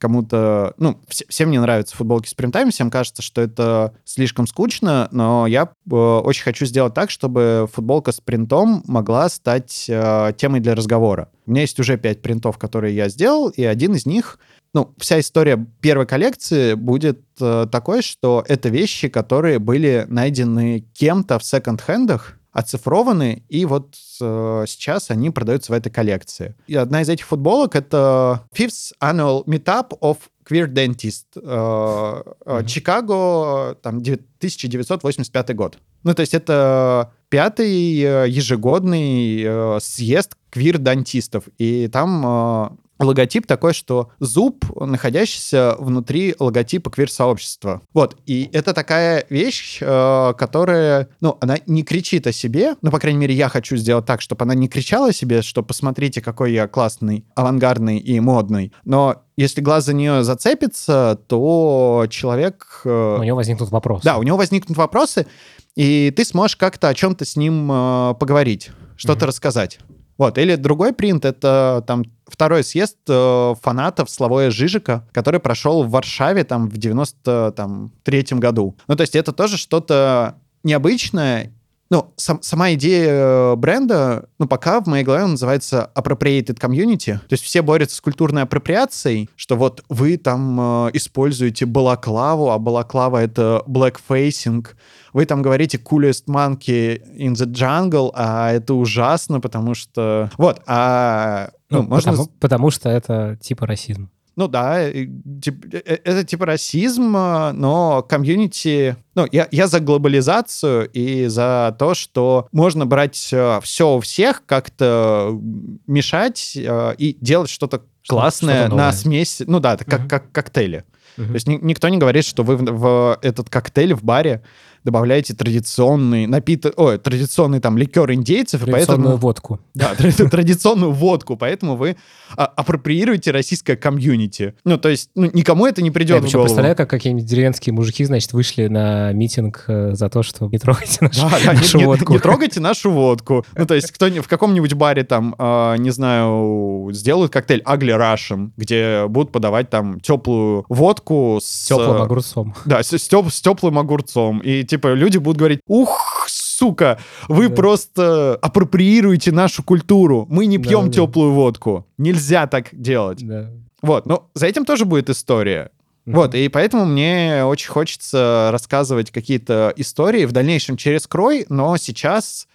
кому-то... 0.05 0.75
Ну, 0.77 1.01
вс- 1.09 1.25
всем 1.31 1.51
не 1.51 1.59
нравятся 1.59 1.97
футболки 1.97 2.29
с 2.29 2.35
принтами, 2.35 2.69
всем 2.69 2.91
кажется, 2.91 3.23
что 3.23 3.41
это 3.41 3.95
слишком 4.05 4.47
скучно, 4.47 5.09
но 5.13 5.47
я 5.47 5.63
э, 5.91 5.95
очень 5.95 6.43
хочу 6.43 6.67
сделать 6.67 6.93
так, 6.93 7.11
чтобы 7.11 7.67
футболка 7.73 8.13
с 8.13 8.21
принтом 8.21 8.83
могла 8.87 9.31
стать 9.31 9.87
э, 9.89 10.33
темой 10.37 10.61
для 10.61 10.75
разговора. 10.75 11.31
У 11.47 11.53
меня 11.53 11.63
есть 11.63 11.81
уже 11.81 11.97
пять 11.97 12.21
принтов, 12.21 12.59
которые 12.59 12.95
я 12.95 13.09
сделал, 13.09 13.49
и 13.49 13.65
один 13.65 13.95
из 13.95 14.05
них... 14.05 14.39
Ну, 14.75 14.93
вся 14.99 15.21
история 15.21 15.65
первой 15.81 16.05
коллекции 16.05 16.75
будет 16.75 17.21
э, 17.41 17.67
такой, 17.73 18.03
что 18.03 18.45
это 18.47 18.69
вещи, 18.69 19.09
которые 19.09 19.59
были 19.59 20.05
найдены 20.09 20.85
кем-то 20.93 21.39
в 21.39 21.45
секонд-хендах, 21.45 22.39
оцифрованы, 22.55 23.43
и 23.49 23.67
вот 23.67 23.95
э, 24.21 24.65
сейчас 24.67 25.11
они 25.11 25.31
продаются 25.31 25.73
в 25.73 25.75
этой 25.75 25.91
коллекции. 25.91 26.55
И 26.69 26.77
одна 26.77 27.03
из 27.03 27.09
этих 27.09 27.27
футболок— 27.27 27.75
это 27.77 28.43
Fifth 28.57 28.93
Annual 29.03 29.45
Meetup 29.45 29.99
of 30.01 30.19
Queer 30.49 30.69
Dentist 30.69 31.25
э, 31.37 32.23
Мгм. 32.47 32.67
Чикаго, 32.67 33.77
там, 33.83 33.97
1985 33.99 35.57
год. 35.57 35.79
Ну, 36.05 36.15
то 36.15 36.21
есть 36.21 36.35
это 36.35 37.13
пятый 37.29 38.01
э, 38.01 38.29
ежегодный 38.29 39.43
э, 39.43 39.79
съезд 39.81 40.37
квир-дантистов. 40.51 41.45
И 41.59 41.89
там 41.89 42.25
э, 42.25 42.69
логотип 42.99 43.47
такой, 43.47 43.75
что 43.75 44.11
зуб, 44.21 44.65
находящийся 44.81 45.77
внутри 45.79 46.35
логотипа 46.39 46.91
квир-сообщества. 46.91 47.83
Вот, 47.93 48.17
и 48.27 48.49
это 48.53 48.73
такая 48.73 49.27
вещь, 49.31 49.79
э, 49.81 50.33
которая, 50.39 51.09
ну, 51.21 51.37
она 51.41 51.57
не 51.67 51.83
кричит 51.83 52.27
о 52.27 52.33
себе, 52.33 52.77
ну, 52.83 52.91
по 52.91 52.99
крайней 52.99 53.19
мере, 53.19 53.35
я 53.35 53.49
хочу 53.49 53.77
сделать 53.77 54.07
так, 54.07 54.21
чтобы 54.21 54.43
она 54.45 54.55
не 54.55 54.69
кричала 54.69 55.09
о 55.09 55.13
себе, 55.13 55.43
что 55.43 55.63
посмотрите, 55.63 56.21
какой 56.21 56.53
я 56.53 56.69
классный, 56.69 57.25
авангардный 57.35 57.99
и 57.99 58.19
модный, 58.21 58.73
но 58.85 59.23
если 59.37 59.61
глаз 59.61 59.85
за 59.87 59.95
нее 59.95 60.23
зацепится, 60.23 61.19
то 61.27 62.07
человек... 62.11 62.83
э, 62.85 63.17
У 63.19 63.23
него 63.25 63.37
возникнут 63.37 63.71
вопросы. 63.71 64.05
да, 64.05 64.19
у 64.19 64.23
него 64.23 64.37
возникнут 64.37 64.79
вопросы, 64.79 65.27
и 65.75 66.13
ты 66.17 66.25
сможешь 66.25 66.57
как-то 66.57 66.89
о 66.89 66.95
чем-то 66.95 67.25
с 67.25 67.35
ним 67.37 67.69
э, 67.71 68.15
поговорить, 68.21 68.71
что-то 68.97 69.21
Мгм. 69.25 69.29
рассказать. 69.29 69.79
Вот, 70.17 70.39
или 70.39 70.55
другой 70.57 70.93
принт— 70.93 71.25
это 71.27 71.83
там 71.87 72.05
второй 72.27 72.63
съезд 72.63 72.97
э, 73.09 73.55
фанатов 73.61 74.11
Славоя 74.11 74.51
Жижика, 74.51 75.07
который 75.13 75.41
прошел 75.41 75.83
в 75.83 75.91
Варшаве 75.91 76.45
там 76.45 76.69
в 76.69 76.75
93-м 76.75 78.41
году. 78.41 78.77
Ну, 78.87 78.97
то 78.97 79.03
есть 79.03 79.17
это 79.17 79.33
тоже 79.33 79.57
что-то 79.57 80.37
необычное, 80.63 81.53
ну, 81.95 82.13
сам- 82.17 82.43
сама 82.43 82.73
идея 82.73 83.09
э, 83.09 83.57
бренда, 83.57 84.29
ну, 84.41 84.49
пока 84.49 84.81
в 84.81 84.89
моей 84.89 85.05
голове 85.05 85.27
называется 85.27 85.93
appropriated 85.95 86.59
community. 86.59 87.19
То 87.19 87.33
есть 87.33 87.45
все 87.45 87.63
борются 87.63 87.95
с 87.95 88.01
культурной 88.01 88.43
апроприацией, 88.43 89.31
что 89.37 89.55
вот 89.55 89.85
вы 89.89 90.17
там 90.17 90.87
э, 90.89 90.91
используете 90.95 91.67
балаклаву, 91.67 92.51
а 92.51 92.59
балаклава— 92.59 93.19
это 93.23 93.63
blackfacing. 93.69 94.67
Вы 95.13 95.25
там 95.25 95.41
говорите 95.41 95.79
coolest 95.79 96.25
monkey 96.27 97.01
in 97.17 97.35
the 97.35 97.47
jungle, 97.47 98.11
а 98.15 98.51
это 98.51 98.75
ужасно, 98.75 99.41
потому 99.41 99.75
что... 99.75 100.31
Вот, 100.37 100.63
а... 100.67 101.51
Ну, 101.71 101.83
Ну, 101.83 101.89
можно... 101.89 102.11
потому, 102.11 102.29
потому 102.41 102.71
что 102.71 102.89
это 102.91 103.39
типа 103.41 103.67
расизм. 103.67 104.11
Ну 104.37 104.49
да, 104.49 104.91
тип- 104.91 105.73
э, 105.73 105.81
э, 105.85 105.99
это 106.05 106.25
типа 106.25 106.47
расизм, 106.47 107.17
э, 107.17 107.53
но 107.53 108.03
комьюнити... 108.03 108.97
Ну, 109.15 109.27
я, 109.31 109.47
я 109.53 109.69
за 109.69 109.79
глобализацию 109.81 110.89
и 110.93 111.27
за 111.27 111.75
то, 111.79 111.95
что 111.95 112.49
можно 112.53 112.85
брать 112.87 113.15
все 113.15 113.95
у 113.97 114.01
всех, 114.01 114.43
как-то 114.47 115.39
мешать 115.87 116.53
э, 116.57 116.95
и 116.99 117.17
делать 117.21 117.51
что-то 117.51 117.83
Что- 118.03 118.17
классное 118.17 118.55
что-то 118.63 118.71
новое. 118.71 118.85
на 118.87 118.93
смесь. 118.93 119.43
Ну 119.47 119.61
да, 119.61 119.77
как, 119.77 120.01
Мгм. 120.01 120.09
как 120.09 120.33
коктейли. 120.33 120.85
Мгм. 121.17 121.29
То 121.29 121.35
есть 121.35 121.47
ни- 121.47 121.59
никто 121.63 121.89
не 121.89 121.99
говорит, 121.99 122.25
что 122.25 122.43
вы 122.43 122.57
в, 122.57 122.63
в 122.65 123.19
этот 123.23 123.49
коктейль 123.49 123.95
в 123.95 124.03
баре 124.03 124.43
добавляете 124.85 125.35
традиционный 125.35 126.27
напиток, 126.27 126.75
ой, 126.77 126.99
традиционный 126.99 127.61
там 127.61 127.79
ликер 127.79 128.11
индейцев, 128.13 128.61
Традиционную 128.63 129.03
поэтому... 129.05 129.17
водку. 129.17 129.61
Да, 129.75 129.95
тра- 129.95 130.13
традиционную 130.29 130.93
водку, 130.93 131.37
поэтому 131.37 131.77
вы 131.77 131.97
а, 132.37 132.45
апроприируете 132.45 133.31
российское 133.31 133.77
комьюнити. 133.77 134.55
Ну, 134.65 134.77
то 134.79 134.89
есть, 134.89 135.11
ну, 135.15 135.31
никому 135.33 135.67
это 135.67 135.81
не 135.83 135.89
Я 135.89 135.93
придет 135.93 136.23
в 136.25 136.31
голову. 136.31 136.45
представляю, 136.45 136.77
как 136.77 136.91
какие-нибудь 136.91 137.27
деревенские 137.27 137.73
мужики, 137.73 138.05
значит, 138.05 138.33
вышли 138.33 138.67
на 138.67 139.13
митинг 139.13 139.65
э, 139.69 139.95
за 139.95 140.09
то, 140.09 140.23
что 140.23 140.47
не 140.49 140.59
трогайте 140.59 140.99
нашу, 141.01 141.21
Да, 141.23 141.31
да, 141.45 141.53
не- 141.55 141.59
нашу 141.61 141.79
не, 141.79 141.85
водку. 141.87 142.13
не 142.13 142.19
трогайте 142.19 142.61
нашу 142.61 142.91
водку. 142.91 143.45
Ну, 143.57 143.67
то 143.67 143.75
есть, 143.75 143.91
кто 143.91 144.07
в 144.09 144.29
каком-нибудь 144.29 144.75
баре 144.75 145.05
там, 145.05 145.35
а, 145.39 145.77
не 145.77 145.91
знаю, 145.91 146.91
сделают 146.93 147.33
коктейль 147.33 147.63
Ugly 147.63 147.99
Russian, 147.99 148.51
где 148.57 149.07
будут 149.09 149.33
подавать 149.33 149.71
там 149.71 149.99
теплую 150.01 150.65
водку 150.69 151.39
с... 151.43 151.67
Теплым 151.67 152.03
огурцом. 152.03 152.55
Да, 152.67 152.83
с, 152.83 152.93
с 152.93 153.11
теп- 153.11 153.31
с 153.31 153.41
теплым 153.41 153.79
огурцом. 153.79 154.41
И, 154.41 154.63
типа, 154.75 154.95
люди 154.95 155.19
будут 155.19 155.39
говорить, 155.39 155.61
ух, 155.67 156.27
сука, 156.29 156.99
вы 157.29 157.49
Да. 157.49 157.55
просто 157.55 158.39
апроприируете 158.43 159.31
нашу 159.33 159.63
культуру. 159.63 160.27
Мы 160.29 160.47
не 160.47 160.59
пьем 160.59 160.87
Да-да-да. 160.87 160.93
теплую 161.07 161.33
водку. 161.33 161.87
Нельзя 161.99 162.47
так 162.47 162.69
делать. 162.73 163.25
Да. 163.27 163.51
Вот, 163.83 164.07
но 164.07 164.31
за 164.35 164.47
этим 164.47 164.65
тоже 164.65 164.85
будет 164.85 165.11
история. 165.11 165.71
Мгм. 166.07 166.17
Вот, 166.17 166.35
и 166.35 166.49
поэтому 166.49 166.85
мне 166.87 167.45
очень 167.45 167.69
хочется 167.71 168.49
рассказывать 168.53 169.11
какие-то 169.11 169.73
истории 169.77 170.25
в 170.27 170.33
дальнейшем 170.33 170.77
через 170.77 171.07
крой, 171.07 171.47
но 171.49 171.77
сейчас 171.77 172.47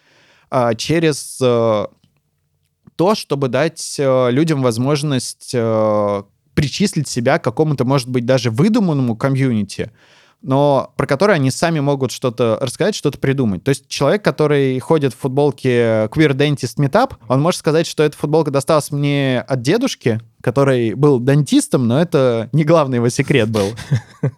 а, 0.51 0.75
через 0.75 1.39
э, 1.41 1.85
то, 2.95 3.15
чтобы 3.15 3.47
дать 3.47 3.95
э, 3.97 4.31
людям 4.31 4.61
возможность 4.61 5.51
э, 5.53 6.23
причислить 6.53 7.07
себя 7.07 7.39
к 7.39 7.43
какому-то, 7.43 7.85
может 7.85 8.09
быть, 8.09 8.25
даже 8.25 8.51
выдуманному 8.51 9.15
комьюнити, 9.15 9.91
но 10.41 10.93
про 10.95 11.05
которое 11.05 11.33
они 11.33 11.51
сами 11.51 11.79
могут 11.79 12.11
что-то 12.11 12.57
рассказать, 12.61 12.95
что-то 12.95 13.17
придумать. 13.17 13.63
То 13.63 13.69
есть 13.69 13.87
человек, 13.87 14.23
который 14.23 14.79
ходит 14.79 15.13
в 15.13 15.17
футболке 15.17 16.05
Queer 16.07 16.33
Dentist 16.33 16.77
Meetup, 16.77 17.15
он 17.27 17.41
может 17.41 17.59
сказать, 17.59 17.87
что 17.87 18.03
эта 18.03 18.17
футболка 18.17 18.51
досталась 18.51 18.91
мне 18.91 19.43
от 19.47 19.61
дедушки, 19.61 20.19
который 20.41 20.93
был 20.93 21.19
дантистом, 21.19 21.87
но 21.87 22.01
это 22.01 22.49
не 22.53 22.63
главный 22.63 22.95
его 22.95 23.09
секрет 23.09 23.49
был. 23.49 23.67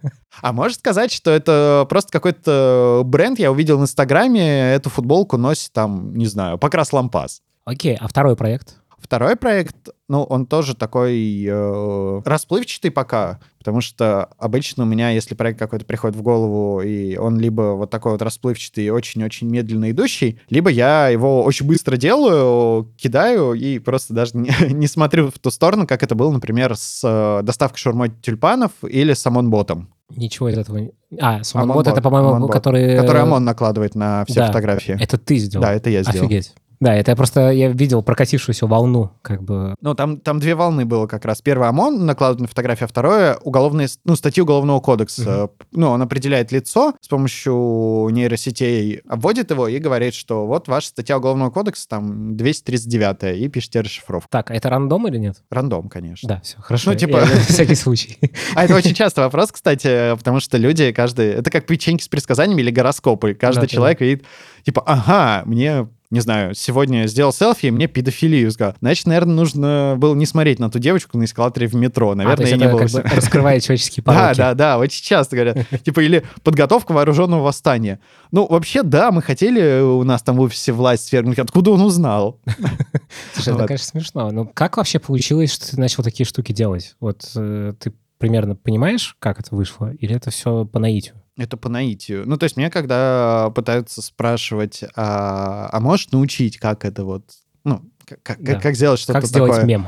А 0.42 0.54
можешь 0.54 0.78
сказать, 0.78 1.12
что 1.12 1.30
это 1.30 1.86
просто 1.88 2.12
какой-то 2.12 3.04
бренд, 3.06 3.38
я 3.38 3.52
увидел 3.52 3.78
в 3.78 3.82
Инстаграме, 3.82 4.74
эту 4.74 4.90
футболку 4.90 5.38
носит 5.38 5.72
там, 5.72 6.16
не 6.16 6.26
знаю, 6.26 6.58
Покрас 6.58 6.92
Лампас. 6.94 7.42
Окей, 7.66 7.96
а 8.00 8.08
второй 8.08 8.36
проект? 8.36 8.78
Второй 8.98 9.36
проект, 9.36 9.90
ну, 10.12 10.24
он 10.24 10.46
тоже 10.46 10.76
такой 10.76 11.46
э, 11.48 12.22
расплывчатый 12.26 12.92
пока, 12.92 13.40
потому 13.60 13.80
что 13.80 14.26
обычно 14.38 14.84
у 14.84 14.86
меня, 14.86 15.12
если 15.12 15.36
проект 15.36 15.58
какой-то 15.58 15.86
приходит 15.86 16.18
в 16.18 16.22
голову, 16.22 16.82
и 16.82 17.16
он 17.16 17.40
либо 17.40 17.76
вот 17.78 17.92
такой 17.92 18.12
вот 18.12 18.22
расплывчатый 18.22 18.90
очень-очень 18.90 19.48
медленно 19.48 19.90
идущий, 19.90 20.38
либо 20.50 20.70
я 20.70 21.08
его 21.08 21.44
очень 21.44 21.66
быстро 21.66 21.96
делаю, 21.96 22.92
кидаю 22.98 23.54
и 23.54 23.80
просто 23.80 24.14
даже 24.14 24.36
не, 24.36 24.52
не 24.74 24.88
смотрю 24.88 25.32
в 25.32 25.40
ту 25.40 25.50
сторону, 25.50 25.88
как 25.88 26.04
это 26.04 26.14
было, 26.14 26.30
например, 26.30 26.76
с 26.76 27.00
э, 27.06 27.42
доставкой 27.44 27.80
шурмой 27.80 28.12
тюльпанов 28.22 28.74
или 28.84 29.14
с 29.14 29.26
ОМОН-ботом. 29.26 29.94
Ничего 30.10 30.50
из 30.50 30.58
этого... 30.58 30.78
не- 30.78 30.92
А, 31.22 31.42
самонбот 31.42 31.88
это, 31.88 32.02
по-моему, 32.02 32.32
ОМОН-бот, 32.32 32.52
который... 32.52 32.98
Который 32.98 33.22
ОМОН 33.22 33.46
накладывает 33.46 33.96
на 33.96 34.26
все 34.26 34.42
да. 34.42 34.48
фотографии. 34.48 34.98
Это 35.02 35.18
ты 35.18 35.38
сделал? 35.38 35.64
Да, 35.64 35.74
это 35.74 35.90
я 35.90 36.04
сделал. 36.04 36.26
Офигеть. 36.26 36.54
Да, 36.82 36.96
это 36.96 37.12
я 37.12 37.16
просто 37.16 37.52
я 37.52 37.70
видел 37.70 38.02
прокатившуюся 38.02 38.66
волну, 38.66 39.12
как 39.22 39.44
бы. 39.44 39.76
Ну, 39.82 39.94
там, 39.94 40.20
там 40.20 40.40
две 40.40 40.56
волны 40.56 40.84
было 40.84 41.06
как 41.06 41.26
раз. 41.26 41.40
Первое 41.42 41.70
ОМОН 41.70 42.08
накладывает 42.08 42.42
на 42.42 42.48
фотографию, 42.48 42.86
а 42.86 42.88
второе 42.90 43.38
уголовные, 43.38 43.88
ну, 44.04 44.16
статьи 44.16 44.42
Уголовного 44.42 44.80
кодекса. 44.80 45.52
Ну, 45.72 45.90
он 45.92 46.02
определяет 46.02 46.52
лицо 46.52 46.96
с 47.00 47.08
помощью 47.08 48.08
нейросетей, 48.12 49.02
обводит 49.08 49.52
его 49.52 49.68
и 49.68 49.78
говорит, 49.78 50.16
что 50.16 50.48
вот 50.48 50.68
ваша 50.68 50.88
статья 50.88 51.18
Уголовного 51.18 51.52
кодекса, 51.52 51.88
там, 51.88 52.36
239 52.36 53.38
и 53.40 53.48
пишите 53.48 53.82
расшифровку. 53.82 54.28
Так, 54.32 54.50
а 54.50 54.56
это 54.56 54.70
рандом 54.70 55.08
или 55.08 55.18
нет? 55.18 55.38
Рандом, 55.52 55.88
конечно. 55.88 56.28
Да, 56.28 56.42
все, 56.44 56.58
хорошо. 56.60 56.92
Ну, 56.92 56.98
типа- 56.98 57.18
Я- 57.20 57.40
всякий 57.42 57.76
случай. 57.76 58.18
А 58.56 58.64
это 58.66 58.76
очень 58.76 58.96
часто 58.96 59.22
вопрос, 59.22 59.52
кстати, 59.52 60.16
потому 60.18 60.40
что 60.40 60.58
люди, 60.58 60.92
каждый... 60.92 61.28
Это 61.28 61.52
как 61.52 61.68
печеньки 61.68 62.04
с 62.04 62.08
предсказаниями 62.08 62.62
или 62.62 62.72
гороскопы. 62.72 63.36
Каждый 63.36 63.68
человек 63.68 64.02
видит, 64.02 64.26
типа, 64.66 64.82
ага, 64.86 65.44
мне 65.46 65.88
не 66.12 66.20
знаю, 66.20 66.54
сегодня 66.54 67.08
сделал 67.08 67.32
селфи, 67.32 67.68
и 67.68 67.72
мне 67.72 67.88
педофилию 67.88 68.52
сказал. 68.52 68.76
Значит, 68.82 69.08
наверное, 69.08 69.34
нужно 69.34 69.96
было 69.98 70.14
не 70.14 70.26
смотреть 70.26 70.60
на 70.60 70.70
ту 70.70 70.78
девочку 70.78 71.18
на 71.18 71.24
эскалаторе 71.24 71.68
в 71.68 71.74
метро. 71.74 72.12
А, 72.12 72.16
Наверное, 72.16 72.46
есть 72.46 72.52
я 72.52 72.58
не 72.58 72.66
это 72.66 72.74
был... 72.74 72.80
как 72.80 72.92
бы 72.92 73.16
раскрывает 73.16 73.64
человеческие 73.64 74.04
Да, 74.06 74.14
пороки. 74.14 74.38
да, 74.38 74.54
да, 74.54 74.78
очень 74.78 75.04
часто 75.04 75.38
говорят. 75.38 75.58
Типа, 75.84 76.02
или 76.02 76.24
подготовка 76.44 76.92
вооруженного 76.92 77.44
восстания. 77.44 78.00
Ну, 78.32 78.46
вообще, 78.46 78.84
да, 78.84 79.12
мы 79.12 79.22
хотели 79.22 79.80
у 79.82 80.04
нас 80.04 80.22
там 80.22 80.36
в 80.36 80.42
офисе 80.42 80.74
власть 80.74 81.06
свергнуть. 81.08 81.40
Откуда 81.40 81.72
он 81.72 81.82
узнал? 81.82 82.42
Слушай, 83.34 83.54
это, 83.54 83.66
конечно, 83.66 83.88
смешно. 83.88 84.32
Ну, 84.32 84.46
как 84.46 84.76
вообще 84.76 85.00
получилось, 85.00 85.54
что 85.54 85.72
ты 85.72 85.80
начал 85.80 86.04
такие 86.04 86.28
штуки 86.28 86.52
делать? 86.52 86.96
Вот 87.00 87.32
э, 87.36 87.74
ты 87.80 87.94
примерно 88.18 88.56
понимаешь, 88.58 89.16
как 89.20 89.40
это 89.40 89.56
вышло? 89.56 89.94
Или 89.94 90.14
это 90.14 90.30
все 90.30 90.66
по 90.66 90.78
наитию? 90.78 91.21
Это 91.42 91.58
по 91.58 91.70
наитию. 91.70 92.24
Ну, 92.28 92.38
то 92.38 92.44
есть 92.44 92.56
мне, 92.56 92.70
когда 92.70 93.50
пытаются 93.56 94.02
спрашивать, 94.04 94.84
а, 94.96 95.70
а 95.72 95.80
можешь 95.80 96.12
научить, 96.12 96.58
как 96.60 96.86
это 96.86 97.04
вот, 97.04 97.24
ну, 97.64 97.82
как, 98.06 98.22
как, 98.22 98.44
Да. 98.44 98.60
как 98.60 98.76
сделать 98.76 99.00
что-то 99.00 99.20
Как 99.22 99.28
сделать 99.28 99.52
такое? 99.52 99.66
мем? 99.66 99.88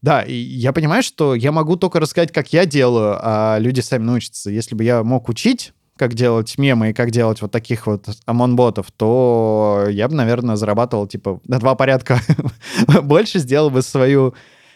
Да, 0.00 0.22
и 0.22 0.34
я 0.34 0.72
понимаю, 0.72 1.02
что 1.02 1.34
я 1.34 1.52
могу 1.52 1.76
только 1.76 2.00
рассказать, 2.00 2.32
как 2.32 2.52
я 2.52 2.64
делаю, 2.64 3.18
а 3.20 3.58
люди 3.58 3.80
сами 3.80 4.04
научатся. 4.04 4.50
Если 4.50 4.74
бы 4.74 4.84
я 4.84 5.02
мог 5.02 5.28
учить, 5.28 5.74
как 5.98 6.14
делать 6.14 6.56
мемы 6.58 6.90
и 6.90 6.92
как 6.92 7.10
делать 7.10 7.42
вот 7.42 7.50
таких 7.50 7.86
вот 7.86 8.06
ОМОН-ботов, 8.26 8.86
то 8.96 9.86
я 9.90 10.08
бы, 10.08 10.14
наверное, 10.14 10.56
зарабатывал, 10.56 11.06
типа, 11.06 11.40
на 11.44 11.58
два 11.58 11.74
порядка 11.74 12.20
больше, 13.02 13.38
сделал 13.38 13.68
бы 13.70 13.82
свою 13.82 14.34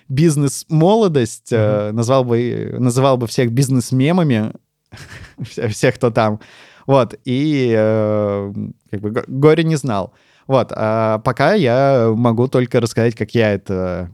бизнес-молодость, 0.08 1.52
э, 1.52 1.92
назвал 1.92 2.24
бы, 2.24 2.74
называл 2.78 3.16
бы 3.16 3.26
всех 3.26 3.52
бизнес-мемами, 3.52 4.52
вся- 5.42 5.68
всех, 5.68 5.94
кто 5.96 6.10
там. 6.10 6.40
Вот, 6.86 7.14
и 7.24 7.72
э, 7.76 8.52
как 8.90 9.00
бы 9.00 9.10
го- 9.10 9.24
горе 9.28 9.64
не 9.64 9.76
знал. 9.76 10.12
Вот, 10.46 10.72
а 10.74 11.18
пока 11.18 11.54
я 11.54 12.12
могу 12.16 12.48
только 12.48 12.80
рассказать, 12.80 13.14
как 13.14 13.34
я 13.34 13.52
это 13.52 14.10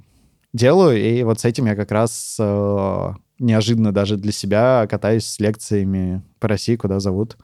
делаю, 0.53 0.99
и 1.01 1.23
вот 1.23 1.41
с 1.41 1.45
этим 1.45 1.67
я 1.67 1.75
как 1.75 1.91
раз 1.91 2.37
э, 2.39 3.09
неожиданно 3.39 3.93
даже 3.93 4.17
для 4.17 4.33
себя 4.33 4.87
катаюсь 4.91 5.27
с 5.27 5.39
лекциями 5.41 6.23
по 6.39 6.49
России, 6.49 6.77
куда 6.77 7.01
зовут. 7.01 7.37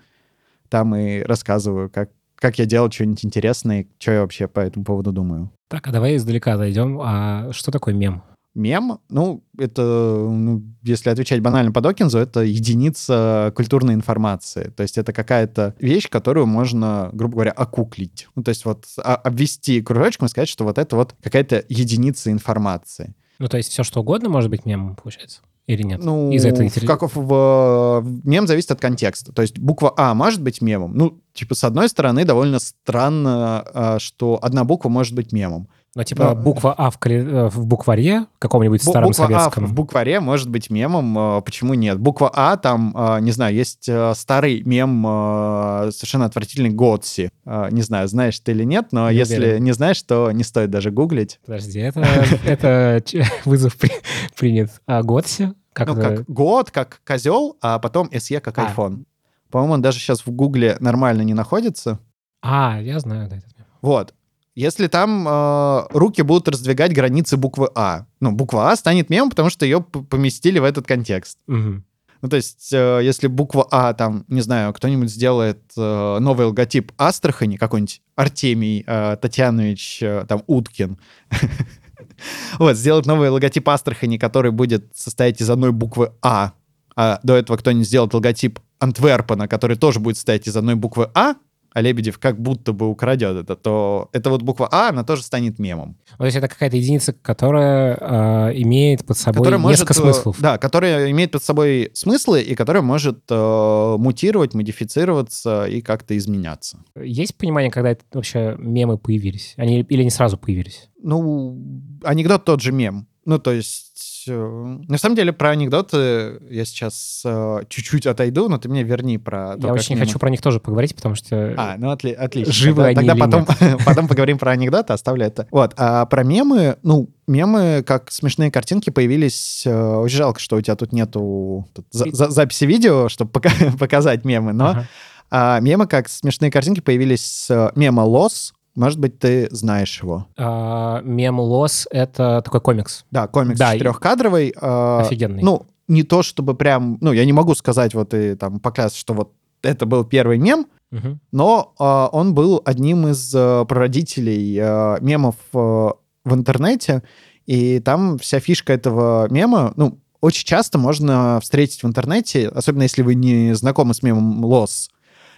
Там 0.68 0.94
и 0.94 1.20
рассказываю, 1.22 1.90
как, 1.90 2.10
как 2.36 2.58
я 2.58 2.64
делал 2.66 2.90
что-нибудь 2.90 3.24
интересное, 3.24 3.86
что 3.98 4.12
я 4.12 4.20
вообще 4.22 4.48
по 4.48 4.60
этому 4.60 4.84
поводу 4.84 5.12
думаю. 5.12 5.50
Так, 5.68 5.86
а 5.88 5.92
давай 5.92 6.16
издалека 6.16 6.56
зайдем. 6.56 6.98
А 7.02 7.50
что 7.52 7.70
такое 7.70 7.94
мем? 7.94 8.22
Мем, 8.54 8.98
ну, 9.08 9.42
это, 9.58 9.82
ну, 9.82 10.62
если 10.82 11.08
отвечать 11.08 11.40
банально 11.40 11.72
по 11.72 11.80
Докинзу, 11.80 12.18
это 12.18 12.40
единица 12.40 13.52
культурной 13.56 13.94
информации. 13.94 14.72
То 14.76 14.82
есть 14.82 14.98
это 14.98 15.12
какая-то 15.12 15.74
вещь, 15.78 16.08
которую 16.10 16.46
можно, 16.46 17.08
грубо 17.12 17.34
говоря, 17.34 17.52
окуклить. 17.52 18.28
Ну, 18.34 18.42
то 18.42 18.50
есть 18.50 18.64
вот 18.64 18.84
а- 18.98 19.14
обвести 19.16 19.80
кружочком 19.80 20.26
и 20.26 20.28
сказать, 20.28 20.48
что 20.48 20.64
вот 20.64 20.76
это 20.78 20.96
вот 20.96 21.14
какая-то 21.22 21.64
единица 21.68 22.30
информации. 22.30 23.14
Ну, 23.38 23.48
то 23.48 23.56
есть 23.56 23.70
все, 23.70 23.82
что 23.84 24.00
угодно 24.00 24.28
может 24.28 24.50
быть 24.50 24.66
мемом, 24.66 24.96
получается? 24.96 25.40
Или 25.66 25.82
нет? 25.84 26.00
Ну, 26.02 26.30
Из 26.32 26.44
этой... 26.44 26.68
в- 26.68 26.86
как 26.86 27.02
в, 27.02 27.08
в- 27.14 28.20
мем 28.24 28.46
зависит 28.46 28.72
от 28.72 28.80
контекста. 28.80 29.32
То 29.32 29.42
есть 29.42 29.58
буква 29.58 29.94
А 29.96 30.12
может 30.12 30.42
быть 30.42 30.60
мемом. 30.60 30.94
Ну, 30.94 31.20
типа, 31.32 31.54
с 31.54 31.64
одной 31.64 31.88
стороны, 31.88 32.24
довольно 32.24 32.58
странно, 32.58 33.64
а, 33.72 33.98
что 33.98 34.38
одна 34.42 34.64
буква 34.64 34.88
может 34.88 35.14
быть 35.14 35.32
мемом. 35.32 35.68
Ну, 35.94 36.04
типа 36.04 36.24
Да. 36.24 36.34
буква 36.34 36.72
А 36.78 36.88
в, 36.90 36.96
кали- 36.98 37.22
э, 37.22 37.48
в 37.50 37.66
букваре 37.66 38.24
каком-нибудь 38.38 38.80
Бу- 38.80 38.88
старом 38.90 39.08
буква 39.10 39.26
советском. 39.26 39.64
А 39.64 39.66
в 39.66 39.74
букваре 39.74 40.20
может 40.20 40.48
быть 40.48 40.70
мемом, 40.70 41.18
а, 41.18 41.40
почему 41.42 41.74
нет? 41.74 41.98
Буква 42.00 42.30
А 42.34 42.56
там, 42.56 42.94
а, 42.96 43.20
не 43.20 43.30
знаю, 43.30 43.54
есть 43.54 43.88
а, 43.90 44.14
старый 44.14 44.62
мем 44.62 45.04
а, 45.06 45.90
совершенно 45.92 46.24
отвратительный 46.24 46.70
Готси. 46.70 47.28
А, 47.44 47.68
Не 47.70 47.82
знаю, 47.82 48.08
знаешь 48.08 48.38
ты 48.40 48.52
или 48.52 48.64
нет, 48.64 48.86
но 48.92 49.10
Не 49.10 49.16
если 49.18 49.36
уверен. 49.36 49.64
не 49.64 49.72
знаешь, 49.72 50.00
то 50.02 50.30
не 50.32 50.44
стоит 50.44 50.70
даже 50.70 50.90
гуглить. 50.90 51.40
Подожди, 51.44 51.80
это, 51.80 52.00
вызов 53.44 53.76
при- 53.76 53.92
принят. 54.38 54.70
А 54.86 55.02
Готси? 55.02 55.52
Как 55.74 55.88
Ну, 55.88 55.94
как 55.94 56.24
год, 56.26 56.70
как 56.70 57.00
козел, 57.06 57.56
а 57.60 57.78
потом 57.78 58.08
SE 58.12 58.40
как 58.40 58.58
А. 58.58 58.62
iPhone. 58.74 59.04
По-моему, 59.50 59.74
он 59.74 59.82
даже 59.82 59.98
сейчас 59.98 60.24
в 60.24 60.30
Гугле 60.30 60.76
нормально 60.80 61.20
не 61.22 61.34
находится. 61.34 61.98
А, 62.42 62.80
я 62.80 62.98
знаю, 62.98 63.28
да, 63.28 63.36
этот 63.36 63.56
мем. 63.58 63.66
Вот. 63.82 64.14
Если 64.54 64.86
там 64.86 65.26
э, 65.26 65.86
руки 65.90 66.22
будут 66.22 66.48
раздвигать 66.48 66.92
границы 66.92 67.36
буквы 67.36 67.70
А, 67.74 68.06
ну, 68.20 68.32
буква 68.32 68.70
А 68.70 68.76
станет 68.76 69.08
мемом, 69.08 69.30
потому 69.30 69.48
что 69.48 69.64
ее 69.64 69.80
поместили 69.80 70.58
в 70.58 70.64
этот 70.64 70.86
контекст. 70.86 71.38
Мгм. 71.46 71.84
Ну, 72.20 72.28
то 72.28 72.36
есть, 72.36 72.70
э, 72.72 73.00
если 73.02 73.26
буква 73.28 73.66
А, 73.70 73.94
там, 73.94 74.24
не 74.28 74.42
знаю, 74.42 74.72
кто-нибудь 74.74 75.10
сделает 75.10 75.60
э, 75.76 76.18
новый 76.20 76.46
логотип 76.46 76.92
Астрахани, 76.98 77.56
какой-нибудь 77.56 78.02
Артемий 78.14 78.84
э, 78.86 79.16
Татьянович, 79.20 80.02
э, 80.02 80.26
там, 80.28 80.42
Уткин, 80.46 80.98
вот, 82.58 82.76
сделать 82.76 83.06
новый 83.06 83.30
логотип 83.30 83.68
Астрахани, 83.68 84.18
который 84.18 84.52
будет 84.52 84.94
состоять 84.94 85.40
из 85.40 85.48
одной 85.48 85.72
буквы 85.72 86.12
А, 86.22 86.52
а 86.94 87.20
до 87.22 87.36
этого 87.36 87.56
кто-нибудь 87.56 87.86
сделает 87.86 88.14
логотип 88.14 88.60
Антверпена, 88.78 89.48
который 89.48 89.76
тоже 89.76 89.98
будет 89.98 90.16
состоять 90.16 90.46
из 90.46 90.56
одной 90.56 90.74
буквы 90.74 91.10
А, 91.14 91.36
а 91.72 91.80
Лебедев 91.80 92.18
как 92.18 92.40
будто 92.40 92.72
бы 92.72 92.88
украдет 92.88 93.36
это, 93.36 93.56
то 93.56 94.08
эта 94.12 94.30
вот 94.30 94.42
буква 94.42 94.68
А, 94.70 94.90
она 94.90 95.04
тоже 95.04 95.22
станет 95.22 95.58
мемом. 95.58 95.96
То 96.18 96.24
есть 96.24 96.36
это 96.36 96.48
какая-то 96.48 96.76
единица, 96.76 97.12
которая 97.12 97.96
э, 97.98 98.62
имеет 98.62 99.04
под 99.04 99.16
собой 99.16 99.40
которая 99.40 99.58
может, 99.60 99.80
несколько 99.80 99.94
э, 99.94 100.02
смыслов. 100.02 100.36
Да, 100.40 100.58
которая 100.58 101.10
имеет 101.10 101.30
под 101.30 101.42
собой 101.42 101.90
смыслы 101.94 102.42
и 102.42 102.54
которая 102.54 102.82
может 102.82 103.20
э, 103.30 103.96
мутировать, 103.98 104.54
модифицироваться 104.54 105.66
и 105.66 105.80
как-то 105.80 106.16
изменяться. 106.16 106.78
Есть 107.00 107.36
понимание, 107.36 107.70
когда 107.70 107.90
это 107.90 108.04
вообще 108.12 108.54
мемы 108.58 108.98
появились? 108.98 109.54
Они 109.56 109.80
или 109.80 110.02
не 110.02 110.10
сразу 110.10 110.36
появились? 110.36 110.88
Ну, 111.02 111.58
анекдот 112.04 112.44
тот 112.44 112.60
же 112.60 112.72
мем. 112.72 113.08
Ну, 113.24 113.38
то 113.38 113.52
есть, 113.52 113.91
э, 114.28 114.78
на 114.88 114.98
самом 114.98 115.16
деле, 115.16 115.32
про 115.32 115.50
анекдоты 115.50 116.40
я 116.50 116.64
сейчас 116.64 117.22
э, 117.24 117.60
чуть-чуть 117.68 118.06
отойду, 118.06 118.48
но 118.48 118.58
ты 118.58 118.68
мне 118.68 118.82
верни 118.82 119.18
про 119.18 119.56
то, 119.56 119.68
Я 119.68 119.72
очень 119.72 119.96
хочу 119.96 120.18
про 120.18 120.30
них 120.30 120.40
тоже 120.42 120.60
поговорить, 120.60 120.94
потому 120.94 121.14
что... 121.14 121.54
А, 121.56 121.76
ну 121.78 121.92
отли- 121.92 122.12
отлично. 122.14 122.52
Живы 122.52 122.82
тогда, 122.94 123.00
они 123.00 123.08
тогда 123.20 123.24
потом, 123.26 123.78
потом 123.84 124.08
поговорим 124.08 124.38
про 124.38 124.52
анекдоты, 124.52 124.92
оставлю 124.92 125.26
это. 125.26 125.46
Вот, 125.50 125.74
а 125.76 126.06
про 126.06 126.22
мемы, 126.24 126.76
ну, 126.82 127.08
мемы, 127.26 127.82
как 127.86 128.10
смешные 128.10 128.50
картинки, 128.50 128.90
появились... 128.90 129.62
э, 129.66 129.74
очень 129.96 130.16
жалко, 130.16 130.40
что 130.40 130.56
у 130.56 130.60
тебя 130.60 130.76
тут 130.76 130.92
нету 130.92 131.66
тут 131.74 131.86
за- 131.90 132.10
за- 132.12 132.30
записи 132.30 132.64
видео, 132.64 133.08
чтобы 133.08 133.30
пока- 133.30 133.50
показать 133.78 134.24
мемы, 134.24 134.52
но 134.52 134.68
Ага. 134.70 134.88
а, 135.30 135.60
мемы, 135.60 135.86
как 135.86 136.08
смешные 136.08 136.50
картинки, 136.50 136.80
появились 136.80 137.24
с 137.24 137.72
мема 137.74 138.02
«Лос». 138.02 138.54
Может 138.74 138.98
быть, 138.98 139.18
ты 139.18 139.48
знаешь 139.50 140.00
его. 140.02 140.26
А, 140.38 141.00
мем 141.02 141.38
Лос— 141.40 141.86
это 141.90 142.40
такой 142.42 142.60
комикс. 142.60 143.04
Да, 143.10 143.26
комикс 143.26 143.58
Да, 143.58 143.72
и- 143.74 143.78
четырехкадровый. 143.78 144.54
э, 144.58 144.98
Офигенный. 145.00 145.42
Ну, 145.42 145.66
не 145.88 146.02
то 146.04 146.22
чтобы 146.22 146.54
прям... 146.54 146.96
Ну, 147.00 147.12
я 147.12 147.24
не 147.26 147.32
могу 147.32 147.54
сказать 147.54 147.92
вот 147.94 148.14
и 148.14 148.34
там 148.34 148.60
поклясться, 148.60 148.98
что 148.98 149.12
вот 149.14 149.32
это 149.62 149.84
был 149.86 150.04
первый 150.04 150.38
мем, 150.38 150.66
Мгм. 150.90 151.20
но 151.32 151.74
а, 151.78 152.08
он 152.12 152.34
был 152.34 152.60
одним 152.64 153.08
из 153.08 153.32
а, 153.34 153.64
прародителей 153.64 154.58
а, 154.60 154.98
мемов 155.00 155.36
а, 155.54 155.92
в 156.24 156.34
интернете, 156.34 157.02
и 157.46 157.78
там 157.80 158.18
вся 158.18 158.40
фишка 158.40 158.72
этого 158.72 159.28
мема, 159.30 159.72
ну, 159.76 159.98
очень 160.20 160.46
часто 160.46 160.78
можно 160.78 161.40
встретить 161.42 161.82
в 161.82 161.86
интернете, 161.86 162.48
особенно 162.48 162.82
если 162.82 163.02
вы 163.02 163.14
не 163.16 163.54
знакомы 163.54 163.92
с 163.94 164.02
мемом 164.02 164.44
Loss, 164.44 164.88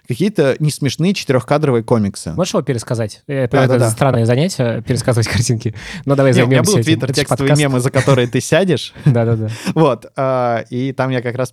какие-то 0.07 0.57
несмешные 0.59 1.15
четырехкадровые 1.15 1.83
комиксы. 1.83 2.33
Можешь 2.33 2.55
его 2.55 2.63
пересказать? 2.63 3.23
Я 3.27 3.49
понимаю, 3.49 3.71
это 3.71 3.79
да. 3.79 3.91
странное 3.91 4.27
занятие, 4.27 4.83
пересказывать 4.87 5.29
картинки. 5.29 5.75
Но 6.05 6.15
давай 6.15 6.33
займемся 6.33 6.73
У 6.73 6.75
меня 6.75 6.79
был 6.79 6.85
твиттер 6.85 7.13
текстовые 7.13 7.57
мемы, 7.57 7.81
за 7.81 7.91
которые 7.91 8.29
ты 8.29 8.41
сядешь. 8.41 8.93
Да-да-да. 9.05 9.49
Вот. 9.75 10.07
А, 10.17 10.65
и 10.71 10.93
там 10.93 11.11
я 11.11 11.23
как 11.23 11.37
раз 11.37 11.53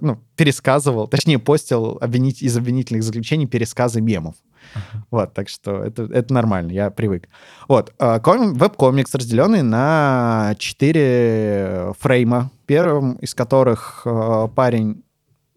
ну, 0.00 0.20
пересказывал, 0.36 1.08
точнее, 1.08 1.38
постил 1.38 2.00
из 2.02 2.56
обвинительных 2.56 3.02
заключений 3.02 3.46
пересказы 3.46 4.00
мемов. 4.00 4.34
Вот, 5.10 5.32
так 5.32 5.48
что 5.48 5.84
это, 5.84 6.02
это 6.12 6.34
нормально, 6.34 6.72
я 6.72 6.90
привык. 6.90 7.28
Вот, 7.68 7.94
а, 7.98 8.18
веб-комикс, 8.18 9.14
разделенный 9.14 9.62
на 9.62 10.54
четыре 10.58 11.94
фрейма, 11.98 12.50
первым 12.66 13.14
из 13.14 13.34
которых 13.34 14.02
а, 14.04 14.48
парень 14.48 15.02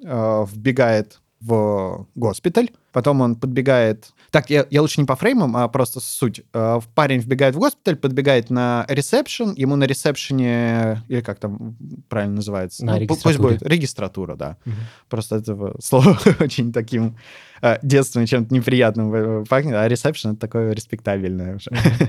вбегает 0.01 1.19
в 1.41 2.07
госпиталь, 2.15 2.69
потом 2.91 3.21
он 3.21 3.35
подбегает... 3.35 4.11
Так, 4.31 4.49
я, 4.49 4.65
я 4.69 4.81
лучше 4.81 5.01
не 5.01 5.07
по 5.07 5.15
фреймам, 5.15 5.55
а 5.57 5.67
просто 5.69 5.99
суть. 5.99 6.41
Э, 6.53 6.79
парень 6.93 7.19
вбегает 7.19 7.55
в 7.55 7.59
госпиталь, 7.59 7.95
подбегает 7.95 8.49
на 8.49 8.85
ресепшн, 8.87 9.53
ему 9.55 9.75
на 9.75 9.85
ресепшене, 9.85 11.01
или 11.07 11.21
как 11.21 11.39
там 11.39 11.77
правильно 12.09 12.35
называется? 12.35 12.85
На 12.85 12.99
ну, 12.99 13.07
Пусть 13.07 13.37
будет 13.37 13.63
регистратура, 13.63 14.35
да. 14.35 14.57
Угу. 14.65 14.75
Просто 15.09 15.37
это 15.37 15.73
слово 15.81 16.19
очень 16.39 16.73
таким 16.73 17.17
э, 17.61 17.77
детством, 17.81 18.25
чем-то 18.25 18.53
неприятным 18.53 19.13
э, 19.13 19.45
пахнет, 19.45 19.75
а 19.75 19.87
ресепшн— 19.87 20.29
это 20.31 20.39
такое 20.39 20.73
респектабельное 20.73 21.59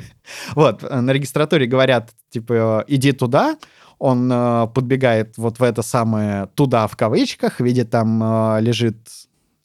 вот, 0.54 0.82
на 0.82 1.10
регистратуре 1.12 1.66
говорят, 1.66 2.10
типа, 2.30 2.84
иди 2.86 3.12
туда, 3.12 3.56
он 4.00 4.30
э, 4.32 4.66
подбегает 4.74 5.36
вот 5.36 5.60
в 5.60 5.62
это 5.62 5.82
самое 5.82 6.46
туда 6.54 6.88
в 6.88 6.96
кавычках, 6.96 7.60
видит 7.60 7.90
там 7.90 8.20
э, 8.22 8.60
лежит 8.62 8.96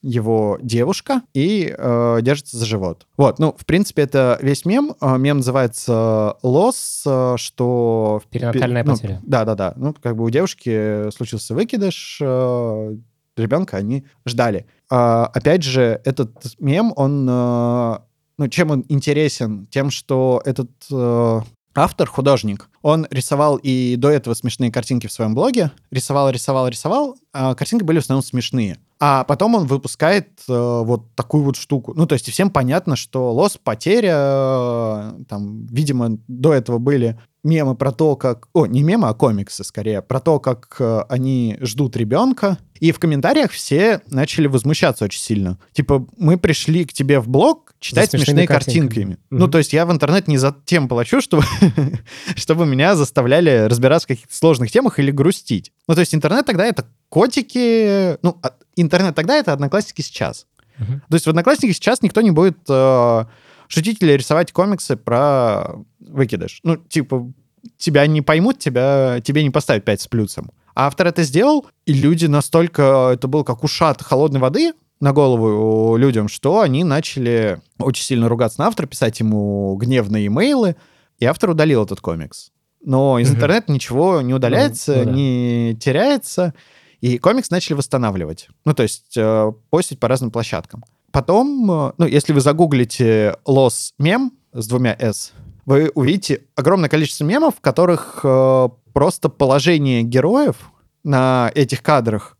его 0.05 0.59
девушка 0.61 1.23
и 1.33 1.73
э, 1.75 2.19
держится 2.21 2.57
за 2.57 2.65
живот. 2.65 3.07
Вот, 3.17 3.39
ну, 3.39 3.55
в 3.57 3.65
принципе, 3.65 4.03
это 4.03 4.37
весь 4.41 4.63
мем. 4.63 4.93
Э, 5.01 5.17
мем 5.17 5.37
называется 5.37 6.37
«Лос», 6.43 7.03
э, 7.07 7.35
что... 7.37 8.21
Перинатальная 8.29 8.83
ну, 8.83 8.91
потеря. 8.91 9.21
Да-да-да. 9.23 9.73
Ну, 9.75 9.95
как 9.99 10.15
бы 10.15 10.25
у 10.25 10.29
девушки 10.29 11.09
случился 11.09 11.55
выкидыш, 11.55 12.19
э, 12.21 12.97
ребенка 13.35 13.77
они 13.77 14.05
ждали. 14.27 14.67
Э, 14.91 15.23
опять 15.33 15.63
же, 15.63 15.99
этот 16.05 16.59
мем, 16.59 16.93
он... 16.95 17.27
Э, 17.27 17.97
ну, 18.37 18.47
чем 18.49 18.69
он 18.69 18.85
интересен? 18.89 19.65
Тем, 19.71 19.89
что 19.89 20.41
этот 20.45 20.69
э, 20.91 21.41
автор, 21.75 22.07
художник, 22.07 22.69
он 22.81 23.07
рисовал 23.09 23.57
и 23.57 23.95
до 23.97 24.09
этого 24.09 24.33
смешные 24.33 24.71
картинки 24.71 25.07
в 25.07 25.11
своем 25.11 25.35
блоге. 25.35 25.71
Рисовал, 25.91 26.29
рисовал, 26.29 26.67
рисовал. 26.67 27.17
А 27.33 27.53
картинки 27.53 27.83
были 27.83 27.99
в 27.99 28.03
основном 28.03 28.23
смешные. 28.23 28.77
А 28.99 29.25
потом 29.25 29.55
он 29.55 29.67
выпускает 29.67 30.29
э, 30.47 30.53
вот 30.53 31.13
такую 31.15 31.43
вот 31.43 31.57
штуку. 31.57 31.93
Ну, 31.95 32.05
то 32.05 32.13
есть 32.13 32.31
всем 32.31 32.49
понятно, 32.49 32.95
что 32.95 33.33
лос, 33.33 33.59
потеря, 33.61 34.15
э, 34.17 35.23
там, 35.27 35.65
видимо, 35.67 36.17
до 36.27 36.53
этого 36.53 36.77
были 36.77 37.19
мемы 37.43 37.75
про 37.75 37.91
то, 37.91 38.15
как... 38.15 38.47
О, 38.53 38.65
не 38.65 38.83
мемы, 38.83 39.09
а 39.09 39.13
комиксы 39.13 39.63
скорее. 39.63 40.01
Про 40.01 40.19
то, 40.19 40.39
как 40.39 40.77
э, 40.79 41.01
они 41.09 41.57
ждут 41.61 41.97
ребенка. 41.97 42.57
И 42.79 42.91
в 42.91 42.99
комментариях 42.99 43.51
все 43.51 44.01
начали 44.09 44.47
возмущаться 44.47 45.05
очень 45.05 45.21
сильно. 45.21 45.57
Типа, 45.71 46.05
мы 46.17 46.37
пришли 46.37 46.85
к 46.85 46.93
тебе 46.93 47.19
в 47.19 47.27
блог 47.27 47.73
читать 47.79 48.11
за 48.11 48.17
смешные 48.17 48.47
картинками. 48.47 48.87
картинками. 48.87 49.13
Mm-hmm. 49.13 49.37
Ну, 49.39 49.47
то 49.47 49.57
есть 49.57 49.73
я 49.73 49.85
в 49.85 49.91
интернет 49.91 50.27
не 50.27 50.37
за 50.37 50.55
тем 50.65 50.87
плачу, 50.87 51.21
чтобы, 51.21 51.43
чтобы 52.35 52.65
меня 52.65 52.95
заставляли 52.95 53.65
разбираться 53.69 54.05
в 54.05 54.09
каких-то 54.09 54.35
сложных 54.35 54.71
темах 54.71 54.99
или 54.99 55.11
грустить. 55.11 55.71
Ну, 55.87 55.93
то 55.95 56.01
есть 56.01 56.13
интернет 56.13 56.45
тогда 56.45 56.65
это 56.65 56.85
котики... 57.09 58.17
Ну, 58.23 58.37
а, 58.43 58.51
интернет 58.75 59.15
тогда 59.15 59.37
это 59.37 59.53
одноклассники 59.53 60.01
сейчас. 60.01 60.47
Uh-huh. 60.79 60.99
То 61.09 61.13
есть 61.13 61.25
в 61.25 61.29
одноклассниках 61.29 61.75
сейчас 61.75 62.01
никто 62.01 62.19
не 62.21 62.31
будет 62.31 62.57
э, 62.67 63.25
шутить 63.67 64.01
или 64.01 64.11
рисовать 64.11 64.51
комиксы 64.51 64.97
про 64.97 65.75
выкидыш. 65.99 66.59
Ну, 66.63 66.77
типа, 66.77 67.31
тебя 67.77 68.05
не 68.07 68.21
поймут, 68.21 68.59
тебя, 68.59 69.21
тебе 69.23 69.43
не 69.43 69.49
поставят 69.49 69.85
5 69.85 70.01
с 70.01 70.07
плюсом. 70.07 70.51
А 70.75 70.87
автор 70.87 71.07
это 71.07 71.23
сделал, 71.23 71.65
и 71.85 71.93
люди 71.93 72.25
настолько... 72.25 73.11
Это 73.13 73.27
был 73.27 73.43
как 73.43 73.63
ушат 73.63 74.01
холодной 74.01 74.41
воды 74.41 74.73
на 74.99 75.13
голову 75.13 75.95
людям, 75.97 76.27
что 76.27 76.59
они 76.59 76.83
начали 76.83 77.61
очень 77.79 78.03
сильно 78.03 78.29
ругаться 78.29 78.59
на 78.59 78.67
автора, 78.67 78.85
писать 78.85 79.19
ему 79.19 79.75
гневные 79.75 80.27
имейлы, 80.27 80.75
и 81.17 81.25
автор 81.25 81.49
удалил 81.49 81.83
этот 81.83 82.01
комикс. 82.01 82.51
Но 82.83 83.17
из 83.17 83.31
интернета 83.31 83.71
ничего 83.71 84.21
не 84.21 84.33
удаляется, 84.33 84.93
ну, 84.93 84.99
ну, 84.99 85.05
да. 85.05 85.11
не 85.11 85.77
теряется, 85.79 86.53
и 87.01 87.17
комикс 87.17 87.49
начали 87.49 87.73
восстанавливать. 87.73 88.49
Ну, 88.65 88.73
то 88.73 88.83
есть 88.83 89.17
э, 89.17 89.51
постить 89.69 89.99
по 89.99 90.07
разным 90.07 90.29
площадкам. 90.29 90.83
Потом, 91.11 91.71
э, 91.71 91.93
ну, 91.97 92.05
если 92.05 92.33
вы 92.33 92.41
загуглите 92.41 93.37
Loss 93.47 93.93
мем 93.97 94.33
с 94.53 94.67
двумя 94.67 94.95
S, 94.99 95.33
вы 95.65 95.91
увидите 95.95 96.43
огромное 96.55 96.89
количество 96.89 97.23
мемов, 97.23 97.55
в 97.55 97.61
которых 97.61 98.19
э, 98.23 98.69
просто 98.95 99.27
положение 99.27 100.03
героев 100.03 100.71
на 101.03 101.51
этих 101.53 101.83
кадрах 101.83 102.37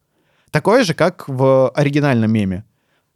такое 0.52 0.86
же, 0.86 0.94
как 0.94 1.28
в 1.28 1.70
оригинальном 1.72 2.32
меме. 2.32 2.64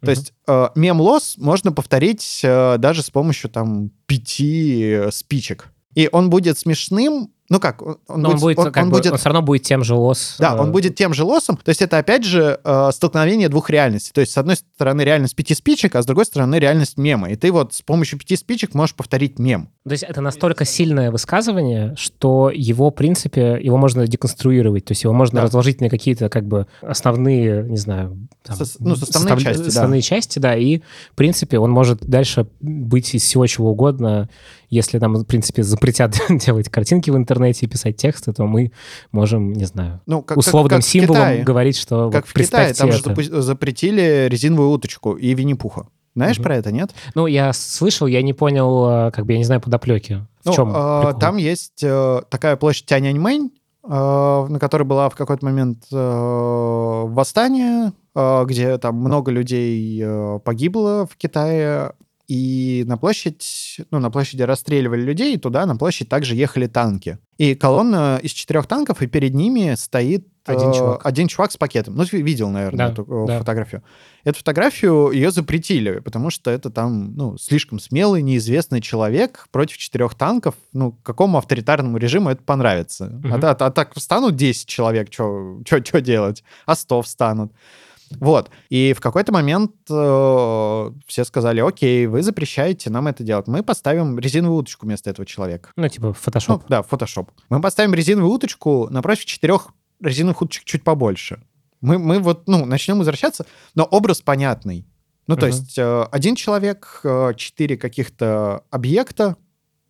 То 0.00 0.06
uh-huh. 0.06 0.10
есть 0.10 0.34
э, 0.46 0.68
мем 0.74 1.00
лос 1.00 1.36
можно 1.38 1.72
повторить 1.72 2.42
э, 2.44 2.76
даже 2.76 3.02
с 3.02 3.08
помощью 3.08 3.48
там 3.48 3.92
пяти 4.04 5.04
спичек. 5.10 5.68
И 5.94 6.10
он 6.12 6.28
будет 6.28 6.58
смешным 6.58 7.30
ну 7.50 7.58
как, 7.58 7.82
он, 7.82 7.98
он 8.06 8.22
будет, 8.22 8.40
будет, 8.40 8.58
он, 8.60 8.72
как 8.72 8.84
он 8.84 8.90
бы, 8.90 8.98
будет, 8.98 9.10
он 9.10 9.18
все 9.18 9.28
равно 9.28 9.42
будет 9.42 9.64
тем 9.64 9.82
же 9.82 9.94
лос. 9.96 10.36
Да, 10.38 10.54
он 10.54 10.68
э, 10.68 10.70
будет 10.70 10.94
тем 10.94 11.12
же 11.12 11.24
лосом. 11.24 11.56
То 11.56 11.70
есть 11.70 11.82
это 11.82 11.98
опять 11.98 12.24
же 12.24 12.60
э, 12.62 12.90
столкновение 12.92 13.48
двух 13.48 13.70
реальностей. 13.70 14.12
То 14.14 14.20
есть 14.20 14.32
с 14.32 14.38
одной 14.38 14.54
стороны 14.54 15.02
реальность 15.02 15.34
пяти 15.34 15.56
спичек, 15.56 15.96
а 15.96 16.02
с 16.02 16.06
другой 16.06 16.26
стороны 16.26 16.54
реальность 16.60 16.96
мема. 16.96 17.28
И 17.28 17.34
ты 17.34 17.50
вот 17.50 17.74
с 17.74 17.82
помощью 17.82 18.20
пяти 18.20 18.36
спичек 18.36 18.74
можешь 18.74 18.94
повторить 18.94 19.40
мем. 19.40 19.68
То 19.84 19.92
есть 19.92 20.02
это 20.02 20.20
настолько 20.20 20.66
сильное 20.66 21.10
высказывание, 21.10 21.94
что 21.96 22.50
его, 22.54 22.90
в 22.90 22.94
принципе, 22.94 23.58
его 23.62 23.78
можно 23.78 24.06
деконструировать. 24.06 24.84
То 24.84 24.92
есть 24.92 25.04
его 25.04 25.14
можно 25.14 25.36
да. 25.40 25.46
разложить 25.46 25.80
на 25.80 25.88
какие-то 25.88 26.28
как 26.28 26.44
бы 26.44 26.66
основные, 26.82 27.62
не 27.62 27.78
знаю, 27.78 28.28
там, 28.42 28.56
Со, 28.56 28.64
ну, 28.78 28.94
составные 28.94 29.36
состав, 29.36 29.42
части, 29.42 29.62
составные 29.62 30.00
да. 30.00 30.06
части, 30.06 30.38
да. 30.38 30.54
И, 30.54 30.80
в 31.12 31.14
принципе, 31.14 31.58
он 31.58 31.70
может 31.70 32.04
дальше 32.04 32.46
быть 32.60 33.14
из 33.14 33.22
всего 33.22 33.46
чего 33.46 33.70
угодно. 33.70 34.28
Если 34.68 34.98
нам, 34.98 35.14
в 35.14 35.24
принципе, 35.24 35.62
запретят 35.62 36.14
делать 36.28 36.68
картинки 36.68 37.08
в 37.08 37.16
интернете 37.16 37.64
и 37.64 37.68
писать 37.68 37.96
тексты, 37.96 38.34
то 38.34 38.44
мы 38.44 38.72
можем, 39.12 39.54
не 39.54 39.64
знаю, 39.64 40.02
ну, 40.04 40.20
как, 40.20 40.36
условным 40.36 40.68
как, 40.68 40.80
как 40.80 40.86
символом 40.88 41.42
говорить, 41.42 41.78
что 41.78 42.10
как 42.10 42.26
вот 42.26 42.30
в 42.30 42.34
Китае, 42.34 42.74
там 42.74 42.90
это. 42.90 43.22
же 43.22 43.42
запретили 43.42 44.26
резиновую 44.28 44.72
уточку 44.72 45.14
и 45.14 45.32
Винни-Пуха. 45.32 45.86
Знаешь 46.14 46.38
угу. 46.38 46.44
про 46.44 46.56
это, 46.56 46.72
нет? 46.72 46.90
Ну, 47.14 47.26
я 47.26 47.52
слышал, 47.52 48.06
я 48.06 48.22
не 48.22 48.32
понял, 48.32 49.08
э, 49.08 49.10
как 49.12 49.26
бы, 49.26 49.32
я 49.32 49.38
не 49.38 49.44
знаю 49.44 49.60
подоплеки. 49.60 50.26
В 50.42 50.46
ну, 50.46 50.52
чем 50.52 50.72
э, 50.74 51.14
Там 51.20 51.36
есть 51.36 51.82
э, 51.82 52.22
такая 52.28 52.56
площадь 52.56 52.86
Тяньаньмэнь, 52.86 53.50
э, 53.84 53.88
на 53.88 54.58
которой 54.58 54.84
была 54.84 55.08
в 55.08 55.14
какой-то 55.14 55.44
момент 55.44 55.84
э, 55.92 55.96
восстание, 55.96 57.92
э, 58.14 58.44
где 58.44 58.78
там 58.78 58.96
много 58.96 59.30
людей 59.30 60.00
э, 60.02 60.40
погибло 60.44 61.06
в 61.10 61.16
Китае, 61.16 61.92
и 62.30 62.84
на 62.86 62.96
площадь, 62.96 63.80
ну, 63.90 63.98
на 63.98 64.08
площади 64.08 64.42
расстреливали 64.42 65.00
людей, 65.00 65.34
и 65.34 65.36
туда 65.36 65.66
на 65.66 65.76
площадь 65.76 66.08
также 66.08 66.36
ехали 66.36 66.68
танки. 66.68 67.18
И 67.38 67.56
колонна 67.56 68.20
из 68.22 68.30
четырех 68.30 68.68
танков, 68.68 69.02
и 69.02 69.08
перед 69.08 69.34
ними 69.34 69.74
стоит 69.74 70.28
один, 70.44 70.70
э, 70.70 70.74
чувак. 70.74 71.04
один 71.04 71.26
чувак 71.26 71.50
с 71.50 71.56
пакетом. 71.56 71.96
Ну, 71.96 72.04
ты 72.04 72.22
видел, 72.22 72.50
наверное, 72.50 72.86
да, 72.86 72.92
эту 72.92 73.02
э, 73.02 73.26
да. 73.26 73.38
фотографию. 73.40 73.82
Эту 74.22 74.38
фотографию 74.38 75.10
ее 75.10 75.32
запретили, 75.32 75.98
потому 75.98 76.30
что 76.30 76.52
это 76.52 76.70
там, 76.70 77.16
ну, 77.16 77.36
слишком 77.36 77.80
смелый, 77.80 78.22
неизвестный 78.22 78.80
человек 78.80 79.48
против 79.50 79.78
четырех 79.78 80.14
танков. 80.14 80.54
Ну, 80.72 80.92
какому 81.02 81.36
авторитарному 81.36 81.98
режиму 81.98 82.30
это 82.30 82.44
понравится? 82.44 83.06
Угу. 83.06 83.28
А, 83.28 83.50
а, 83.50 83.56
а 83.58 83.70
так 83.72 83.92
встанут 83.96 84.36
10 84.36 84.68
человек, 84.68 85.12
что 85.12 86.00
делать? 86.00 86.44
А 86.64 86.76
100 86.76 87.02
встанут. 87.02 87.52
Вот. 88.18 88.50
И 88.70 88.92
в 88.92 89.00
какой-то 89.00 89.32
момент 89.32 89.72
э, 89.88 90.90
все 91.06 91.24
сказали, 91.24 91.60
окей, 91.60 92.06
вы 92.06 92.22
запрещаете 92.22 92.90
нам 92.90 93.06
это 93.06 93.22
делать. 93.22 93.46
Мы 93.46 93.62
поставим 93.62 94.18
резиновую 94.18 94.60
уточку 94.60 94.86
вместо 94.86 95.10
этого 95.10 95.24
человека. 95.26 95.70
Ну, 95.76 95.88
типа 95.88 96.06
Photoshop. 96.06 96.48
Ну, 96.48 96.62
да, 96.68 96.80
Photoshop. 96.80 97.28
Мы 97.48 97.60
поставим 97.60 97.94
резиновую 97.94 98.32
уточку 98.32 98.88
напротив 98.90 99.26
четырех 99.26 99.68
резиновых 100.00 100.42
уточек 100.42 100.64
чуть 100.64 100.82
побольше. 100.82 101.42
Мы, 101.80 101.98
мы 101.98 102.18
вот, 102.18 102.46
ну, 102.46 102.66
начнем 102.66 102.98
возвращаться, 102.98 103.46
но 103.74 103.84
образ 103.84 104.20
понятный. 104.20 104.86
Ну, 105.26 105.36
то 105.36 105.46
uh-huh. 105.46 105.50
есть 105.50 105.78
э, 105.78 106.02
один 106.10 106.34
человек, 106.34 107.00
э, 107.04 107.34
четыре 107.36 107.76
каких-то 107.76 108.64
объекта, 108.70 109.36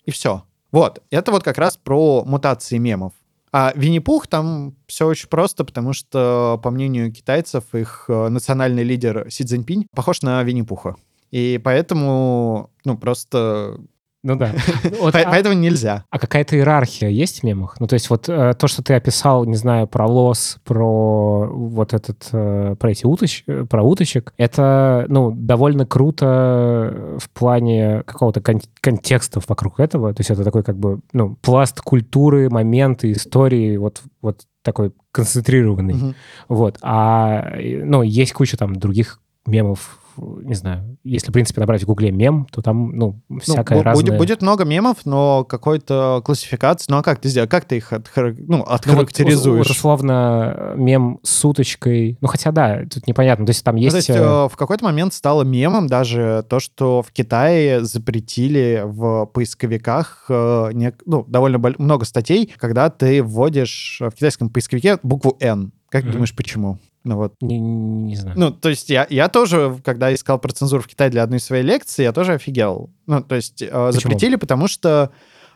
и 0.05 0.11
все. 0.11 0.45
Вот, 0.71 1.03
это 1.11 1.33
вот 1.33 1.43
как 1.43 1.59
раз 1.59 1.77
про 1.77 2.25
мутации 2.25 2.79
мемов. 2.79 3.13
А 3.53 3.73
Винни-Пух 3.75 4.27
там 4.29 4.77
все 4.87 5.07
очень 5.07 5.29
просто, 5.29 5.65
потому 5.65 5.93
что, 5.93 6.61
по 6.63 6.71
мнению 6.71 7.13
китайцев, 7.13 7.75
их 7.75 8.05
э, 8.09 8.29
национальный 8.29 8.85
лидер 8.85 9.27
Си 9.31 9.45
Цзиньпинь 9.45 9.87
похож 9.95 10.23
на 10.23 10.43
Винни-Пуха. 10.45 10.97
И 11.33 11.61
поэтому, 11.63 12.71
ну, 12.85 12.97
просто 12.97 13.79
Ну 14.23 14.37
да. 14.37 14.53
Вот, 15.01 15.15
а, 15.15 15.23
Поэтому 15.25 15.55
нельзя. 15.55 16.05
А 16.11 16.19
какая-то 16.19 16.57
иерархия 16.57 17.09
есть 17.09 17.41
в 17.41 17.43
мемах? 17.45 17.77
Ну 17.81 17.87
то 17.87 17.95
есть 17.95 18.11
вот 18.11 18.29
э, 18.29 18.55
то, 18.59 18.69
что 18.69 18.83
ты 18.83 18.95
описал, 18.95 19.45
не 19.47 19.57
знаю, 19.57 19.87
про 19.87 20.07
лос, 20.07 20.59
про 20.65 21.47
вот 21.47 21.95
этот, 21.95 22.29
э, 22.33 22.77
про 22.79 22.91
эти 22.91 23.07
уточ, 23.07 23.45
э, 23.47 23.65
про 23.69 23.83
уточек, 23.83 24.35
это, 24.37 25.07
ну, 25.09 25.31
довольно 25.31 25.87
круто 25.87 27.17
в 27.19 27.31
плане 27.31 28.03
какого-то 28.05 28.41
кон- 28.43 28.61
контекста 28.81 29.41
вокруг 29.47 29.81
этого. 29.81 30.13
То 30.13 30.21
есть 30.21 30.31
это 30.31 30.45
такой 30.45 30.63
как 30.63 30.77
бы, 30.77 31.01
ну, 31.13 31.37
пласт 31.37 31.81
культуры, 31.81 32.51
моменты, 32.51 33.13
истории, 33.13 33.77
вот, 33.79 34.03
вот 34.21 34.43
такой 34.63 34.93
концентрированный. 35.13 35.95
Угу. 35.95 36.15
Вот. 36.49 36.79
А, 36.83 37.55
ну, 37.59 38.03
есть 38.03 38.33
куча 38.33 38.57
там 38.57 38.77
других 38.77 39.21
мемов 39.47 40.00
не 40.17 40.55
знаю, 40.55 40.97
если, 41.05 41.31
в 41.31 41.33
принципе, 41.33 41.61
набрать 41.61 41.83
в 41.83 41.87
Гугле 41.87 42.11
мем, 42.11 42.47
то 42.51 42.63
там, 42.63 42.97
ну, 42.97 43.21
всякое 43.41 43.79
ну, 43.79 43.85
разное... 43.85 44.05
Будет, 44.05 44.19
будет 44.19 44.43
много 44.43 44.65
мемов, 44.65 44.99
но 45.05 45.45
какой-то 45.45 46.23
классификации... 46.25 46.87
Ну, 46.91 46.99
а 46.99 47.03
как 47.03 47.21
ты 47.21 47.29
сделаешь? 47.29 47.51
Как 47.51 47.65
ты 47.65 47.79
их 47.79 47.93
отхар... 47.93 48.35
ну, 48.39 48.63
отхарактеризуешь? 48.63 49.45
Ну, 49.45 49.59
вот, 49.59 49.71
условно, 49.71 50.75
мем 50.77 51.21
с 51.23 51.45
уточкой... 51.45 52.19
Ну, 52.21 52.29
хотя, 52.29 52.53
да, 52.53 52.83
тут 52.93 53.07
непонятно. 53.07 53.47
То 53.47 53.51
есть 53.51 53.65
там 53.65 53.77
есть... 53.77 53.95
Ну, 53.97 54.03
то 54.03 54.13
есть 54.13 54.21
э, 54.21 54.49
в 54.53 54.57
какой-то 54.57 54.85
момент 54.85 55.15
стало 55.15 55.43
мемом 55.43 55.87
даже 55.87 56.45
то, 56.49 56.61
что 56.61 57.03
в 57.03 57.13
Китае 57.13 57.85
запретили 57.85 58.83
в 58.85 59.27
поисковиках 59.27 60.27
э, 60.29 60.93
ну, 61.07 61.25
довольно 61.27 61.59
много 61.79 62.05
статей, 62.05 62.53
когда 62.57 62.91
ты 62.91 63.23
вводишь 63.23 63.99
в 64.01 64.11
китайском 64.11 64.51
поисковике 64.51 64.99
букву 65.03 65.37
«Н». 65.41 65.73
Как 65.89 66.05
mm-hmm. 66.05 66.13
думаешь, 66.13 66.37
почему? 66.37 66.79
Ну 67.03 67.17
вот. 67.17 67.35
Не, 67.41 67.59
не 67.59 68.17
знаю. 68.17 68.39
Ну, 68.39 68.51
то 68.51 68.69
есть 68.69 68.91
я, 68.91 69.07
я 69.09 69.29
тоже, 69.29 69.79
когда 69.85 70.13
искал 70.13 70.39
про 70.39 70.53
цензуру 70.53 70.83
в 70.83 70.87
Китае 70.87 71.11
для 71.11 71.23
одной 71.23 71.41
своей 71.41 71.63
лекции, 71.63 72.03
я 72.03 72.13
тоже 72.13 72.35
офигел. 72.35 72.91
Ну, 73.07 73.23
то 73.23 73.37
есть 73.37 73.63
э, 73.63 73.93
запретили, 73.93 74.37
потому 74.37 74.69
что 74.69 75.11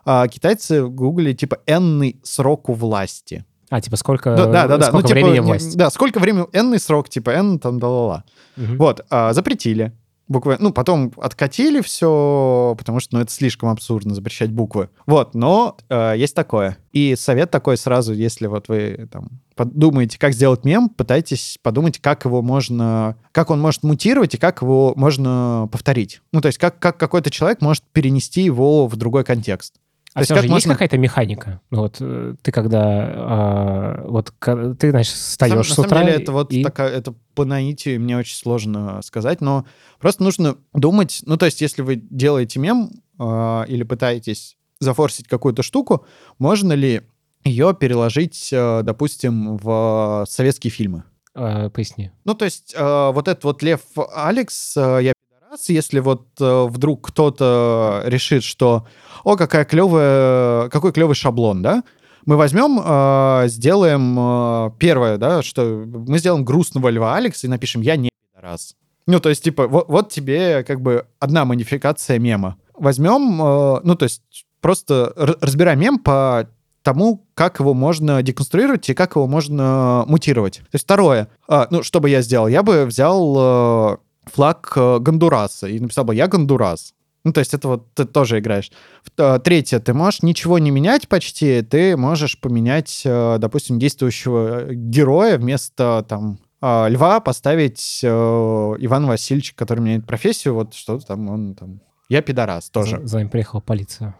э, 0.07 0.25
китайцы 0.31 0.87
гуглили, 0.87 1.35
типа, 1.35 1.59
энный 1.67 2.19
срок 2.23 2.69
у 2.71 2.73
власти. 2.73 3.45
А, 3.69 3.81
типа, 3.81 3.97
сколько, 3.97 4.37
да, 4.37 4.47
да, 4.47 4.69
да, 4.69 4.79
да. 4.79 4.87
сколько 4.87 5.09
ну, 5.09 5.15
времени 5.15 5.35
типа, 5.35 5.47
власти? 5.47 5.77
Да, 5.77 5.91
сколько 5.91 6.19
времени, 6.19 6.47
энный 6.53 6.79
срок, 6.79 7.09
типа, 7.09 7.31
н 7.31 7.59
там, 7.59 7.79
да-ла-ла. 7.79 8.25
Угу. 8.57 8.77
Вот, 8.77 9.05
э, 9.11 9.33
запретили 9.33 9.93
буквы. 10.29 10.57
Ну, 10.59 10.73
потом 10.73 11.13
откатили 11.17 11.81
все, 11.81 12.75
потому 12.79 13.01
что, 13.01 13.17
ну, 13.17 13.23
это 13.23 13.33
слишком 13.33 13.69
абсурдно 13.69 14.15
запрещать 14.15 14.51
буквы. 14.51 14.89
Вот, 15.07 15.35
но 15.35 15.77
э, 15.89 16.15
есть 16.17 16.35
такое. 16.35 16.79
И 16.93 17.17
совет 17.17 17.51
такой 17.51 17.77
сразу, 17.77 18.13
если 18.13 18.47
вот 18.47 18.69
вы 18.69 19.09
там 19.11 19.41
подумаете, 19.55 20.19
как 20.19 20.33
сделать 20.33 20.65
мем, 20.65 20.89
пытайтесь 20.89 21.59
подумать, 21.63 21.99
как 21.99 22.25
его 22.25 22.43
можно, 22.43 23.17
как 23.33 23.51
он 23.51 23.61
может 23.61 23.83
мутировать 23.83 24.35
и 24.35 24.39
как 24.39 24.63
его 24.63 24.93
можно 24.97 25.69
повторить. 25.71 26.21
Ну, 26.33 26.41
то 26.41 26.47
есть 26.47 26.59
как, 26.59 26.79
как 26.79 26.97
какой-то 26.99 27.31
человек 27.31 27.61
может 27.61 27.85
перенести 27.93 28.43
его 28.43 28.87
в 28.87 28.97
другой 28.97 29.25
контекст. 29.25 29.75
А 30.15 30.21
То 30.21 30.27
все 30.27 30.35
есть, 30.35 30.47
же 30.47 30.55
есть 30.55 30.67
какая-то 30.69 30.97
механика? 30.97 31.61
Ну, 31.71 31.81
вот 31.81 31.97
э, 31.99 32.37
ты 32.41 32.53
когда... 32.53 32.81
А, 33.17 34.05
вот 34.07 34.33
ты, 34.79 34.91
значит, 34.91 35.13
встаешь 35.13 35.53
Сам, 35.53 35.65
с 35.65 35.73
утра... 35.73 35.83
На 35.83 35.89
самом 35.89 36.07
деле 36.07 36.23
это 36.23 36.33
вот 36.33 36.53
и... 36.53 36.63
такая... 36.63 36.89
Это 36.91 37.15
по 37.35 37.45
наитию 37.45 38.01
мне 38.01 38.17
очень 38.17 38.37
сложно 38.37 39.03
сказать, 39.03 39.41
но 39.41 39.67
просто 39.99 40.23
нужно 40.23 40.57
думать... 40.73 41.23
Ну, 41.27 41.37
то 41.37 41.47
есть 41.47 41.61
если 41.61 41.83
вы 41.83 41.97
делаете 41.97 42.61
мем 42.61 42.91
а, 43.19 43.65
или 43.65 43.83
пытаетесь 43.83 44.57
зафорсить 44.79 45.27
какую-то 45.27 45.65
штуку, 45.65 46.07
можно 46.39 46.75
ли 46.75 47.03
ее 47.43 47.75
переложить, 47.75 48.51
э, 48.53 48.83
допустим, 48.85 49.57
в 49.57 50.27
советские 50.29 50.71
фильмы? 50.71 51.03
А, 51.35 51.71
поясни. 51.71 52.13
Ну, 52.25 52.35
то 52.35 52.45
есть 52.45 52.73
э, 52.73 53.11
вот 53.13 53.27
этот 53.27 53.43
вот 53.43 53.65
Лев 53.65 53.81
Алекс, 54.15 54.77
я 54.77 55.13
раз, 55.55 55.69
если 55.69 56.01
вот 56.01 56.27
э, 56.41 56.67
вдруг 56.69 57.09
кто-то 57.09 58.03
решит, 58.07 58.43
что, 58.43 58.87
о, 59.23 59.37
какая 59.37 59.65
клевая, 59.65 60.69
какой 60.69 60.93
клевый 60.93 61.15
шаблон, 61.15 61.63
да, 61.63 61.85
мы 62.27 62.37
возьмем, 62.37 62.81
э, 62.85 63.49
сделаем 63.49 64.17
э, 64.19 64.71
первое, 64.79 65.17
да, 65.17 65.43
что 65.43 65.85
мы 65.87 66.19
сделаем 66.19 66.45
грустного 66.45 66.89
льва 66.89 67.17
Алекса 67.17 67.47
и 67.47 67.51
напишем 67.51 67.83
«я 67.83 67.97
не 67.97 68.11
пидорас». 68.35 68.75
Ну, 69.07 69.21
то 69.21 69.29
есть, 69.29 69.45
типа, 69.45 69.69
вот, 69.69 69.89
вот 69.89 70.11
тебе 70.11 70.65
как 70.65 70.81
бы 70.81 71.07
одна 71.21 71.45
модификация 71.45 72.19
мема. 72.19 72.57
Возьмем, 72.75 73.41
э, 73.41 73.81
ну, 73.85 73.95
то 73.95 74.05
есть 74.05 74.23
просто 74.61 75.13
разбираем 75.17 75.79
мем 75.79 75.99
по 75.99 76.49
тому, 76.83 77.27
как 77.35 77.61
его 77.61 77.75
можно 77.75 78.23
деконструировать 78.23 78.89
и 78.89 78.95
как 78.95 79.15
его 79.15 79.27
можно 79.27 80.05
мутировать. 80.07 80.59
То 80.59 80.75
есть 80.75 80.85
второе, 80.85 81.29
э, 81.49 81.67
ну, 81.71 81.83
что 81.83 82.01
бы 82.01 82.11
я 82.11 82.23
сделал? 82.23 82.49
Я 82.49 82.63
бы 82.63 82.87
взял... 82.87 83.35
Э, 83.37 83.97
флаг 84.27 84.73
э, 84.77 84.99
Гондураса 84.99 85.69
и 85.69 85.81
написал 85.81 86.05
бы 86.05 86.15
«Я 86.15 86.29
Гондурас». 86.29 86.95
Ну, 87.25 87.33
то 87.33 87.39
есть 87.39 87.55
это 87.55 87.69
вот 87.69 87.95
ты 87.95 88.05
тоже 88.05 88.39
играешь. 88.39 88.71
Э, 89.17 89.39
третье, 89.43 89.81
ты 89.81 89.95
можешь 89.95 90.23
ничего 90.23 90.59
не 90.59 90.71
менять 90.71 91.09
почти, 91.09 91.63
ты 91.63 91.97
можешь 91.97 92.39
поменять, 92.41 93.03
э, 93.05 93.39
допустим, 93.39 93.79
действующего 93.79 94.75
героя 94.75 95.39
вместо 95.39 96.05
там 96.09 96.39
льва 96.63 97.21
поставить 97.21 98.01
Ивана 98.03 99.07
Васильевича, 99.07 99.53
который 99.55 99.81
меняет 99.81 100.07
профессию, 100.07 100.55
вот 100.55 100.73
что-то 100.73 101.09
там 101.09 101.29
он 101.29 101.55
там... 101.55 101.81
Я 102.09 102.23
пидорас 102.23 102.71
тоже. 102.71 103.01
За, 103.01 103.07
за 103.07 103.19
ним 103.19 103.29
приехала 103.29 103.61
полиция. 103.61 104.17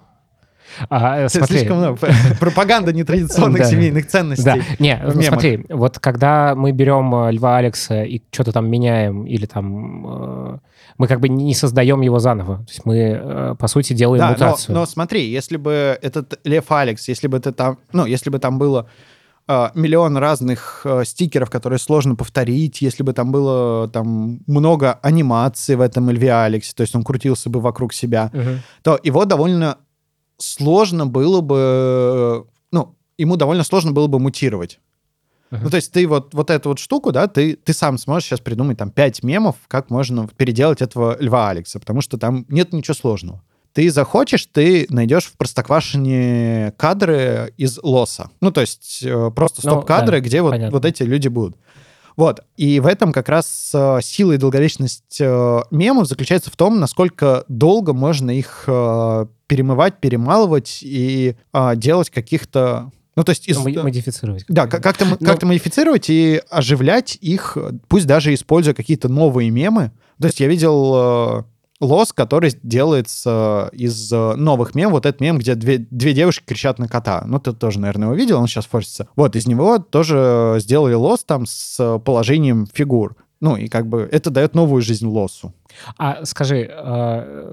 А, 0.89 1.29
смотри. 1.29 1.59
Слишком 1.59 1.79
много. 1.79 1.99
Пропаганда 2.41 2.93
нетрадиционных 2.93 3.65
семейных 3.67 4.07
ценностей. 4.07 4.45
Да. 4.45 4.57
Не, 4.79 5.01
ну, 5.05 5.23
смотри, 5.23 5.65
вот 5.69 5.99
когда 5.99 6.55
мы 6.55 6.73
берем 6.73 7.15
э, 7.15 7.33
Льва 7.33 7.59
Алекса 7.59 8.03
и 8.03 8.21
что-то 8.31 8.53
там 8.53 8.69
меняем, 8.69 9.25
или 9.25 9.47
там 9.47 10.07
э, 10.07 10.59
мы 10.99 11.07
как 11.07 11.21
бы 11.21 11.29
не 11.29 11.55
создаем 11.55 12.01
его 12.01 12.19
заново. 12.19 12.59
То 12.59 12.71
есть 12.71 12.87
мы, 12.87 13.57
по 13.59 13.69
сути, 13.69 13.93
делаем 13.93 14.21
да, 14.21 14.31
мутацию. 14.31 14.75
Но, 14.75 14.81
но 14.81 14.87
смотри, 14.87 15.29
если 15.29 15.57
бы 15.57 15.99
этот 16.03 16.41
Лев 16.45 16.71
Алекс, 16.71 17.09
если 17.09 17.29
бы 17.29 17.39
это 17.39 17.53
там, 17.53 17.79
ну, 17.93 18.07
если 18.07 18.31
бы 18.31 18.39
там 18.39 18.59
было 18.59 18.89
миллион 19.47 20.17
разных 20.17 20.87
стикеров, 21.05 21.51
которые 21.51 21.79
сложно 21.79 22.15
повторить, 22.15 22.81
если 22.81 23.03
бы 23.03 23.13
там 23.13 23.31
было 23.31 23.89
там 23.89 24.41
много 24.47 24.99
анимации 25.03 25.75
в 25.75 25.83
этом 25.83 26.09
Льве 26.11 26.33
Алексе, 26.33 26.73
то 26.75 26.81
есть 26.81 26.95
он 26.95 27.03
крутился 27.03 27.51
бы 27.51 27.61
вокруг 27.61 27.93
себя, 27.93 28.31
угу. 28.33 28.61
то 28.83 28.99
его 29.03 29.27
довольно 29.27 29.77
сложно 30.39 31.07
было 31.07 31.41
бы, 31.41 32.47
ну, 32.71 32.97
ему 33.19 33.37
довольно 33.37 33.65
сложно 33.65 33.93
было 33.93 34.07
бы 34.07 34.19
мутировать. 34.19 34.81
Uh-huh. 35.51 35.61
Ну, 35.63 35.71
то 35.71 35.77
есть 35.77 35.93
ты 35.93 36.07
вот, 36.09 36.35
вот 36.35 36.51
эту 36.51 36.71
вот 36.71 36.79
штуку, 36.79 37.13
да, 37.13 37.29
ты, 37.29 37.55
ты 37.55 37.73
сам 37.73 37.99
сможешь 37.99 38.29
сейчас 38.29 38.41
придумать 38.41 38.79
там 38.79 38.91
пять 38.91 39.23
мемов, 39.23 39.57
как 39.69 39.91
можно 39.91 40.27
переделать 40.29 40.83
этого 40.83 41.17
Льва 41.21 41.51
Алекса, 41.51 41.79
потому 41.79 42.01
что 42.01 42.19
там 42.19 42.45
нет 42.49 42.73
ничего 42.73 42.95
сложного. 42.95 43.43
Ты 43.73 43.91
захочешь, 43.91 44.47
ты 44.47 44.87
найдешь 44.89 45.25
в 45.25 45.37
Простоквашине 45.37 46.73
кадры 46.77 47.53
из 47.57 47.79
лоса. 47.83 48.31
Ну, 48.41 48.53
то 48.53 48.61
есть 48.61 49.01
э, 49.03 49.31
просто 49.35 49.61
ну, 49.65 49.73
стоп-кадры, 49.73 50.19
ну, 50.19 50.23
да, 50.23 50.29
где 50.29 50.43
вот, 50.43 50.55
вот 50.71 50.85
эти 50.85 51.03
люди 51.03 51.27
будут. 51.29 51.57
Вот. 52.17 52.45
И 52.57 52.79
в 52.79 52.87
этом 52.87 53.13
как 53.13 53.29
раз 53.29 53.73
э, 53.75 53.99
сила 54.01 54.33
и 54.33 54.37
долговечность 54.37 55.21
э, 55.21 55.63
мемов 55.73 56.07
заключается 56.07 56.51
в 56.51 56.57
том, 56.57 56.79
насколько 56.79 57.45
долго 57.49 57.93
можно 57.93 58.31
их 58.31 58.65
э, 58.69 59.27
перемывать, 59.55 60.01
перемалывать 60.01 60.81
и 60.83 61.37
делать 61.77 62.11
каких-то 62.11 62.91
ну, 63.17 63.23
то 63.23 63.31
есть... 63.31 63.47
Из... 63.47 63.57
Модифицировать. 63.57 64.45
Да, 64.49 64.67
как-то, 64.67 65.05
Но... 65.05 65.17
как-то 65.17 65.47
модифицировать 65.47 66.11
и 66.11 66.43
оживлять 66.51 67.17
их, 67.21 67.57
пусть 67.87 68.09
даже 68.09 68.35
используя 68.35 68.75
какие-то 68.75 69.09
новые 69.09 69.51
мемы. 69.51 69.93
То 70.21 70.27
есть 70.27 70.41
я 70.41 70.49
видел 70.49 71.47
лос, 71.81 72.13
который 72.13 72.53
делается 72.63 73.69
из 73.73 74.13
э, 74.13 74.35
новых 74.35 74.75
мем. 74.75 74.91
Вот 74.91 75.07
этот 75.07 75.21
мем, 75.21 75.39
где 75.39 75.55
две, 75.55 75.79
две 75.79 76.13
девушки 76.13 76.45
кричат 76.47 76.79
на 76.79 76.89
кота. 76.89 77.25
Ну, 77.27 77.39
ты 77.39 77.53
тоже, 77.53 77.79
наверное, 77.79 78.09
его 78.09 78.17
видел, 78.17 78.41
он 78.41 78.47
сейчас 78.47 78.67
форсится. 78.67 79.09
Вот, 79.17 79.37
из 79.37 79.47
него 79.47 79.79
тоже 79.79 80.57
сделали 80.61 80.95
лос 80.95 81.25
там 81.25 81.47
с 81.47 81.99
положением 82.05 82.67
фигур. 82.73 83.17
Ну, 83.45 83.57
и 83.57 83.69
как 83.69 83.87
бы 83.87 84.09
это 84.11 84.31
дает 84.31 84.55
новую 84.55 84.81
жизнь 84.81 85.07
лосу. 85.07 85.53
А 85.99 86.25
скажи, 86.25 86.67
а, 86.73 87.53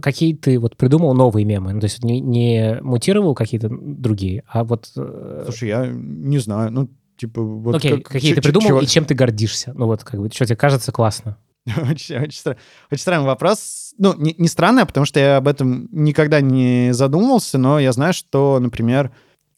какие 0.00 0.36
ты 0.36 0.56
вот 0.56 0.76
придумал 0.76 1.14
новые 1.14 1.44
мемы? 1.44 1.72
Ну, 1.72 1.80
то 1.80 1.86
есть 1.86 2.04
не, 2.04 2.20
не 2.20 2.78
мутировал 2.80 3.34
какие-то 3.34 3.68
другие, 3.68 4.44
а 4.46 4.62
вот... 4.62 4.92
Э, 4.96 5.42
Слушай, 5.46 5.68
я 5.70 5.86
не 5.88 6.38
знаю, 6.38 6.70
ну, 6.70 6.88
типа... 7.16 7.42
Вот 7.42 7.74
Окей, 7.74 7.90
как, 7.90 8.12
какие 8.12 8.36
ты 8.36 8.40
придумал 8.40 8.68
чего... 8.68 8.80
и 8.82 8.86
чем 8.86 9.04
ты 9.04 9.14
гордишься? 9.14 9.72
Ну, 9.74 9.86
вот 9.86 10.04
как 10.04 10.20
бы, 10.20 10.30
что 10.32 10.46
тебе 10.46 10.54
кажется 10.54 10.92
классно? 10.92 11.36
очень, 11.66 12.18
очень, 12.18 12.52
очень 12.92 13.02
странный 13.02 13.26
вопрос. 13.26 13.94
Ну, 13.98 14.14
не, 14.16 14.36
не 14.38 14.46
странный, 14.46 14.84
а 14.84 14.86
потому 14.86 15.06
что 15.06 15.18
я 15.18 15.38
об 15.38 15.48
этом 15.48 15.88
никогда 15.90 16.40
не 16.40 16.94
задумывался, 16.94 17.58
но 17.58 17.80
я 17.80 17.90
знаю, 17.90 18.12
что, 18.12 18.60
например, 18.60 19.10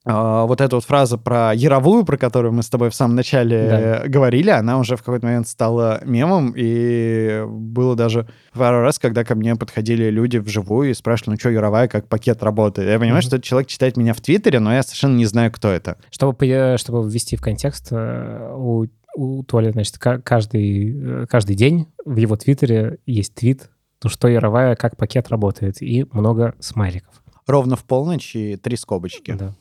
вот 0.05 0.61
эта 0.61 0.77
вот 0.77 0.85
фраза 0.85 1.17
про 1.17 1.55
яровую, 1.55 2.05
про 2.05 2.19
которую 2.19 2.53
мы 2.53 2.63
с 2.63 2.69
тобой 2.69 2.91
в 2.91 2.95
самом 2.95 3.17
начале 3.17 3.69
да. 3.69 4.09
говорили, 4.09 4.51
она 4.51 4.79
уже 4.79 4.97
в 4.97 5.03
какой-то 5.03 5.27
момент 5.27 5.49
стала 5.49 6.03
мемом, 6.05 6.53
и 6.55 7.43
было 7.47 7.97
даже 7.97 8.29
пару 8.53 8.83
раз, 8.83 8.99
когда 8.99 9.25
ко 9.25 9.35
мне 9.35 9.57
подходили 9.57 10.11
люди 10.11 10.37
вживую 10.37 10.91
и 10.91 10.95
спрашивали, 10.95 11.37
ну 11.37 11.41
что, 11.41 11.49
яровая, 11.49 11.89
как 11.89 12.09
пакет 12.09 12.43
работает. 12.43 12.89
Я 12.91 12.99
понимаю, 12.99 13.23
mm-hmm. 13.23 13.27
что 13.27 13.37
этот 13.37 13.45
человек 13.45 13.69
читает 13.69 13.97
меня 13.97 14.13
в 14.13 14.21
Твиттере, 14.21 14.61
но 14.61 14.75
я 14.75 14.83
совершенно 14.83 15.17
не 15.17 15.27
знаю, 15.27 15.51
кто 15.51 15.69
это. 15.69 15.97
Чтобы, 16.11 16.77
чтобы 16.79 17.09
ввести 17.09 17.37
в 17.37 17.41
контекст, 17.41 17.89
э, 17.91 18.53
у 18.55 18.87
у 19.17 19.43
Толи, 19.45 19.71
значит, 19.71 19.99
каждый, 19.99 21.23
э, 21.23 21.27
каждый 21.29 21.57
день 21.57 21.87
в 22.05 22.17
его 22.17 22.37
твиттере 22.37 22.99
есть 23.07 23.35
твит 23.35 23.71
Ну 24.03 24.11
что 24.11 24.29
Яровая 24.29 24.75
как 24.77 24.97
пакет 24.97 25.29
работает, 25.29 25.81
и 25.81 26.05
много 26.13 26.55
смайликов. 26.59 27.23
Ровно 27.47 27.77
в 27.77 27.85
полночь 27.85 28.35
и 28.35 28.57
три 28.57 28.77
скобочки. 28.77 29.33
Да. 29.33 29.55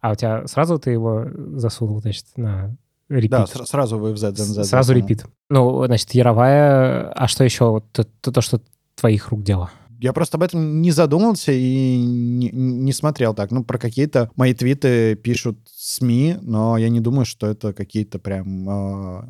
А 0.00 0.12
у 0.12 0.14
тебя 0.14 0.46
сразу 0.46 0.78
ты 0.78 0.90
его 0.90 1.26
засунул, 1.56 2.00
значит, 2.00 2.24
на 2.36 2.76
репит? 3.08 3.30
Да, 3.30 3.46
с- 3.46 3.66
сразу 3.66 3.98
вы 3.98 4.12
в 4.12 4.16
ZNZ. 4.16 4.64
Сразу 4.64 4.92
репит. 4.94 5.24
Ну, 5.50 5.84
значит, 5.86 6.12
Яровая, 6.12 7.10
а 7.12 7.26
что 7.28 7.44
еще? 7.44 7.70
Вот 7.70 7.90
То, 7.92 8.04
то, 8.04 8.32
то, 8.32 8.40
что 8.40 8.60
твоих 8.94 9.28
рук 9.28 9.42
дело. 9.42 9.70
Я 10.00 10.12
просто 10.12 10.36
об 10.36 10.44
этом 10.44 10.80
не 10.80 10.92
задумался 10.92 11.50
и 11.50 11.96
не, 12.00 12.50
не 12.52 12.92
смотрел 12.92 13.34
так. 13.34 13.50
Ну, 13.50 13.64
про 13.64 13.78
какие-то 13.78 14.30
мои 14.36 14.54
твиты 14.54 15.16
пишут 15.16 15.58
СМИ, 15.74 16.36
но 16.42 16.76
я 16.76 16.88
не 16.88 17.00
думаю, 17.00 17.24
что 17.24 17.48
это 17.48 17.72
какие-то 17.72 18.20
прям... 18.20 18.68
э, 18.70 19.22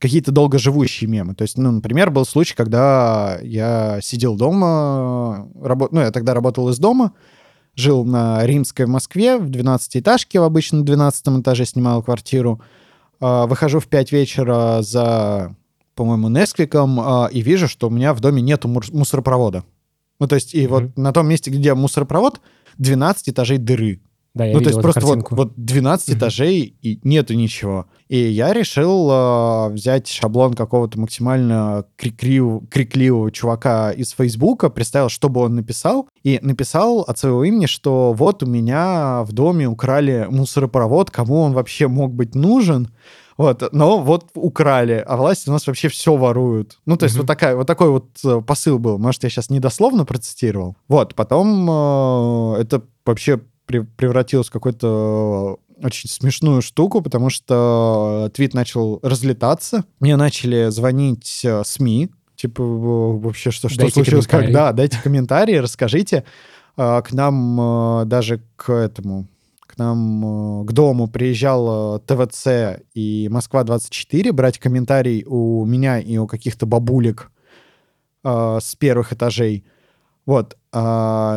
какие-то 0.00 0.32
долгоживущие 0.32 1.08
мемы. 1.08 1.36
То 1.36 1.42
есть, 1.42 1.56
ну, 1.56 1.70
например, 1.70 2.10
был 2.10 2.24
случай, 2.24 2.56
когда 2.56 3.38
я 3.42 4.00
сидел 4.02 4.36
дома, 4.36 5.48
рабо- 5.54 5.88
ну, 5.92 6.00
я 6.00 6.10
тогда 6.10 6.34
работал 6.34 6.68
из 6.70 6.78
дома, 6.78 7.12
жил 7.76 8.04
на 8.04 8.44
Римской 8.44 8.86
в 8.86 8.88
Москве, 8.88 9.36
в 9.36 9.48
12-этажке, 9.50 10.40
в 10.40 10.42
обычном 10.44 10.84
12 10.84 11.40
этаже 11.40 11.66
снимал 11.66 12.02
квартиру. 12.02 12.60
А, 13.20 13.46
Выхожу 13.46 13.78
в 13.80 13.86
5 13.86 14.12
вечера 14.12 14.80
за, 14.82 15.54
по-моему, 15.94 16.28
Несквиком 16.28 16.98
а, 16.98 17.28
и 17.30 17.42
вижу, 17.42 17.68
что 17.68 17.88
у 17.88 17.90
меня 17.90 18.14
в 18.14 18.20
доме 18.20 18.42
нету 18.42 18.68
мусоропровода. 18.68 19.64
Ну, 20.18 20.26
то 20.26 20.34
есть, 20.34 20.54
и 20.54 20.62
Мгм. 20.66 20.70
вот 20.70 20.96
на 20.96 21.12
том 21.12 21.28
месте, 21.28 21.50
где 21.50 21.74
мусоропровод, 21.74 22.40
12 22.78 23.28
этажей 23.28 23.58
дыры. 23.58 24.00
Да, 24.36 24.44
я 24.44 24.52
ну, 24.52 24.60
то 24.60 24.68
есть 24.68 24.82
просто 24.82 25.00
вот, 25.00 25.06
картинку. 25.08 25.34
вот 25.34 25.52
12 25.56 26.08
Мгм. 26.10 26.18
этажей 26.18 26.76
и 26.82 27.00
нету 27.04 27.32
ничего. 27.32 27.86
И 28.08 28.18
я 28.18 28.52
решил 28.52 29.10
э, 29.10 29.68
взять 29.70 30.08
шаблон 30.08 30.52
какого-то 30.52 31.00
максимально 31.00 31.86
крикливого, 31.96 32.66
крикливого 32.66 33.32
чувака 33.32 33.92
из 33.92 34.10
Фейсбука, 34.10 34.68
представил, 34.68 35.08
что 35.08 35.30
бы 35.30 35.40
он 35.40 35.54
написал, 35.54 36.06
и 36.22 36.38
написал 36.42 37.00
от 37.00 37.18
своего 37.18 37.44
имени, 37.44 37.64
что 37.64 38.12
вот 38.12 38.42
у 38.42 38.46
меня 38.46 39.22
в 39.24 39.32
доме 39.32 39.66
украли 39.68 40.26
мусоропровод, 40.28 41.10
кому 41.10 41.40
он 41.40 41.54
вообще 41.54 41.88
мог 41.88 42.12
быть 42.12 42.34
нужен, 42.34 42.90
вот, 43.38 43.62
но 43.72 44.00
вот 44.00 44.26
украли, 44.34 45.02
а 45.06 45.16
власти 45.16 45.48
у 45.48 45.52
нас 45.52 45.66
вообще 45.66 45.88
все 45.88 46.14
воруют. 46.14 46.78
Ну, 46.84 46.98
то 46.98 47.04
есть 47.04 47.16
Мгм. 47.16 47.22
вот, 47.22 47.26
такая, 47.26 47.56
вот 47.56 47.66
такой 47.66 47.88
вот 47.88 48.08
э, 48.22 48.42
посыл 48.46 48.78
был. 48.78 48.98
Может, 48.98 49.24
я 49.24 49.30
сейчас 49.30 49.48
недословно 49.48 50.04
процитировал. 50.04 50.76
Вот, 50.88 51.14
потом 51.14 51.66
э, 51.70 52.60
это 52.60 52.82
вообще 53.06 53.40
превратилось 53.66 54.48
в 54.48 54.52
какой-то 54.52 55.58
очень 55.82 56.08
смешную 56.08 56.62
штуку, 56.62 57.02
потому 57.02 57.30
что 57.30 58.30
твит 58.34 58.54
начал 58.54 58.98
разлетаться. 59.02 59.84
Мне 60.00 60.16
начали 60.16 60.70
звонить 60.70 61.42
э, 61.44 61.62
СМИ, 61.64 62.10
типа, 62.34 62.62
вообще, 62.62 63.50
что, 63.50 63.68
что 63.68 63.80
Дайте 63.80 63.94
случилось, 63.94 64.26
когда, 64.26 64.72
дайте 64.72 64.98
комментарии, 65.02 65.56
расскажите. 65.56 66.24
А, 66.76 67.02
К 67.02 67.12
нам 67.12 68.02
э, 68.02 68.04
даже 68.06 68.42
к 68.56 68.72
этому, 68.72 69.26
к 69.66 69.78
нам 69.78 70.62
э, 70.62 70.64
к 70.66 70.72
дому 70.72 71.08
приезжал 71.08 71.96
э, 71.96 72.00
ТВЦ 72.00 72.82
и 72.94 73.28
Москва-24 73.30 74.32
брать 74.32 74.58
комментарий 74.58 75.24
у 75.26 75.64
меня 75.64 75.98
и 75.98 76.16
у 76.18 76.26
каких-то 76.26 76.66
бабулек 76.66 77.30
э, 78.24 78.58
с 78.60 78.74
первых 78.76 79.12
этажей. 79.12 79.64
Вот, 80.24 80.56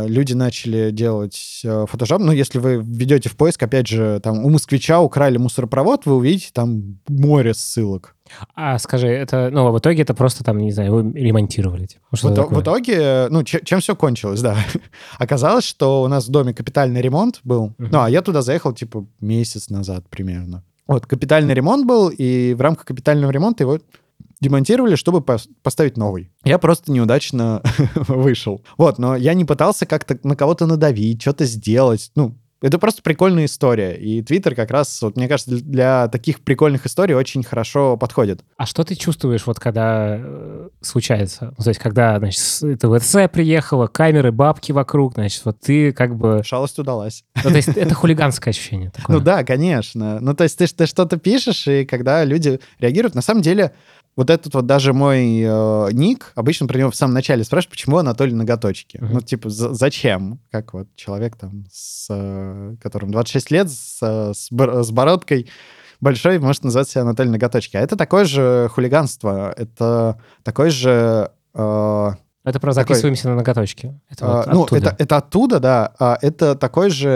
люди 0.07 0.33
начали 0.33 0.91
делать 0.91 1.61
э, 1.63 1.85
фотошоп. 1.87 2.19
Ну, 2.21 2.31
если 2.31 2.59
вы 2.59 2.75
введете 2.83 3.29
в 3.29 3.35
поиск, 3.37 3.61
опять 3.63 3.87
же, 3.87 4.19
там 4.21 4.43
у 4.45 4.49
москвича 4.49 4.99
украли 5.01 5.37
мусоропровод, 5.37 6.05
вы 6.05 6.15
увидите 6.15 6.49
там 6.53 6.99
море 7.07 7.53
ссылок. 7.53 8.15
А 8.55 8.77
скажи, 8.79 9.07
это, 9.07 9.49
ну, 9.51 9.71
в 9.71 9.79
итоге 9.79 10.03
это 10.03 10.13
просто 10.13 10.43
там, 10.43 10.57
не 10.57 10.71
знаю, 10.71 10.93
вы 10.93 11.11
ремонтировали? 11.13 11.85
типа, 11.87 12.01
В, 12.11 12.35
такое? 12.35 12.59
в 12.59 12.61
итоге, 12.61 13.27
ну, 13.29 13.43
че- 13.43 13.61
чем 13.63 13.79
все 13.79 13.95
кончилось, 13.95 14.41
да. 14.41 14.55
Оказалось, 15.17 15.63
что 15.63 16.03
у 16.03 16.07
нас 16.07 16.27
в 16.27 16.31
доме 16.31 16.53
капитальный 16.53 17.01
ремонт 17.01 17.39
был. 17.43 17.73
Мгм. 17.77 17.89
Ну, 17.91 18.01
а 18.01 18.09
я 18.09 18.21
туда 18.21 18.41
заехал, 18.41 18.73
типа, 18.73 19.05
месяц 19.21 19.69
назад 19.69 20.03
примерно. 20.09 20.63
Вот, 20.87 21.05
капитальный 21.05 21.53
ремонт 21.53 21.85
был, 21.85 22.09
и 22.09 22.53
в 22.55 22.61
рамках 22.61 22.85
капитального 22.85 23.31
ремонта 23.31 23.63
его 23.63 23.79
демонтировали, 24.41 24.95
чтобы 24.95 25.19
пос- 25.19 25.49
поставить 25.63 25.97
новый. 25.97 26.31
Я 26.43 26.57
просто 26.57 26.91
неудачно 26.91 27.61
вышел. 27.95 28.63
Вот, 28.77 28.97
но 28.97 29.15
я 29.15 29.33
не 29.33 29.45
пытался 29.45 29.85
как-то 29.85 30.17
на 30.23 30.35
кого-то 30.35 30.65
надавить, 30.65 31.21
что-то 31.21 31.45
сделать. 31.45 32.11
Ну, 32.15 32.35
это 32.61 32.77
просто 32.77 33.01
прикольная 33.01 33.45
история. 33.45 33.95
И 33.95 34.21
Твиттер 34.21 34.53
как 34.53 34.69
раз, 34.71 35.01
вот, 35.01 35.15
мне 35.15 35.27
кажется, 35.27 35.55
для 35.55 36.07
таких 36.09 36.41
прикольных 36.41 36.85
историй 36.85 37.15
очень 37.15 37.43
хорошо 37.43 37.95
подходит. 37.95 38.41
А 38.57 38.65
что 38.65 38.83
ты 38.83 38.95
чувствуешь, 38.95 39.45
вот 39.45 39.59
когда 39.59 40.17
э, 40.19 40.69
случается? 40.81 41.53
Ну, 41.57 41.63
то 41.63 41.69
есть, 41.69 41.79
когда, 41.79 42.19
значит, 42.19 42.41
ТВЦ 42.79 43.31
приехала, 43.31 43.87
камеры, 43.87 44.31
бабки 44.31 44.73
вокруг, 44.73 45.13
значит, 45.13 45.43
вот 45.45 45.59
ты 45.61 45.93
как 45.93 46.17
бы... 46.17 46.41
Шалость 46.43 46.77
удалась. 46.79 47.23
Ну, 47.43 47.49
то 47.49 47.55
есть, 47.55 47.69
это 47.69 47.95
хулиганское 47.95 48.51
ощущение 48.51 48.89
такое. 48.95 49.17
Ну 49.17 49.23
да, 49.23 49.43
конечно. 49.45 50.19
Ну 50.19 50.33
то 50.33 50.43
есть 50.43 50.57
ты 50.57 50.85
что-то 50.85 51.17
пишешь, 51.17 51.67
и 51.67 51.85
когда 51.85 52.25
люди 52.25 52.59
реагируют, 52.79 53.15
на 53.15 53.21
самом 53.21 53.41
деле 53.41 53.71
вот 54.20 54.30
этот 54.30 54.53
вот 54.53 54.65
даже 54.65 54.91
мой 54.91 55.39
э, 55.41 55.88
ник, 55.93 56.34
обычно 56.36 56.67
про 56.67 56.78
него 56.78 56.91
в 56.91 56.95
самом 56.95 57.13
начале 57.13 57.43
спрашивают, 57.45 57.72
почему 57.72 57.97
Анатолий 57.97 58.34
ноготочки. 58.34 58.97
Мгм. 59.01 59.13
Ну 59.13 59.22
типа 59.22 59.49
за- 59.49 59.74
зачем? 59.74 60.39
Как 60.51 60.74
вот 60.74 60.88
человек 60.95 61.38
там, 61.38 61.63
с, 61.72 62.07
э, 62.09 62.76
которому 62.82 63.11
26 63.13 63.49
лет, 63.51 63.72
с, 63.72 63.99
э, 64.01 64.34
с 64.34 64.51
бор- 64.51 64.84
с 64.84 64.91
бородкой 64.91 65.49
большой, 66.01 66.38
может 66.39 66.63
называть 66.65 66.89
себя 66.89 67.01
Анатолий 67.03 67.30
ноготочки. 67.30 67.78
А 67.78 67.80
это 67.82 67.95
такое 67.95 68.26
же 68.26 68.70
хулиганство, 68.74 69.53
это 69.55 70.20
такой 70.43 70.70
же... 70.70 71.32
э, 71.53 72.11
Это 72.43 72.59
про 72.59 72.74
такой- 72.74 72.95
записываемся 72.95 73.30
на 73.30 73.36
ноготочки. 73.36 73.99
Это 74.09 74.26
вот 74.26 74.47
а, 74.47 74.53
ну, 74.53 74.65
это, 74.65 74.95
это 74.99 75.17
оттуда, 75.17 75.59
да. 75.59 75.93
А 75.99 76.17
это 76.22 76.55
такой 76.55 76.89
же, 76.89 77.07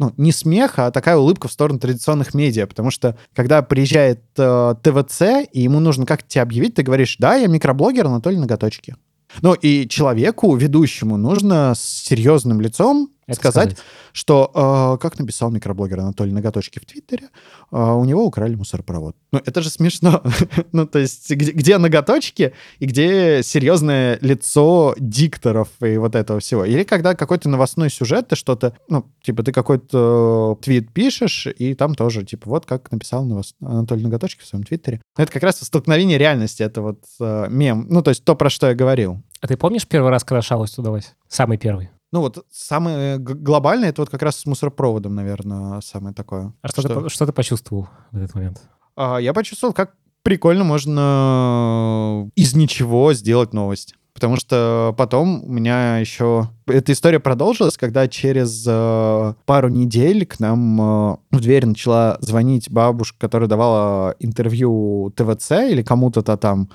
ну, 0.00 0.14
не 0.16 0.32
смех, 0.32 0.78
а 0.78 0.90
такая 0.90 1.18
улыбка 1.18 1.46
в 1.46 1.52
сторону 1.52 1.78
традиционных 1.78 2.32
медиа, 2.32 2.66
потому 2.66 2.90
что 2.90 3.16
когда 3.34 3.60
приезжает 3.60 4.22
э, 4.38 4.74
ТВЦ, 4.82 5.22
и 5.52 5.60
ему 5.60 5.78
нужно 5.78 6.06
как-то 6.06 6.26
тебя 6.26 6.42
объявить, 6.42 6.74
ты 6.74 6.82
говоришь, 6.82 7.16
да, 7.18 7.36
я 7.36 7.46
микроблогер 7.48 8.06
Анатолий 8.06 8.38
Ноготочки. 8.38 8.96
Ну, 9.42 9.52
и 9.52 9.86
человеку, 9.88 10.56
ведущему, 10.56 11.18
нужно 11.18 11.74
с 11.76 11.80
серьезным 11.80 12.62
лицом 12.62 13.10
Это 13.32 13.40
сказать, 13.40 13.76
что, 14.12 14.50
э, 14.54 15.02
как 15.02 15.18
написал 15.18 15.50
микроблогер 15.50 16.00
Анатолий 16.00 16.32
Ноготочки 16.32 16.78
в 16.78 16.86
Твиттере, 16.86 17.28
э, 17.70 17.76
у 17.76 18.04
него 18.04 18.24
украли 18.24 18.54
мусоропровод. 18.54 19.16
Ну, 19.32 19.40
это 19.44 19.62
же 19.62 19.70
смешно. 19.70 20.22
ну, 20.72 20.86
то 20.86 20.98
есть, 20.98 21.30
где, 21.30 21.52
где 21.52 21.78
ноготочки 21.78 22.52
и 22.78 22.86
где 22.86 23.42
серьезное 23.42 24.18
лицо 24.20 24.94
дикторов 24.98 25.68
и 25.82 25.96
вот 25.96 26.14
этого 26.14 26.40
всего. 26.40 26.64
Или 26.64 26.84
когда 26.84 27.14
какой-то 27.14 27.48
новостной 27.48 27.90
сюжет, 27.90 28.28
ты 28.28 28.36
что-то, 28.36 28.76
ну, 28.88 29.06
типа, 29.22 29.42
ты 29.42 29.52
какой-то 29.52 30.58
твит 30.62 30.92
пишешь, 30.92 31.46
и 31.46 31.74
там 31.74 31.94
тоже, 31.94 32.24
типа, 32.24 32.48
вот 32.50 32.66
как 32.66 32.90
написал 32.90 33.26
новос- 33.26 33.54
Анатолий 33.60 34.02
Ноготочки 34.04 34.42
в 34.42 34.46
своем 34.46 34.64
твиттере. 34.64 35.00
Ну, 35.16 35.24
Это 35.24 35.32
как 35.32 35.42
раз 35.42 35.60
столкновение 35.60 36.18
реальности, 36.18 36.62
это 36.62 36.82
вот 36.82 37.04
э, 37.20 37.46
мем. 37.50 37.86
Ну, 37.88 38.02
то 38.02 38.10
есть 38.10 38.24
то, 38.24 38.34
про 38.34 38.50
что 38.50 38.68
я 38.68 38.74
говорил. 38.74 39.22
А 39.40 39.46
ты 39.46 39.56
помнишь 39.56 39.86
первый 39.86 40.10
раз, 40.10 40.24
когда 40.24 40.42
шалость 40.42 40.78
удалась? 40.78 41.14
Самый 41.28 41.56
первый. 41.56 41.90
Ну 42.12 42.20
вот 42.20 42.44
самое 42.50 43.18
глобальное, 43.18 43.90
это 43.90 44.02
вот 44.02 44.10
как 44.10 44.22
раз 44.22 44.36
с 44.36 44.46
мусоропроводом, 44.46 45.14
наверное, 45.14 45.80
самое 45.80 46.14
такое. 46.14 46.52
А 46.62 46.68
что, 46.68 46.82
Ты, 46.82 46.88
по- 46.88 47.08
что 47.08 47.26
ты 47.26 47.32
почувствовал 47.32 47.88
в 48.10 48.16
этот 48.16 48.34
момент? 48.34 48.60
А, 48.96 49.18
я 49.18 49.32
почувствовал, 49.32 49.72
как 49.72 49.94
прикольно 50.22 50.64
можно 50.64 52.28
из 52.34 52.54
ничего 52.54 53.12
сделать 53.14 53.52
новость. 53.52 53.94
Потому 54.12 54.36
что 54.36 54.94
потом 54.98 55.44
у 55.44 55.50
меня 55.50 55.98
еще... 55.98 56.50
Эта 56.66 56.92
история 56.92 57.20
продолжилась, 57.20 57.78
когда 57.78 58.06
через 58.08 58.66
э, 58.68 59.34
пару 59.46 59.68
недель 59.68 60.26
к 60.26 60.40
нам 60.40 60.80
э, 60.80 61.16
в 61.30 61.40
дверь 61.40 61.64
начала 61.64 62.18
звонить 62.20 62.70
бабушка, 62.70 63.16
которая 63.18 63.48
давала 63.48 64.16
интервью 64.18 65.12
ТВЦ 65.16 65.52
или 65.70 65.82
кому-то-то 65.82 66.36
там, 66.36 66.68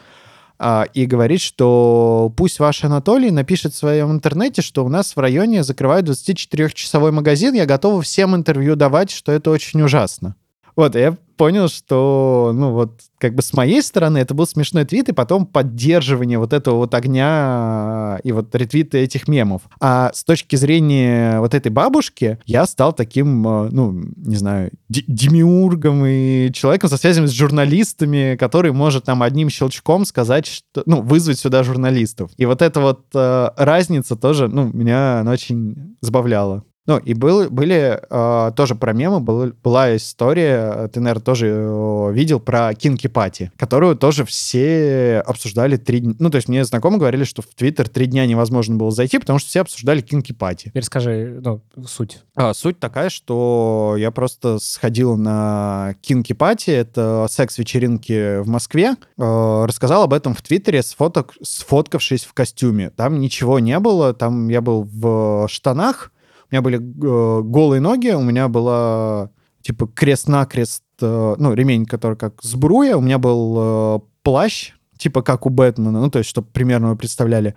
и 0.93 1.05
говорит, 1.05 1.41
что 1.41 2.31
пусть 2.37 2.59
ваш 2.59 2.83
Анатолий 2.83 3.31
напишет 3.31 3.73
в 3.73 3.77
своем 3.77 4.11
интернете, 4.11 4.61
что 4.61 4.85
у 4.85 4.89
нас 4.89 5.15
в 5.15 5.19
районе 5.19 5.63
закрывают 5.63 6.07
24-часовой 6.07 7.11
магазин, 7.11 7.53
я 7.53 7.65
готова 7.65 8.01
всем 8.01 8.35
интервью 8.35 8.75
давать, 8.75 9.11
что 9.11 9.31
это 9.31 9.51
очень 9.51 9.81
ужасно. 9.81 10.35
Вот, 10.75 10.95
я 10.95 11.17
понял, 11.35 11.67
что, 11.67 12.51
ну 12.53 12.71
вот, 12.71 13.01
как 13.17 13.35
бы 13.35 13.41
с 13.41 13.53
моей 13.53 13.81
стороны 13.81 14.17
это 14.19 14.33
был 14.33 14.45
смешной 14.45 14.85
твит, 14.85 15.09
и 15.09 15.13
потом 15.13 15.45
поддерживание 15.45 16.39
вот 16.39 16.53
этого 16.53 16.77
вот 16.77 16.93
огня 16.93 18.19
и 18.23 18.31
вот 18.31 18.53
ретвиты 18.55 18.99
этих 18.99 19.27
мемов. 19.27 19.63
А 19.79 20.11
с 20.13 20.23
точки 20.23 20.55
зрения 20.55 21.39
вот 21.39 21.53
этой 21.53 21.71
бабушки, 21.71 22.39
я 22.45 22.65
стал 22.65 22.93
таким, 22.93 23.47
э, 23.47 23.69
ну, 23.71 23.91
не 24.17 24.35
знаю, 24.35 24.71
де- 24.89 25.03
демиургом 25.07 26.05
и 26.05 26.51
человеком 26.53 26.89
со 26.89 26.97
связями 26.97 27.25
с 27.27 27.31
журналистами, 27.31 28.35
который 28.37 28.71
может 28.71 29.05
там 29.05 29.23
одним 29.23 29.49
щелчком 29.49 30.05
сказать, 30.05 30.45
что, 30.45 30.83
ну, 30.85 31.01
вызвать 31.01 31.39
сюда 31.39 31.63
журналистов. 31.63 32.31
И 32.37 32.45
вот 32.45 32.61
эта 32.61 32.79
вот 32.79 33.05
э, 33.13 33.49
разница 33.57 34.15
тоже, 34.15 34.47
ну, 34.47 34.71
меня 34.71 35.19
она 35.19 35.31
очень 35.31 35.95
забавляла. 36.01 36.63
Ну, 36.87 36.97
и 36.97 37.13
был, 37.13 37.49
были 37.49 37.99
э, 38.09 38.51
тоже 38.55 38.75
про 38.75 38.93
мемы, 38.93 39.19
был, 39.19 39.53
была 39.63 39.95
история, 39.95 40.87
ты, 40.89 40.99
наверное, 40.99 41.23
тоже 41.23 41.47
э, 41.47 42.11
видел 42.13 42.39
про 42.39 42.73
Кинки 42.75 43.07
Пати, 43.07 43.51
которую 43.57 43.95
тоже 43.95 44.23
все 44.23 45.23
обсуждали 45.25 45.77
три 45.77 45.99
дня. 45.99 46.13
Ну, 46.19 46.29
то 46.29 46.35
есть 46.35 46.47
мне 46.47 46.63
знакомые 46.63 46.99
говорили, 46.99 47.23
что 47.23 47.41
в 47.41 47.47
Твиттер 47.47 47.89
три 47.89 48.05
дня 48.05 48.27
невозможно 48.27 48.75
было 48.75 48.91
зайти, 48.91 49.17
потому 49.17 49.39
что 49.39 49.49
все 49.49 49.61
обсуждали 49.61 50.01
Кинки 50.01 50.31
Пати. 50.31 50.65
Теперь 50.65 50.83
скажи, 50.83 51.39
ну, 51.43 51.61
суть. 51.87 52.19
А, 52.35 52.53
суть 52.53 52.79
такая, 52.79 53.09
что 53.09 53.95
я 53.97 54.11
просто 54.11 54.59
сходил 54.59 55.17
на 55.17 55.95
Кинки 56.01 56.33
Пати, 56.33 56.69
это 56.69 57.25
секс-вечеринки 57.29 58.41
в 58.41 58.47
Москве, 58.47 58.95
э, 59.17 59.65
рассказал 59.65 60.03
об 60.03 60.13
этом 60.13 60.35
в 60.35 60.41
Твиттере, 60.43 60.83
сфоток, 60.83 61.33
сфоткавшись 61.41 62.25
в 62.25 62.33
костюме. 62.33 62.91
Там 62.91 63.19
ничего 63.19 63.57
не 63.57 63.79
было, 63.79 64.13
там 64.13 64.49
я 64.49 64.61
был 64.61 64.83
в 64.83 65.47
штанах, 65.49 66.11
у 66.51 66.55
меня 66.55 66.61
были 66.61 66.77
э, 66.77 67.41
голые 67.43 67.81
ноги, 67.81 68.09
у 68.09 68.21
меня 68.21 68.47
была 68.47 69.29
типа 69.61 69.87
крест-накрест, 69.87 70.83
э, 71.01 71.35
ну, 71.37 71.53
ремень, 71.53 71.85
который 71.85 72.17
как 72.17 72.41
сбруя, 72.43 72.97
у 72.97 73.01
меня 73.01 73.17
был 73.17 73.55
э, 73.57 73.99
плащ, 74.21 74.73
типа 74.97 75.21
как 75.21 75.45
у 75.45 75.49
Бэтмена, 75.49 75.99
ну, 75.99 76.09
то 76.09 76.19
есть, 76.19 76.29
чтобы 76.29 76.47
примерно 76.51 76.89
вы 76.89 76.95
представляли, 76.95 77.55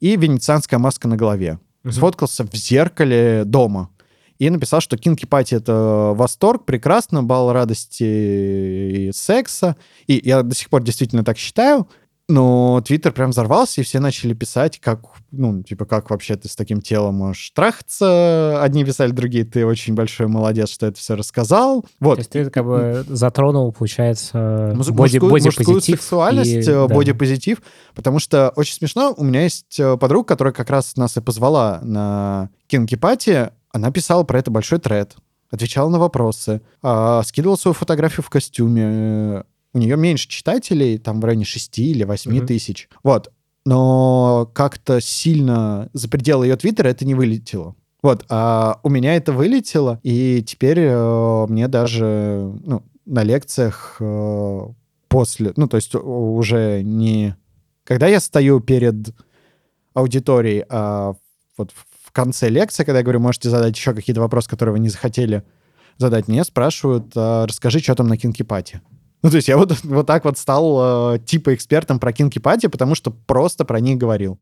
и 0.00 0.16
венецианская 0.16 0.78
маска 0.78 1.06
на 1.08 1.16
голове. 1.16 1.58
Mm-hmm. 1.84 1.92
Сфоткался 1.92 2.44
в 2.44 2.54
зеркале 2.54 3.44
дома. 3.44 3.90
И 4.38 4.48
написал, 4.48 4.80
что 4.80 4.96
Кинки 4.96 5.26
Пати— 5.26 5.54
это 5.56 6.12
восторг, 6.14 6.64
прекрасно, 6.64 7.22
бал 7.22 7.52
радости 7.52 8.04
и 8.04 9.12
секса. 9.12 9.76
И 10.06 10.18
я 10.24 10.42
до 10.42 10.54
сих 10.54 10.70
пор 10.70 10.82
действительно 10.82 11.22
так 11.24 11.36
считаю. 11.36 11.88
Но 12.30 12.80
Твиттер 12.80 13.12
прям 13.12 13.30
взорвался, 13.30 13.80
и 13.80 13.84
все 13.84 13.98
начали 13.98 14.34
писать, 14.34 14.78
как, 14.78 15.00
ну, 15.32 15.62
типа, 15.64 15.84
как 15.84 16.10
вообще 16.10 16.36
ты 16.36 16.48
с 16.48 16.54
таким 16.54 16.80
телом 16.80 17.16
можешь 17.16 17.50
трахаться. 17.50 18.62
Одни 18.62 18.84
писали, 18.84 19.10
другие, 19.10 19.44
ты 19.44 19.66
очень 19.66 19.94
большой 19.94 20.28
молодец, 20.28 20.70
что 20.70 20.86
это 20.86 20.98
все 20.98 21.16
рассказал. 21.16 21.84
Вот. 21.98 22.14
То 22.14 22.20
есть 22.20 22.30
ты 22.30 22.48
как 22.48 22.64
бы 22.64 23.04
затронул, 23.08 23.72
получается, 23.72 24.72
Муз- 24.76 24.90
боди, 24.90 25.18
мужскую, 25.18 25.44
мужскую 25.44 25.80
сексуальность, 25.80 26.68
и, 26.68 26.86
бодипозитив, 26.88 27.58
да. 27.58 27.66
потому 27.96 28.20
что 28.20 28.52
очень 28.54 28.74
смешно, 28.74 29.12
у 29.16 29.24
меня 29.24 29.42
есть 29.42 29.80
э, 29.80 29.96
подруга, 29.96 30.28
которая 30.28 30.54
как 30.54 30.70
раз 30.70 30.96
нас 30.96 31.16
и 31.16 31.20
позвала 31.20 31.80
на 31.82 32.50
Кинки 32.68 32.94
Пати, 32.94 33.50
она 33.72 33.90
писала 33.90 34.22
про 34.22 34.38
это 34.38 34.52
большой 34.52 34.78
тред, 34.78 35.16
отвечала 35.50 35.88
на 35.88 35.98
вопросы, 35.98 36.62
а, 36.82 37.22
скидывала 37.24 37.56
свою 37.56 37.74
фотографию 37.74 38.24
в 38.24 38.30
костюме, 38.30 39.44
у 39.72 39.78
нее 39.78 39.96
меньше 39.96 40.28
читателей, 40.28 40.98
там 40.98 41.20
в 41.20 41.24
районе 41.24 41.44
6 41.44 41.78
или 41.78 42.04
8 42.04 42.30
mm-hmm. 42.30 42.46
тысяч. 42.46 42.88
Вот. 43.02 43.32
Но 43.64 44.50
как-то 44.54 45.00
сильно 45.00 45.90
за 45.92 46.08
пределы 46.08 46.46
ее 46.46 46.56
твиттера 46.56 46.88
это 46.88 47.04
не 47.04 47.14
вылетело. 47.14 47.76
Вот, 48.02 48.24
а 48.30 48.80
у 48.82 48.88
меня 48.88 49.14
это 49.14 49.32
вылетело, 49.32 50.00
и 50.02 50.42
теперь 50.42 50.78
э, 50.78 51.46
мне 51.48 51.68
даже 51.68 52.50
ну, 52.64 52.82
на 53.04 53.22
лекциях 53.22 53.98
э, 54.00 54.60
после, 55.08 55.52
ну, 55.56 55.68
то 55.68 55.76
есть 55.76 55.94
уже 55.94 56.82
не... 56.82 57.36
Когда 57.84 58.06
я 58.06 58.20
стою 58.20 58.60
перед 58.60 59.14
аудиторией, 59.92 60.64
а 60.70 61.14
вот 61.58 61.72
в 62.10 62.12
конце 62.12 62.48
лекции, 62.48 62.84
когда 62.84 62.98
я 62.98 63.04
говорю, 63.04 63.20
можете 63.20 63.50
задать 63.50 63.76
еще 63.76 63.92
какие-то 63.92 64.20
вопросы, 64.20 64.48
которые 64.48 64.72
вы 64.72 64.78
не 64.78 64.88
захотели 64.88 65.42
задать, 65.98 66.26
мне 66.26 66.42
спрашивают, 66.44 67.12
а, 67.14 67.46
расскажи, 67.46 67.80
что 67.80 67.94
там 67.94 68.08
на 68.08 68.16
Кинкипате. 68.16 68.80
Ну, 69.22 69.28
то 69.28 69.36
есть 69.36 69.48
я 69.48 69.58
вот, 69.58 69.78
вот 69.84 70.06
так 70.06 70.24
вот 70.24 70.38
стал 70.38 71.14
э, 71.14 71.18
типа 71.18 71.54
экспертом 71.54 71.98
про 71.98 72.12
Кинки 72.12 72.38
Пати, 72.38 72.68
потому 72.68 72.94
что 72.94 73.10
просто 73.10 73.64
про 73.64 73.78
них 73.78 73.98
говорил. 73.98 74.38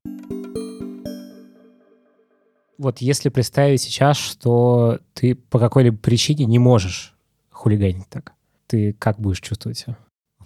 Вот 2.78 2.98
если 2.98 3.28
представить 3.28 3.82
сейчас, 3.82 4.16
что 4.16 5.00
ты 5.14 5.34
по 5.34 5.58
какой-либо 5.58 5.96
причине 5.96 6.44
не 6.44 6.60
можешь 6.60 7.16
хулиганить 7.50 8.08
так, 8.08 8.34
ты 8.68 8.92
как 8.92 9.18
будешь 9.18 9.40
чувствовать 9.40 9.78
себя? 9.78 9.98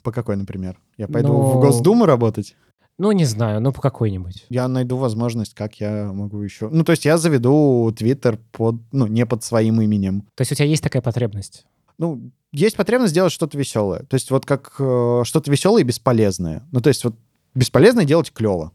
По 0.03 0.13
какой, 0.13 0.37
например? 0.37 0.79
Я 0.97 1.09
пойду 1.09 1.29
Но... 1.29 1.43
в 1.43 1.61
Госдуму 1.61 2.07
работать? 2.07 2.57
Ну, 2.99 3.13
не 3.13 3.27
знаю, 3.27 3.61
ну 3.61 3.73
по 3.73 3.83
какой-нибудь. 3.83 4.47
Я 4.49 4.67
найду 4.69 4.97
возможность, 4.97 5.55
как 5.55 5.75
я 5.81 6.11
могу 6.13 6.41
еще... 6.41 6.69
Ну, 6.71 6.85
то 6.85 6.93
есть 6.93 7.05
я 7.05 7.19
заведу 7.19 7.93
Твиттер 7.97 8.39
под, 8.51 8.77
ну, 8.93 9.07
не 9.07 9.27
под 9.27 9.45
своим 9.45 9.81
именем. 9.81 10.23
То 10.35 10.43
есть 10.43 10.53
у 10.53 10.55
тебя 10.55 10.67
есть 10.67 10.83
такая 10.83 11.03
потребность? 11.03 11.67
Ну, 11.99 12.33
есть 12.53 12.77
потребность 12.77 13.13
сделать 13.13 13.33
что-то 13.33 13.57
веселое. 13.59 14.01
То 14.01 14.15
есть 14.15 14.31
вот 14.31 14.45
как 14.47 14.75
э, 14.79 15.23
что-то 15.25 15.51
веселое 15.51 15.83
и 15.83 15.87
бесполезное. 15.87 16.63
Ну, 16.71 16.81
то 16.81 16.89
есть 16.89 17.05
вот 17.05 17.15
бесполезное 17.55 18.05
делать 18.05 18.33
клево. 18.33 18.73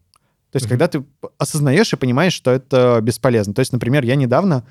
То 0.52 0.56
есть 0.56 0.66
mm-hmm. 0.66 0.70
когда 0.70 0.88
ты 0.88 1.04
осознаешь 1.38 1.94
и 1.94 1.98
понимаешь, 1.98 2.34
что 2.34 2.52
это 2.52 3.00
бесполезно. 3.02 3.54
То 3.54 3.60
есть, 3.60 3.74
например, 3.74 4.04
я 4.04 4.16
недавно 4.16 4.66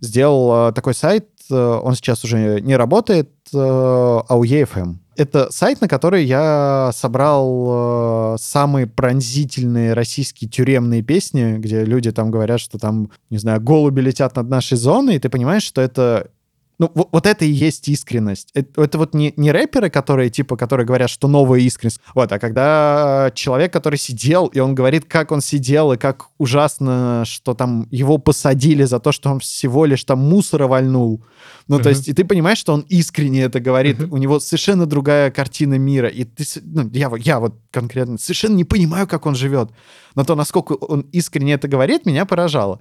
сделал 0.00 0.68
э, 0.68 0.72
такой 0.72 0.94
сайт, 0.94 1.28
э, 1.50 1.54
он 1.54 1.94
сейчас 1.94 2.24
уже 2.24 2.60
не 2.60 2.76
работает, 2.76 3.30
э, 3.52 3.56
AUE.FM. 3.56 4.96
Это 5.16 5.50
сайт, 5.50 5.80
на 5.80 5.88
который 5.88 6.24
я 6.24 6.92
собрал 6.94 8.34
э, 8.34 8.36
самые 8.38 8.86
пронзительные 8.86 9.92
российские 9.92 10.48
тюремные 10.48 11.02
песни, 11.02 11.56
где 11.58 11.84
люди 11.84 12.12
там 12.12 12.30
говорят, 12.30 12.60
что 12.60 12.78
там, 12.78 13.10
не 13.28 13.38
знаю, 13.38 13.60
голуби 13.60 14.00
летят 14.00 14.36
над 14.36 14.48
нашей 14.48 14.78
зоной, 14.78 15.16
и 15.16 15.18
ты 15.18 15.28
понимаешь, 15.28 15.64
что 15.64 15.80
это 15.80 16.30
ну, 16.78 16.92
вот, 16.94 17.08
вот 17.10 17.26
это 17.26 17.44
и 17.44 17.50
есть 17.50 17.88
искренность. 17.88 18.50
Это, 18.54 18.82
это 18.82 18.98
вот 18.98 19.12
не, 19.12 19.34
не 19.36 19.50
рэперы, 19.50 19.90
которые, 19.90 20.30
типа, 20.30 20.56
которые 20.56 20.86
говорят, 20.86 21.10
что 21.10 21.26
новая 21.26 21.58
искренность. 21.60 22.00
Вот, 22.14 22.30
а 22.30 22.38
когда 22.38 23.32
человек, 23.34 23.72
который 23.72 23.98
сидел, 23.98 24.46
и 24.46 24.60
он 24.60 24.76
говорит, 24.76 25.04
как 25.04 25.32
он 25.32 25.40
сидел, 25.40 25.92
и 25.92 25.96
как 25.96 26.28
ужасно, 26.38 27.24
что 27.26 27.54
там 27.54 27.88
его 27.90 28.18
посадили 28.18 28.84
за 28.84 29.00
то, 29.00 29.10
что 29.10 29.30
он 29.30 29.40
всего 29.40 29.86
лишь 29.86 30.04
там 30.04 30.20
мусора 30.20 30.68
вальнул. 30.68 31.24
Ну, 31.66 31.78
uh-huh. 31.78 31.82
то 31.82 31.88
есть, 31.88 32.08
и 32.08 32.12
ты 32.12 32.24
понимаешь, 32.24 32.58
что 32.58 32.74
он 32.74 32.80
искренне 32.88 33.42
это 33.42 33.58
говорит. 33.58 33.98
Uh-huh. 33.98 34.10
У 34.10 34.16
него 34.16 34.38
совершенно 34.38 34.86
другая 34.86 35.32
картина 35.32 35.74
мира. 35.78 36.08
И 36.08 36.24
ты, 36.24 36.44
ну, 36.62 36.88
я, 36.92 37.10
я 37.18 37.40
вот 37.40 37.56
конкретно 37.72 38.18
совершенно 38.18 38.54
не 38.54 38.64
понимаю, 38.64 39.08
как 39.08 39.26
он 39.26 39.34
живет. 39.34 39.70
Но 40.14 40.24
то, 40.24 40.36
насколько 40.36 40.74
он 40.74 41.00
искренне 41.10 41.54
это 41.54 41.66
говорит, 41.66 42.06
меня 42.06 42.24
поражало. 42.24 42.80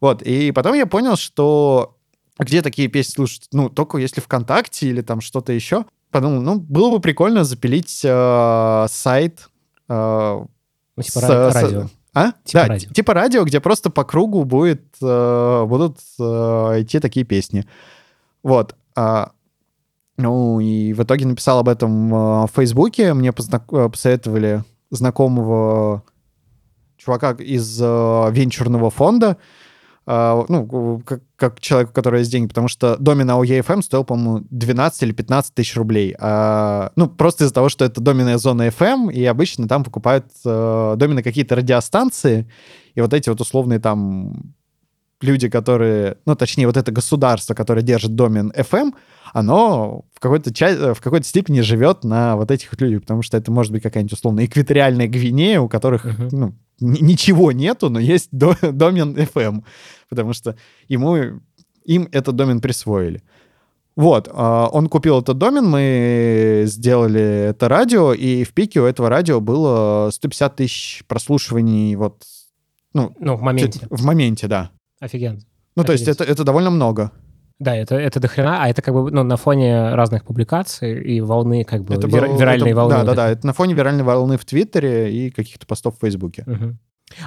Вот, 0.00 0.22
и 0.22 0.52
потом 0.52 0.74
я 0.74 0.86
понял, 0.86 1.16
что 1.16 1.97
где 2.44 2.62
такие 2.62 2.88
песни 2.88 3.12
слушать? 3.12 3.48
Ну, 3.52 3.68
только 3.68 3.98
если 3.98 4.20
ВКонтакте 4.20 4.88
или 4.88 5.02
там 5.02 5.20
что-то 5.20 5.52
еще. 5.52 5.84
Подумал, 6.10 6.40
ну, 6.40 6.58
было 6.58 6.90
бы 6.90 7.00
прикольно 7.00 7.44
запилить 7.44 8.00
э, 8.04 8.86
сайт 8.88 9.48
э, 9.88 10.44
ну, 10.96 11.02
типа 11.02 11.20
с, 11.20 11.54
радио. 11.54 11.86
С, 11.86 11.90
а? 12.14 12.32
Типа 12.44 12.62
да, 12.62 12.66
радио. 12.66 12.92
типа 12.92 13.14
радио, 13.14 13.44
где 13.44 13.60
просто 13.60 13.90
по 13.90 14.04
кругу 14.04 14.44
будет, 14.44 14.82
э, 15.02 15.64
будут 15.66 15.98
э, 16.18 16.22
идти 16.82 17.00
такие 17.00 17.26
песни. 17.26 17.66
Вот. 18.42 18.74
А, 18.96 19.32
ну, 20.16 20.58
и 20.58 20.92
в 20.94 21.02
итоге 21.02 21.26
написал 21.26 21.60
об 21.60 21.68
этом 21.68 22.12
э, 22.12 22.46
в 22.46 22.50
Фейсбуке. 22.54 23.14
Мне 23.14 23.32
познак... 23.32 23.64
Э, 23.72 23.88
посоветовали 23.88 24.64
знакомого 24.90 26.02
чувака 26.96 27.32
из 27.32 27.80
э, 27.80 27.84
венчурного 28.32 28.90
фонда, 28.90 29.28
а, 29.28 29.36
ну, 30.10 31.02
как, 31.04 31.20
как 31.36 31.60
человеку, 31.60 31.92
который 31.92 32.20
есть 32.20 32.32
деньги, 32.32 32.48
потому 32.48 32.68
что 32.68 32.96
домен 32.96 33.30
AOE 33.30 33.82
стоил, 33.82 34.04
по-моему, 34.04 34.46
12 34.48 35.02
или 35.02 35.12
15 35.12 35.54
тысяч 35.54 35.76
рублей. 35.76 36.16
А, 36.18 36.92
ну, 36.96 37.08
просто 37.08 37.44
из-за 37.44 37.52
того, 37.52 37.68
что 37.68 37.84
это 37.84 38.00
доменная 38.00 38.38
зона 38.38 38.68
FM, 38.68 39.12
и 39.12 39.22
обычно 39.26 39.68
там 39.68 39.84
покупают 39.84 40.24
э, 40.46 40.94
домены 40.96 41.22
какие-то 41.22 41.56
радиостанции, 41.56 42.48
и 42.94 43.02
вот 43.02 43.12
эти 43.12 43.28
вот 43.28 43.42
условные 43.42 43.80
там 43.80 44.54
люди, 45.20 45.50
которые, 45.50 46.16
ну, 46.24 46.34
точнее, 46.34 46.66
вот 46.66 46.78
это 46.78 46.90
государство, 46.90 47.52
которое 47.52 47.82
держит 47.82 48.14
домен 48.14 48.50
FM, 48.56 48.94
оно 49.34 50.06
в 50.14 50.20
какой-то, 50.20 50.54
части, 50.54 50.94
в 50.94 51.00
какой-то 51.02 51.26
степени 51.26 51.60
живет 51.60 52.04
на 52.04 52.36
вот 52.36 52.50
этих 52.50 52.72
вот 52.72 52.80
людях, 52.80 53.02
потому 53.02 53.20
что 53.20 53.36
это 53.36 53.52
может 53.52 53.72
быть 53.72 53.82
какая-нибудь 53.82 54.14
условно 54.14 54.44
экваториальная 54.46 55.06
Гвинея, 55.06 55.60
у 55.60 55.68
которых, 55.68 56.06
uh-huh. 56.06 56.28
ну, 56.32 56.54
ничего 56.80 57.52
нету, 57.52 57.90
но 57.90 57.98
есть 57.98 58.28
до, 58.32 58.56
домен 58.72 59.14
FM, 59.16 59.64
потому 60.08 60.32
что 60.32 60.56
ему, 60.88 61.40
им 61.84 62.08
этот 62.12 62.36
домен 62.36 62.60
присвоили. 62.60 63.22
Вот, 63.96 64.28
а, 64.32 64.68
он 64.68 64.88
купил 64.88 65.20
этот 65.20 65.38
домен, 65.38 65.68
мы 65.68 66.64
сделали 66.66 67.48
это 67.48 67.68
радио, 67.68 68.12
и 68.12 68.44
в 68.44 68.52
пике 68.52 68.80
у 68.80 68.84
этого 68.84 69.08
радио 69.08 69.40
было 69.40 70.10
150 70.12 70.56
тысяч 70.56 71.04
прослушиваний 71.08 71.96
вот... 71.96 72.22
Ну, 72.94 73.12
ну 73.18 73.36
в 73.36 73.42
моменте. 73.42 73.86
В 73.90 74.04
моменте, 74.04 74.46
да. 74.46 74.70
Офигенно. 75.00 75.40
Ну, 75.74 75.82
Офигеть. 75.82 75.86
то 75.86 75.92
есть 75.92 76.08
это, 76.08 76.24
это 76.24 76.44
довольно 76.44 76.70
много. 76.70 77.10
Да, 77.58 77.74
это, 77.74 77.96
это 77.96 78.20
дохрена, 78.20 78.62
а 78.62 78.68
это 78.68 78.82
как 78.82 78.94
бы 78.94 79.10
ну, 79.10 79.24
на 79.24 79.36
фоне 79.36 79.94
разных 79.94 80.24
публикаций 80.24 81.02
и 81.02 81.20
волны, 81.20 81.64
как 81.64 81.82
бы 81.82 81.94
это 81.94 82.06
вир, 82.06 82.28
был, 82.28 82.38
виральной 82.38 82.70
это, 82.70 82.76
волны. 82.76 82.94
Да, 82.94 83.04
да, 83.04 83.14
да, 83.14 83.28
это 83.30 83.46
на 83.46 83.52
фоне 83.52 83.74
виральной 83.74 84.04
волны 84.04 84.36
в 84.36 84.44
Твиттере 84.44 85.12
и 85.12 85.30
каких-то 85.30 85.66
постов 85.66 85.96
в 85.96 86.00
Фейсбуке. 86.00 86.44
Угу. 86.46 86.76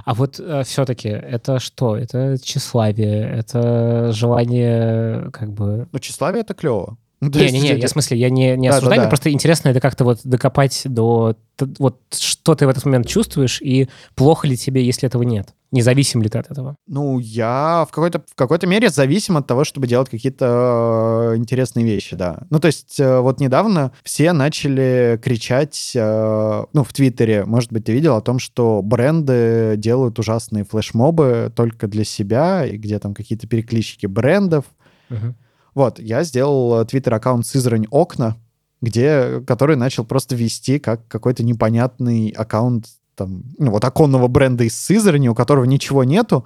А 0.06 0.14
вот 0.14 0.40
э, 0.40 0.64
все-таки 0.64 1.10
это 1.10 1.60
что? 1.60 1.98
Это 1.98 2.38
тщеславие, 2.42 3.30
это 3.30 4.12
желание 4.14 5.30
как 5.32 5.52
бы... 5.52 5.88
Ну, 5.92 6.00
тщеславие— 6.00 6.42
это 6.44 6.54
клево. 6.54 6.98
Ну, 7.22 7.30
Не-не-не, 7.30 7.78
я 7.78 7.88
в 7.88 7.92
смысле, 7.92 8.18
я 8.18 8.32
не, 8.32 8.58
не 8.58 8.68
Да, 8.68 8.78
осуждаю, 8.78 9.02
да, 9.02 9.04
да. 9.04 9.10
просто 9.10 9.32
интересно 9.32 9.70
это 9.70 9.80
как-то 9.80 10.04
вот 10.04 10.22
докопать 10.24 10.82
до... 10.86 11.36
Вот 11.78 12.00
что 12.18 12.56
ты 12.56 12.66
в 12.66 12.70
этот 12.70 12.84
момент 12.86 13.06
чувствуешь, 13.08 13.62
и 13.62 13.88
плохо 14.16 14.48
ли 14.48 14.58
тебе, 14.58 14.84
если 14.84 15.08
этого 15.08 15.22
нет? 15.22 15.54
Независим 15.72 16.24
ли 16.24 16.30
ты 16.30 16.40
от 16.40 16.50
этого? 16.50 16.76
Ну, 16.88 17.20
я 17.20 17.86
в 17.88 17.94
какой-то, 17.94 18.24
в 18.28 18.34
какой-то 18.34 18.66
мере 18.66 18.90
зависим 18.90 19.38
от 19.38 19.46
того, 19.46 19.64
чтобы 19.64 19.86
делать 19.86 20.10
какие-то 20.10 21.34
э, 21.34 21.38
интересные 21.38 21.86
вещи, 21.86 22.16
да. 22.16 22.40
Ну, 22.50 22.60
то 22.60 22.66
есть 22.66 23.00
э, 23.00 23.20
вот 23.20 23.40
недавно 23.40 23.92
все 24.04 24.34
начали 24.34 25.20
кричать, 25.24 25.92
э, 25.94 26.64
ну, 26.74 26.84
в 26.84 26.92
Твиттере, 26.92 27.46
может 27.46 27.72
быть, 27.72 27.86
ты 27.86 27.94
видел 27.94 28.16
о 28.16 28.22
том, 28.22 28.40
что 28.40 28.82
бренды 28.82 29.76
делают 29.78 30.18
ужасные 30.18 30.66
флешмобы 30.66 31.54
только 31.56 31.88
для 31.88 32.04
себя, 32.04 32.66
и 32.66 32.78
где 32.78 32.98
там 32.98 33.14
какие-то 33.14 33.48
переклички 33.48 34.08
брендов. 34.08 34.66
Мгм. 35.10 35.36
Вот, 35.74 36.00
я 36.00 36.24
сделал 36.24 36.86
твиттер-аккаунт 36.86 37.46
Сызрань 37.46 37.88
Окна, 37.92 38.38
где, 38.82 39.42
который 39.46 39.76
начал 39.76 40.04
просто 40.04 40.36
вести 40.36 40.80
как 40.80 41.08
какой-то 41.08 41.44
непонятный 41.44 42.30
аккаунт 42.30 42.88
там, 43.16 43.44
ну, 43.58 43.72
вот 43.72 43.86
оконного 43.86 44.28
бренда 44.28 44.64
из 44.64 44.78
Сызрани, 44.80 45.28
у 45.28 45.36
которого 45.36 45.66
ничего 45.66 46.04
нету, 46.04 46.46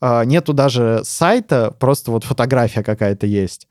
а, 0.00 0.24
нету 0.24 0.52
даже 0.52 1.02
сайта, 1.04 1.74
просто 1.78 2.10
вот 2.10 2.24
фотография 2.24 2.82
какая-то 2.82 3.26
есть. 3.26 3.68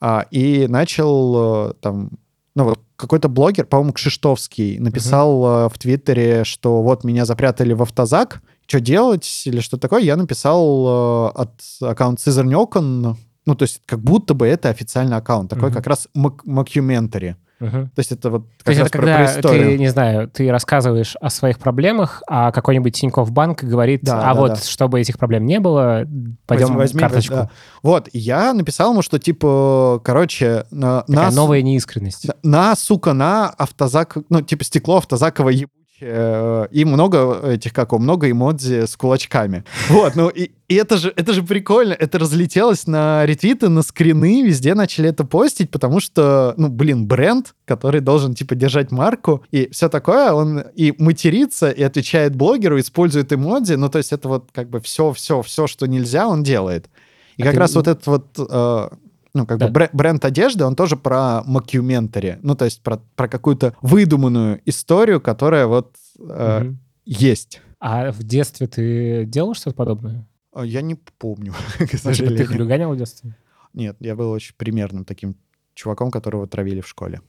А, 0.00 0.26
и 0.30 0.66
начал 0.68 1.70
э, 1.70 1.74
там, 1.80 2.10
ну, 2.54 2.64
вот 2.64 2.80
какой-то 2.96 3.28
блогер, 3.28 3.64
по-моему, 3.64 3.94
Кшиштовский, 3.94 4.78
написал 4.78 5.44
э, 5.44 5.68
в 5.68 5.78
Твиттере, 5.78 6.44
что 6.44 6.82
вот 6.82 7.04
меня 7.04 7.24
запрятали 7.24 7.72
в 7.72 7.82
автозак, 7.82 8.42
что 8.66 8.80
делать 8.80 9.42
или 9.46 9.60
что 9.60 9.78
такое. 9.78 10.02
Я 10.02 10.16
написал 10.16 10.86
э, 10.86 11.40
от 11.40 11.52
аккаунта 11.80 12.22
Сызрань 12.22 12.54
Окон, 12.54 13.16
ну, 13.46 13.54
то 13.54 13.62
есть 13.64 13.80
как 13.86 14.00
будто 14.00 14.34
бы 14.34 14.46
это 14.46 14.68
официальный 14.68 15.16
аккаунт, 15.16 15.50
такой 15.50 15.68
Мгм. 15.68 15.74
как 15.74 15.86
раз 15.86 16.08
мокьюментари. 16.44 17.36
Мгм. 17.60 17.86
То 17.90 17.98
есть 18.00 18.10
это 18.10 18.30
вот 18.30 18.46
как 18.58 18.64
То 18.64 18.70
есть 18.72 18.80
раз 18.80 18.88
это 18.88 18.98
про- 18.98 19.06
про 19.06 19.12
когда 19.16 19.32
ты, 19.32 19.38
историю. 19.40 19.78
не 19.78 19.88
знаю, 19.88 20.28
ты 20.28 20.50
рассказываешь 20.50 21.14
о 21.20 21.30
своих 21.30 21.58
проблемах, 21.60 22.20
а 22.26 22.50
какой-нибудь 22.50 22.94
Тинькофф 22.94 23.30
Банк 23.30 23.62
говорит, 23.62 24.00
Да, 24.02 24.18
а 24.30 24.34
да, 24.34 24.40
вот 24.40 24.48
да. 24.50 24.56
чтобы 24.56 25.00
этих 25.00 25.18
проблем 25.18 25.46
не 25.46 25.60
было, 25.60 26.04
пойдем 26.46 26.74
Возьми- 26.74 27.00
карточку. 27.00 27.34
да. 27.34 27.50
Вот, 27.82 28.08
я 28.12 28.52
написал 28.54 28.90
ему, 28.92 29.02
что 29.02 29.18
типа, 29.20 30.00
короче, 30.04 30.64
на, 30.72 31.02
Такая 31.02 31.30
на, 31.30 31.30
новая 31.30 31.62
неискренность. 31.62 32.26
на- 32.42 32.74
сука, 32.74 33.12
на 33.12 33.48
автозак, 33.50 34.18
ну, 34.28 34.42
типа 34.42 34.64
стекло 34.64 34.96
автозаковое 34.96 35.54
э, 35.54 35.66
и 36.00 36.84
много 36.84 37.40
этих, 37.50 37.72
как 37.72 37.92
его, 37.92 37.98
много 37.98 38.30
эмодзи 38.30 38.86
с 38.86 38.96
кулачками. 38.96 39.64
Вот, 39.88 40.16
ну, 40.16 40.28
и, 40.28 40.50
и 40.68 40.74
это 40.74 40.96
же, 40.96 41.12
это 41.14 41.32
же 41.32 41.42
прикольно, 41.42 41.92
это 41.92 42.18
разлетелось 42.18 42.86
на 42.86 43.24
ретвиты, 43.26 43.68
на 43.68 43.82
скрины, 43.82 44.42
везде 44.42 44.74
начали 44.74 45.08
это 45.08 45.24
постить, 45.24 45.70
потому 45.70 46.00
что, 46.00 46.54
ну, 46.56 46.68
блин, 46.68 47.06
бренд, 47.06 47.54
который 47.64 48.00
должен, 48.00 48.34
типа, 48.34 48.54
держать 48.54 48.90
марку 48.90 49.44
и 49.50 49.68
все 49.70 49.88
такое, 49.88 50.32
он 50.32 50.60
и 50.74 50.92
матерится, 50.98 51.70
и 51.70 51.82
отвечает 51.82 52.34
блогеру, 52.34 52.78
использует 52.80 53.32
эмодзи, 53.32 53.74
ну, 53.74 53.88
то 53.88 53.98
есть 53.98 54.12
это 54.12 54.28
вот 54.28 54.48
как 54.52 54.68
бы 54.68 54.80
все-все-все, 54.80 55.66
что 55.66 55.86
нельзя, 55.86 56.26
он 56.26 56.42
делает. 56.42 56.90
И 57.36 57.42
А 57.42 57.46
как 57.46 57.54
ты- 57.54 57.60
раз 57.60 57.74
вот 57.74 57.88
этот 57.88 58.06
вот 58.06 58.26
э, 58.38 58.88
ну, 59.34 59.46
как 59.46 59.58
Да. 59.58 59.66
бы 59.68 59.72
бре- 59.72 59.90
бренд 59.92 60.24
одежды, 60.24 60.64
он 60.64 60.76
тоже 60.76 60.96
про 60.96 61.42
мокьюментари. 61.44 62.38
Ну, 62.42 62.54
то 62.54 62.64
есть 62.64 62.82
про, 62.82 62.98
про 63.16 63.28
какую-то 63.28 63.74
выдуманную 63.82 64.60
историю, 64.64 65.20
которая 65.20 65.66
вот 65.66 65.96
э, 66.20 66.60
Мгм. 66.60 66.78
есть. 67.04 67.60
А 67.80 68.12
в 68.12 68.22
детстве 68.22 68.66
ты 68.66 69.24
делал 69.26 69.54
что-то 69.54 69.76
подобное? 69.76 70.26
А 70.54 70.64
Я 70.64 70.82
не 70.82 70.94
помню, 70.94 71.52
к 71.78 71.80
Ну, 71.80 71.86
типа, 71.86 71.90
ты 71.90 71.98
сожалению. 71.98 72.46
хулиганил 72.46 72.92
в 72.92 72.96
детстве? 72.96 73.36
Нет, 73.72 73.96
я 74.00 74.14
был 74.14 74.30
очень 74.30 74.54
примерным 74.56 75.04
таким 75.04 75.36
чуваком, 75.74 76.10
которого 76.12 76.46
травили 76.46 76.80
в 76.80 76.86
школе. 76.88 77.20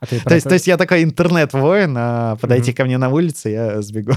А 0.00 0.06
ты 0.06 0.18
То 0.24 0.34
есть, 0.34 0.46
это- 0.46 0.48
то 0.48 0.54
есть 0.54 0.66
я 0.66 0.76
такой 0.78 1.02
интернет-воин, 1.04 1.94
а 1.98 2.36
подойти 2.36 2.70
Мгм. 2.70 2.76
ко 2.76 2.84
мне 2.86 2.96
на 2.98 3.10
улице, 3.10 3.50
я 3.50 3.82
сбегу. 3.82 4.12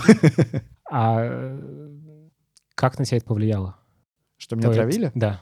А 0.89 1.17
э, 1.21 1.59
как 2.75 2.97
на 2.97 3.03
тебя 3.05 3.17
это 3.17 3.25
повлияло? 3.25 3.75
Что 4.37 4.55
меня 4.55 4.69
То 4.69 4.75
травили? 4.75 5.11
Да. 5.15 5.41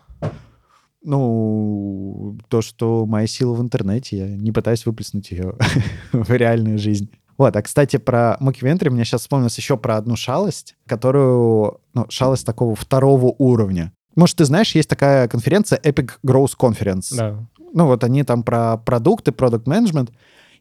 Ну, 1.03 2.37
то, 2.47 2.61
что 2.61 3.05
моя 3.05 3.27
сила 3.27 3.53
в 3.53 3.61
интернете, 3.61 4.17
я 4.17 4.27
не 4.27 4.51
пытаюсь 4.51 4.85
выплеснуть 4.85 5.31
ее 5.31 5.55
в 6.11 6.31
реальную 6.31 6.77
жизнь. 6.77 7.11
Вот, 7.37 7.55
а, 7.55 7.61
кстати, 7.61 7.97
про 7.97 8.37
мокьюментари 8.39 8.89
мне 8.89 9.03
сейчас 9.03 9.21
вспомнилось 9.21 9.57
еще 9.57 9.75
про 9.75 9.97
одну 9.97 10.15
шалость, 10.15 10.75
которую, 10.85 11.79
ну, 11.93 12.05
шалость 12.09 12.45
такого 12.45 12.75
второго 12.75 13.33
уровня. 13.37 13.91
Может, 14.15 14.37
ты 14.37 14.45
знаешь, 14.45 14.75
есть 14.75 14.89
такая 14.89 15.27
конференция 15.27 15.79
Epic 15.79 16.11
Growth 16.25 16.53
Conference. 16.57 17.15
Да. 17.15 17.47
Ну, 17.73 17.87
вот 17.87 18.03
они 18.03 18.23
там 18.23 18.43
про 18.43 18.77
продукты, 18.77 19.31
продукт 19.31 19.67
менеджмент 19.67 20.11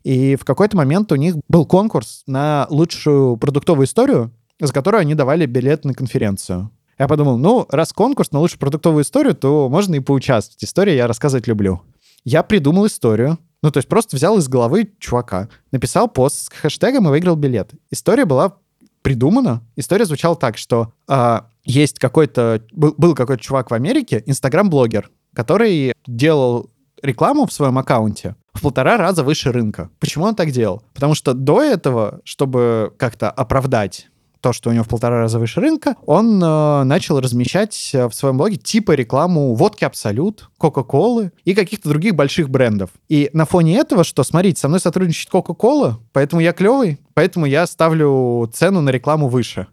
и 0.05 0.37
в 0.37 0.45
какой-то 0.45 0.77
момент 0.77 1.13
у 1.13 1.17
них 1.17 1.37
был 1.49 1.65
конкурс 1.65 2.23
на 2.27 2.67
лучшую 2.71 3.37
продуктовую 3.37 3.87
историю, 3.87 4.33
за 4.61 4.73
которую 4.73 5.01
они 5.01 5.15
давали 5.15 5.47
билет 5.47 5.85
на 5.85 5.95
конференцию. 5.95 6.71
Я 6.99 7.09
подумал, 7.09 7.39
ну, 7.39 7.67
раз 7.71 7.93
конкурс 7.93 8.33
на 8.33 8.41
лучшую 8.41 8.61
продуктовую 8.61 9.05
историю, 9.05 9.35
то 9.35 9.69
можно 9.69 9.95
и 9.95 10.01
поучаствовать. 10.01 10.63
Истории 10.65 10.95
я 10.95 11.07
рассказывать 11.07 11.47
люблю. 11.47 11.83
Я 12.25 12.43
придумал 12.43 12.87
историю, 12.87 13.39
ну, 13.63 13.71
то 13.71 13.79
есть 13.79 13.89
просто 13.89 14.17
взял 14.17 14.39
из 14.39 14.49
головы 14.49 14.93
чувака, 14.99 15.49
написал 15.71 16.09
пост 16.09 16.45
с 16.45 16.49
хэштегом 16.49 17.07
и 17.07 17.11
выиграл 17.11 17.37
билет. 17.37 17.71
История 17.91 18.25
была 18.25 18.57
придумана. 19.03 19.63
История 19.77 20.05
звучала 20.05 20.37
так, 20.37 20.57
что 20.57 20.93
а, 21.09 21.47
есть 21.65 21.99
какой-то... 21.99 22.63
Был, 22.73 22.95
был 22.97 23.15
какой-то 23.15 23.43
чувак 23.43 23.71
в 23.71 23.75
Америке, 23.75 24.23
инстаграм-блогер, 24.27 25.11
который 25.35 25.95
делал 26.07 26.71
рекламу 27.03 27.47
в 27.47 27.53
своем 27.53 27.79
аккаунте 27.79 28.37
в 28.53 28.63
полтора 28.63 28.97
раза 28.97 29.25
выше 29.25 29.51
рынка. 29.51 29.91
Почему 29.99 30.25
он 30.25 30.35
так 30.35 30.51
делал? 30.51 30.83
Потому 30.95 31.15
что 31.15 31.35
до 31.35 31.63
этого, 31.63 32.21
чтобы 32.25 32.93
как-то 32.97 33.31
оправдать 33.31 34.09
то, 34.43 34.53
что 34.53 34.71
у 34.71 34.73
него 34.73 34.85
в 34.85 34.89
полтора 34.89 35.21
раза 35.21 35.39
выше 35.39 35.61
рынка, 35.61 35.97
он 36.05 36.43
э, 36.43 36.83
начал 36.85 37.21
размещать 37.21 37.91
э, 37.95 38.09
в 38.09 38.13
своем 38.13 38.37
блоге 38.37 38.57
типа 38.57 38.93
рекламу 38.93 39.55
водки 39.55 39.85
Абсолют, 39.85 40.51
Кока-Колы 40.59 41.33
и 41.45 41.55
каких-то 41.55 41.89
других 41.89 42.15
больших 42.15 42.51
брендов. 42.51 42.91
И 43.09 43.31
на 43.33 43.47
фоне 43.47 43.77
этого, 43.77 44.05
что, 44.05 44.25
смотрите, 44.25 44.61
со 44.61 44.69
мной 44.69 44.81
сотрудничает 44.81 45.31
Кока-Кола, 45.31 46.01
поэтому 46.13 46.43
я 46.43 46.53
клевый, 46.53 46.99
поэтому 47.15 47.47
я 47.47 47.67
ставлю 47.67 48.51
цену 48.53 48.81
на 48.81 48.91
рекламу 48.91 49.29
выше. 49.29 49.69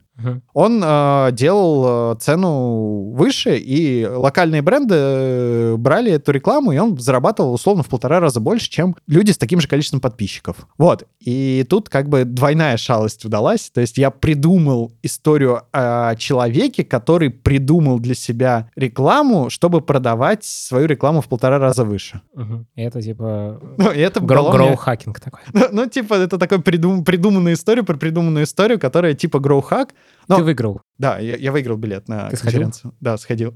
Он 0.53 0.81
э, 0.83 1.29
делал 1.33 2.13
э, 2.13 2.15
цену 2.19 3.11
выше, 3.11 3.57
и 3.57 4.05
локальные 4.05 4.61
бренды 4.61 4.95
э, 4.97 5.75
брали 5.77 6.11
эту 6.13 6.31
рекламу, 6.31 6.71
и 6.71 6.77
он 6.77 6.97
зарабатывал 6.97 7.53
условно 7.53 7.83
в 7.83 7.87
полтора 7.89 8.19
раза 8.19 8.39
больше, 8.39 8.69
чем 8.69 8.95
люди 9.07 9.31
с 9.31 9.37
таким 9.37 9.59
же 9.61 9.67
количеством 9.67 9.99
подписчиков. 9.99 10.67
Вот. 10.77 11.07
И 11.19 11.65
тут 11.69 11.89
как 11.89 12.09
бы 12.09 12.23
двойная 12.25 12.77
шалость 12.77 13.25
удалась. 13.25 13.69
То 13.69 13.81
есть 13.81 13.97
я 13.97 14.11
придумал 14.11 14.91
историю 15.03 15.61
о 15.71 16.15
человеке, 16.15 16.83
который 16.83 17.29
придумал 17.29 17.99
для 17.99 18.15
себя 18.15 18.69
рекламу, 18.75 19.49
чтобы 19.49 19.81
продавать 19.81 20.43
свою 20.43 20.87
рекламу 20.87 21.21
в 21.21 21.27
полтора 21.27 21.59
раза 21.59 21.83
выше. 21.83 22.21
И 22.75 22.81
Это 22.81 23.01
типа 23.01 23.59
Ну, 23.77 23.91
и 23.91 23.99
это 23.99 24.19
гроу- 24.19 24.43
дало 24.45 24.49
мне- 24.49 24.57
гроу-хакинг 24.67 25.19
такой. 25.19 25.41
Ну, 25.53 25.65
ну, 25.71 25.85
типа, 25.87 26.13
это 26.15 26.37
такой 26.37 26.59
придум- 26.59 27.03
придуманная 27.03 27.53
история 27.53 27.83
про 27.83 27.95
придуманную 27.97 28.45
историю, 28.45 28.79
которая 28.79 29.13
типа 29.13 29.39
гроу-хак, 29.39 29.89
Но- 30.27 30.37
Ты 30.37 30.43
выиграл. 30.43 30.81
Да, 30.97 31.17
я, 31.19 31.35
я 31.35 31.51
выиграл 31.51 31.77
билет 31.77 32.07
на 32.07 32.29
Ты 32.29 32.37
сходил? 32.37 32.51
конференцию. 32.59 32.93
Да, 32.99 33.17
сходил. 33.17 33.53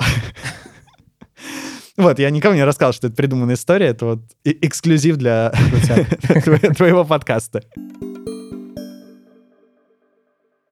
Вот, 1.97 2.17
я 2.17 2.31
никому 2.31 2.55
не 2.55 2.63
рассказал, 2.63 2.91
что 2.93 3.05
это 3.07 3.15
придуманная 3.15 3.53
история. 3.55 3.87
Это 3.87 4.05
вот 4.05 4.19
эксклюзив 4.43 5.17
для 5.17 5.51
твоего- 6.75 7.05
подкаста. 7.05 7.61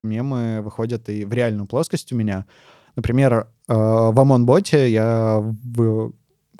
Мемы 0.02 0.60
выходят 0.62 1.08
и 1.08 1.24
в 1.24 1.32
реальную 1.32 1.66
плоскость 1.66 2.12
у 2.12 2.16
меня. 2.16 2.46
Например, 2.96 3.46
э, 3.68 3.72
в 3.74 4.18
ОМОН-боте 4.18 4.90
я 4.90 5.42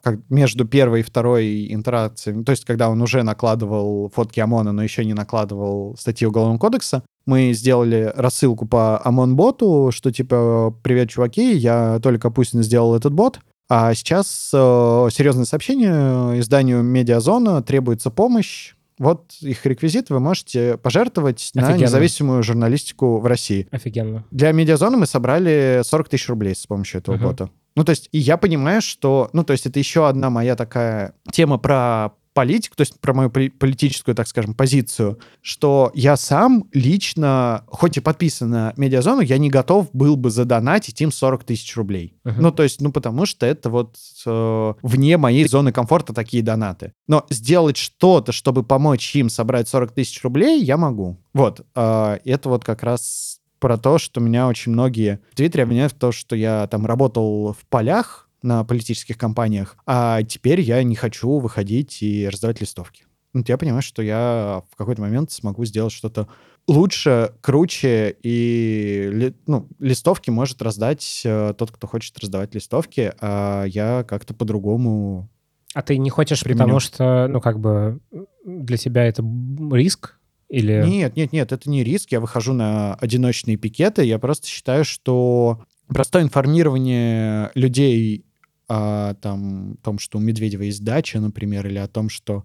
как 0.03 0.19
между 0.31 0.65
первой 0.65 1.01
и 1.01 1.03
второй 1.03 1.73
интеракцией, 1.73 2.43
то 2.45 2.51
есть 2.51 2.65
когда 2.65 2.89
он 2.89 3.01
уже 3.03 3.23
накладывал 3.23 4.11
фотки 4.15 4.41
ОМОНа, 4.41 4.73
но 4.73 4.83
еще 4.83 5.05
не 5.05 5.15
накладывал 5.15 5.97
статьи 5.97 6.27
Уголовного 6.27 6.59
кодекса, 6.59 7.05
мы 7.27 7.53
сделали 7.53 8.13
рассылку 8.15 8.67
по 8.67 9.01
ОМОН-боту, 9.05 9.91
что 9.93 10.11
типа 10.11 10.75
«Привет, 10.83 11.11
чуваки, 11.11 11.53
я 11.55 11.99
только 12.03 12.23
Капустин 12.29 12.63
сделал 12.63 12.95
этот 12.95 13.13
бот, 13.13 13.41
а 13.69 13.95
сейчас 13.95 14.51
э, 14.53 15.09
серьезное 15.13 15.45
сообщение 15.45 16.39
изданию 16.41 16.83
«Медиазона» 16.83 17.63
требуется 17.63 18.11
помощь. 18.11 18.75
Вот 18.99 19.33
их 19.41 19.65
реквизит, 19.67 20.11
вы 20.11 20.21
можете 20.21 20.77
пожертвовать 20.77 21.51
на 21.55 21.63
Офигенно. 21.63 21.83
независимую 21.87 22.43
журналистику 22.43 23.19
в 23.19 23.27
России. 23.27 23.67
Офигенно. 23.71 24.25
Для 24.31 24.53
медиазоны 24.53 24.97
мы 24.99 25.07
собрали 25.07 25.81
40 25.85 26.09
тысяч 26.11 26.29
рублей 26.29 26.55
с 26.55 26.67
помощью 26.67 27.01
этого 27.01 27.17
Мгм. 27.17 27.25
бота. 27.25 27.51
Ну, 27.75 27.85
то 27.85 27.91
есть, 27.91 28.09
и 28.13 28.19
я 28.19 28.37
понимаю, 28.37 28.83
что, 28.83 29.31
ну, 29.33 29.45
то 29.45 29.53
есть, 29.55 29.65
это 29.67 29.79
еще 29.79 30.07
одна 30.07 30.29
моя 30.29 30.55
такая 30.57 31.15
тема 31.33 31.57
про 31.57 32.11
политику, 32.33 32.77
то 32.77 32.83
есть 32.83 32.99
про 33.01 33.13
мою 33.13 33.31
политическую, 33.31 34.15
так 34.15 34.27
скажем, 34.27 34.55
позицию, 34.55 35.19
что 35.41 35.91
я 35.95 36.17
сам 36.17 36.65
лично, 36.73 37.65
хоть 37.67 37.97
и 37.97 38.01
подписан 38.01 38.51
на 38.51 38.73
медиазону, 38.77 39.21
я 39.21 39.39
не 39.39 39.51
готов 39.51 39.91
был 39.93 40.17
бы 40.17 40.31
задонатить 40.31 41.01
им 41.01 41.13
40 41.13 41.45
тысяч 41.45 41.77
рублей. 41.77 42.15
Uh-huh. 42.25 42.35
Ну, 42.39 42.53
то 42.53 42.63
есть, 42.63 42.81
ну, 42.81 42.93
потому 42.93 43.27
что 43.27 43.47
это 43.47 43.71
вот 43.71 43.97
э, 44.25 44.75
вне 44.83 45.17
моей 45.17 45.47
зоны 45.47 45.73
комфорта 45.73 46.13
такие 46.13 46.43
донаты. 46.43 46.93
Но 47.07 47.27
сделать 47.31 47.77
что-то, 47.77 48.33
чтобы 48.33 48.63
помочь 48.63 49.15
им 49.15 49.29
собрать 49.29 49.69
40 49.69 49.93
тысяч 49.93 50.23
рублей, 50.23 50.63
я 50.63 50.77
могу. 50.77 51.19
Вот. 51.35 51.67
Э, 51.75 52.19
это 52.25 52.49
вот 52.49 52.65
как 52.65 52.83
раз 52.83 53.41
про 53.63 53.79
то, 53.79 53.99
что 53.99 54.21
меня 54.21 54.49
очень 54.49 54.73
многие 54.73 55.21
в 55.31 55.37
Твиттере 55.37 55.63
обвиняют 55.63 55.93
в 55.93 55.99
том, 55.99 56.11
что 56.11 56.35
я 56.35 56.67
там 56.67 56.85
работал 56.85 57.53
в 57.53 57.65
полях, 57.69 58.22
на 58.43 58.65
политических 58.65 59.17
кампаниях, 59.19 59.77
а 59.87 60.23
теперь 60.23 60.61
я 60.61 60.83
не 60.83 60.97
хочу 60.97 61.39
выходить 61.39 62.03
и 62.03 62.29
раздавать 62.29 62.61
листовки. 62.61 63.05
Ну, 63.35 63.43
я 63.47 63.57
понимаю, 63.57 63.83
что 63.83 64.03
я 64.03 64.63
в 64.71 64.77
какой-то 64.77 65.01
момент 65.01 65.31
смогу 65.33 65.65
сделать 65.65 65.93
что-то 65.93 66.29
лучше, 66.69 67.33
круче, 67.41 68.15
и 68.23 69.33
ну, 69.47 69.69
листовки 69.79 70.31
может 70.31 70.61
раздать 70.61 71.23
э, 71.25 71.55
тот, 71.57 71.71
кто 71.71 71.87
хочет 71.87 72.19
раздавать 72.19 72.55
листовки, 72.55 73.13
а 73.21 73.65
я 73.65 74.05
как-то 74.05 74.35
по-другому 74.35 75.31
а 75.75 75.83
ты 75.83 75.97
не 75.97 76.11
хочешь, 76.11 76.43
применю. 76.43 76.59
потому 76.59 76.81
что, 76.81 77.29
ну, 77.29 77.41
как 77.41 77.59
бы 77.59 78.01
для 78.45 78.77
тебя 78.77 79.07
это 79.07 79.25
риск? 79.73 80.19
Или... 80.49 80.85
Нет, 80.87 81.17
нет, 81.17 81.33
нет, 81.33 81.51
это 81.51 81.71
не 81.71 81.83
риск. 81.83 82.13
Я 82.13 82.21
выхожу 82.21 82.53
на 82.53 82.95
одиночные 82.97 83.57
пикеты. 83.57 84.05
Я 84.05 84.19
просто 84.19 84.47
считаю, 84.47 84.85
что 84.85 85.65
простое 85.89 86.25
информирование 86.25 87.51
людей 87.55 88.27
о 88.69 89.15
там, 89.15 89.77
том, 89.83 89.99
что 89.99 90.19
у 90.19 90.21
Медведева 90.21 90.63
есть 90.63 90.85
дача, 90.85 91.21
например, 91.21 91.67
или 91.67 91.79
о 91.79 91.89
том, 91.89 92.09
что 92.09 92.45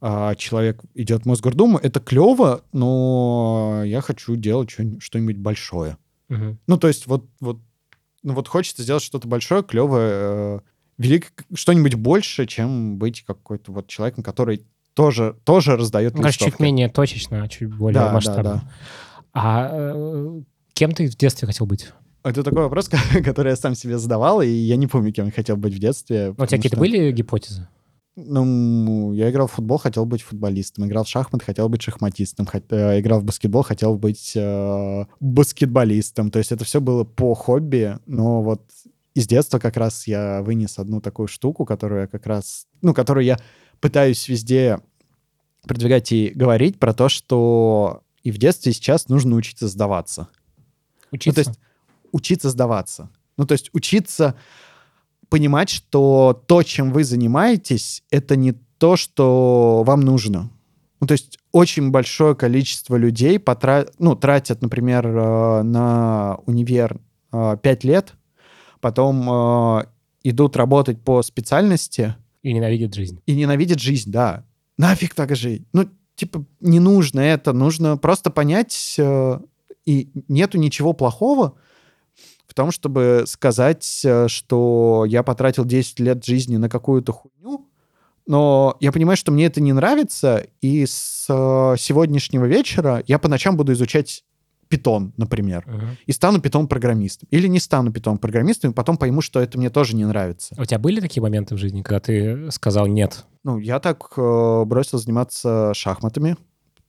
а, 0.00 0.34
человек 0.34 0.82
идет 0.94 1.22
в 1.22 1.26
Мосгордуму, 1.26 1.78
это 1.78 2.00
клево, 2.00 2.62
но 2.72 3.82
я 3.84 4.00
хочу 4.00 4.36
делать 4.36 4.70
что-нибудь 4.70 5.38
большое. 5.38 5.96
Угу. 6.28 6.58
Ну, 6.66 6.76
то 6.76 6.88
есть 6.88 7.06
вот, 7.06 7.24
вот, 7.40 7.60
ну, 8.22 8.34
вот 8.34 8.48
хочется 8.48 8.82
сделать 8.82 9.02
что-то 9.02 9.26
большое, 9.26 9.62
клевое, 9.62 10.10
э, 10.12 10.60
велик, 10.98 11.32
что-нибудь 11.54 11.94
больше, 11.94 12.46
чем 12.46 12.98
быть 12.98 13.24
какой-то 13.24 13.72
вот 13.72 13.86
человеком, 13.86 14.22
который 14.22 14.66
тоже, 14.94 15.36
тоже 15.44 15.76
раздает 15.76 16.14
ну, 16.14 16.26
листовки. 16.26 16.50
чуть 16.50 16.60
менее 16.60 16.88
точечно, 16.88 17.42
а 17.42 17.48
чуть 17.48 17.74
более 17.74 18.00
да, 18.00 18.12
масштабно. 18.12 18.42
Да, 18.42 18.54
да. 18.54 18.70
А 19.32 19.68
э, 19.72 20.42
кем 20.72 20.92
ты 20.92 21.08
в 21.08 21.16
детстве 21.16 21.46
хотел 21.46 21.66
быть? 21.66 21.92
Это 22.26 22.42
такой 22.42 22.64
вопрос, 22.64 22.90
который 23.24 23.50
я 23.50 23.56
сам 23.56 23.76
себе 23.76 23.98
задавал, 23.98 24.42
и 24.42 24.48
я 24.48 24.74
не 24.76 24.88
помню, 24.88 25.12
кем 25.12 25.26
я 25.26 25.32
хотел 25.32 25.56
быть 25.56 25.74
в 25.74 25.78
детстве. 25.78 26.30
У 26.30 26.34
тебя 26.34 26.46
какие-то 26.46 26.76
были 26.76 27.12
гипотезы? 27.12 27.68
Ну, 28.16 29.12
я 29.12 29.30
играл 29.30 29.46
в 29.46 29.52
футбол, 29.52 29.78
хотел 29.78 30.06
быть 30.06 30.22
футболистом. 30.22 30.86
Играл 30.86 31.04
в 31.04 31.08
шахмат, 31.08 31.44
хотел 31.44 31.68
быть 31.68 31.82
шахматистом. 31.82 32.46
Хот... 32.46 32.64
Э, 32.72 32.98
играл 32.98 33.20
в 33.20 33.24
баскетбол, 33.24 33.62
хотел 33.62 33.96
быть 33.96 34.32
э, 34.34 35.04
баскетболистом. 35.20 36.30
То 36.32 36.40
есть 36.40 36.50
это 36.50 36.64
все 36.64 36.80
было 36.80 37.04
по 37.04 37.34
хобби, 37.34 37.96
но 38.06 38.42
вот 38.42 38.62
из 39.14 39.28
детства 39.28 39.60
как 39.60 39.76
раз 39.76 40.08
я 40.08 40.42
вынес 40.42 40.80
одну 40.80 41.00
такую 41.00 41.28
штуку, 41.28 41.64
которую 41.64 42.02
я 42.02 42.06
как 42.08 42.26
раз, 42.26 42.66
ну, 42.82 42.92
которую 42.92 43.24
я 43.24 43.38
пытаюсь 43.80 44.28
везде 44.28 44.80
продвигать 45.62 46.10
и 46.10 46.32
говорить 46.34 46.80
про 46.80 46.92
то, 46.92 47.08
что 47.08 48.02
и 48.24 48.32
в 48.32 48.38
детстве, 48.38 48.72
и 48.72 48.74
сейчас 48.74 49.08
нужно 49.08 49.36
учиться 49.36 49.68
сдаваться. 49.68 50.28
Учиться? 51.12 51.40
Ну, 51.40 51.44
то 51.44 51.50
есть 51.50 51.60
учиться 52.16 52.50
сдаваться. 52.50 53.10
Ну, 53.36 53.46
то 53.46 53.52
есть 53.52 53.70
учиться 53.72 54.34
понимать, 55.28 55.68
что 55.68 56.42
то, 56.46 56.62
чем 56.62 56.92
вы 56.92 57.04
занимаетесь, 57.04 58.02
это 58.10 58.36
не 58.36 58.52
то, 58.78 58.96
что 58.96 59.82
вам 59.86 60.00
нужно. 60.00 60.50
Ну, 61.00 61.06
то 61.06 61.12
есть 61.12 61.38
очень 61.52 61.90
большое 61.90 62.34
количество 62.34 62.96
людей 62.96 63.38
потра... 63.38 63.86
ну, 63.98 64.16
тратят, 64.16 64.62
например, 64.62 65.06
э, 65.06 65.62
на 65.62 66.38
универ 66.46 67.00
5 67.30 67.64
э, 67.64 67.88
лет, 67.88 68.14
потом 68.80 69.28
э, 69.30 69.84
идут 70.22 70.56
работать 70.56 71.02
по 71.02 71.22
специальности. 71.22 72.16
И 72.42 72.52
ненавидят 72.52 72.94
жизнь. 72.94 73.20
И 73.26 73.34
ненавидят 73.34 73.80
жизнь, 73.80 74.10
да. 74.10 74.44
Нафиг 74.78 75.14
так 75.14 75.36
жить? 75.36 75.66
Ну, 75.72 75.88
типа, 76.14 76.44
не 76.60 76.80
нужно 76.80 77.20
это. 77.20 77.52
Нужно 77.52 77.98
просто 77.98 78.30
понять, 78.30 78.98
и 78.98 80.10
нету 80.28 80.58
ничего 80.58 80.92
плохого 80.92 81.56
в 82.46 82.54
том, 82.54 82.70
чтобы 82.70 83.24
сказать, 83.26 84.02
э, 84.04 84.28
что 84.28 85.04
я 85.06 85.22
потратил 85.22 85.64
10 85.64 86.00
лет 86.00 86.24
жизни 86.24 86.56
на 86.56 86.68
какую-то 86.68 87.12
хуйню, 87.12 87.66
но 88.26 88.76
я 88.80 88.90
понимаю, 88.92 89.16
что 89.16 89.30
мне 89.30 89.46
это 89.46 89.60
не 89.60 89.72
нравится, 89.72 90.46
и 90.60 90.84
с 90.84 91.26
э, 91.28 91.76
сегодняшнего 91.78 92.44
вечера 92.44 93.02
я 93.06 93.18
по 93.18 93.28
ночам 93.28 93.56
буду 93.56 93.72
изучать 93.72 94.24
питон, 94.68 95.12
например, 95.16 95.64
uh-huh. 95.64 95.96
и 96.06 96.12
стану 96.12 96.40
питон-программистом. 96.40 97.28
Или 97.30 97.46
не 97.46 97.60
стану 97.60 97.92
питон-программистом, 97.92 98.72
и 98.72 98.74
потом 98.74 98.96
пойму, 98.96 99.20
что 99.20 99.40
это 99.40 99.58
мне 99.58 99.70
тоже 99.70 99.94
не 99.94 100.04
нравится. 100.04 100.56
У 100.58 100.64
тебя 100.64 100.80
были 100.80 101.00
такие 101.00 101.22
моменты 101.22 101.54
в 101.54 101.58
жизни, 101.58 101.82
когда 101.82 102.00
ты 102.00 102.50
сказал 102.50 102.88
«нет»? 102.88 103.24
Ну, 103.44 103.58
я 103.58 103.78
так 103.78 104.12
э, 104.16 104.64
бросил 104.66 104.98
заниматься 104.98 105.72
шахматами 105.74 106.36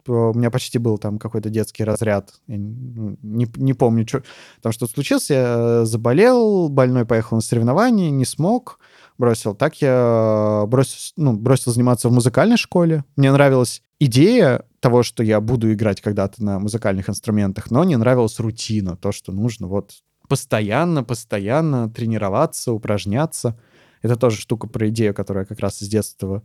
у 0.08 0.34
меня 0.34 0.51
почти 0.51 0.78
был 0.78 0.97
там 0.97 1.20
какой-то 1.20 1.49
детский 1.49 1.84
разряд. 1.84 2.34
Я 2.47 2.58
не, 2.58 3.47
не 3.55 3.74
помню, 3.74 4.08
что 4.08 4.24
там 4.62 4.72
что 4.72 4.88
случилось. 4.88 5.30
Я 5.30 5.86
заболел, 5.86 6.70
больной 6.70 7.05
поехал 7.05 7.38
на 7.38 7.41
соревнования, 7.41 8.10
не 8.10 8.26
смог, 8.26 8.80
бросил. 9.18 9.55
Так 9.55 9.82
я 9.82 10.66
бросил, 10.68 11.14
ну, 11.18 11.34
бросил 11.34 11.72
заниматься 11.72 12.10
в 12.10 12.14
музыкальной 12.14 12.58
школе. 12.58 13.03
Мне 13.16 13.32
нравилась 13.32 13.82
идея 13.99 14.64
того, 14.80 15.03
что 15.03 15.24
я 15.24 15.41
буду 15.41 15.72
играть 15.74 16.01
когда-то 16.01 16.43
на 16.43 16.60
музыкальных 16.60 17.10
инструментах, 17.10 17.72
но 17.72 17.84
не 17.84 17.95
нравилась 17.95 18.39
рутина, 18.39 18.95
то, 18.95 19.12
что 19.12 19.32
нужно 19.32 19.68
вот 19.68 19.91
постоянно, 20.28 21.03
постоянно 21.03 21.89
тренироваться, 21.89 22.72
упражняться. 22.72 23.60
Это 24.01 24.16
тоже 24.16 24.38
штука 24.38 24.68
про 24.68 24.89
идею, 24.89 25.14
которую 25.14 25.43
я 25.43 25.47
как 25.47 25.60
раз 25.60 25.82
из 25.82 25.88
детства 25.88 26.43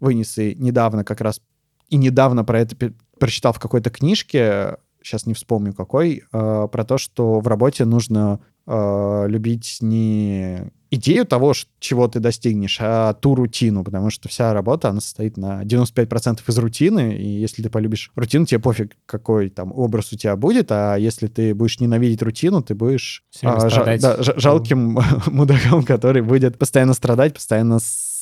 вынес 0.00 0.38
и 0.38 0.54
недавно 0.54 1.04
как 1.04 1.20
раз 1.20 1.40
и 1.88 1.96
недавно 1.96 2.44
про 2.44 2.60
это 2.60 2.92
прочитал 3.18 3.52
в 3.52 3.58
какой-то 3.58 3.90
книжке, 3.90 4.76
сейчас 5.02 5.26
не 5.26 5.34
вспомню 5.34 5.72
какой, 5.72 6.24
э, 6.32 6.68
про 6.70 6.84
то, 6.84 6.98
что 6.98 7.40
в 7.40 7.46
работе 7.46 7.84
нужно 7.84 8.40
э, 8.66 9.24
любить 9.28 9.78
не 9.80 10.70
идею 10.90 11.26
того, 11.26 11.52
чего 11.80 12.08
ты 12.08 12.18
достигнешь, 12.18 12.78
а 12.80 13.12
ту 13.14 13.34
рутину, 13.34 13.84
потому 13.84 14.10
что 14.10 14.28
вся 14.28 14.52
работа, 14.52 14.88
она 14.88 15.00
состоит 15.00 15.36
на 15.36 15.62
95% 15.62 16.40
из 16.46 16.58
рутины, 16.58 17.14
и 17.16 17.26
если 17.26 17.62
ты 17.62 17.70
полюбишь 17.70 18.10
рутину, 18.14 18.46
тебе 18.46 18.58
пофиг, 18.60 18.96
какой 19.06 19.50
там 19.50 19.72
образ 19.72 20.12
у 20.12 20.16
тебя 20.16 20.36
будет, 20.36 20.72
а 20.72 20.96
если 20.96 21.26
ты 21.26 21.54
будешь 21.54 21.80
ненавидеть 21.80 22.22
рутину, 22.22 22.62
ты 22.62 22.74
будешь 22.74 23.22
а, 23.42 23.68
жа- 23.68 23.98
да, 23.98 24.16
жалким 24.20 24.98
мудаком, 25.26 25.84
который 25.84 26.22
будет 26.22 26.58
постоянно 26.58 26.94
страдать, 26.94 27.34
постоянно 27.34 27.78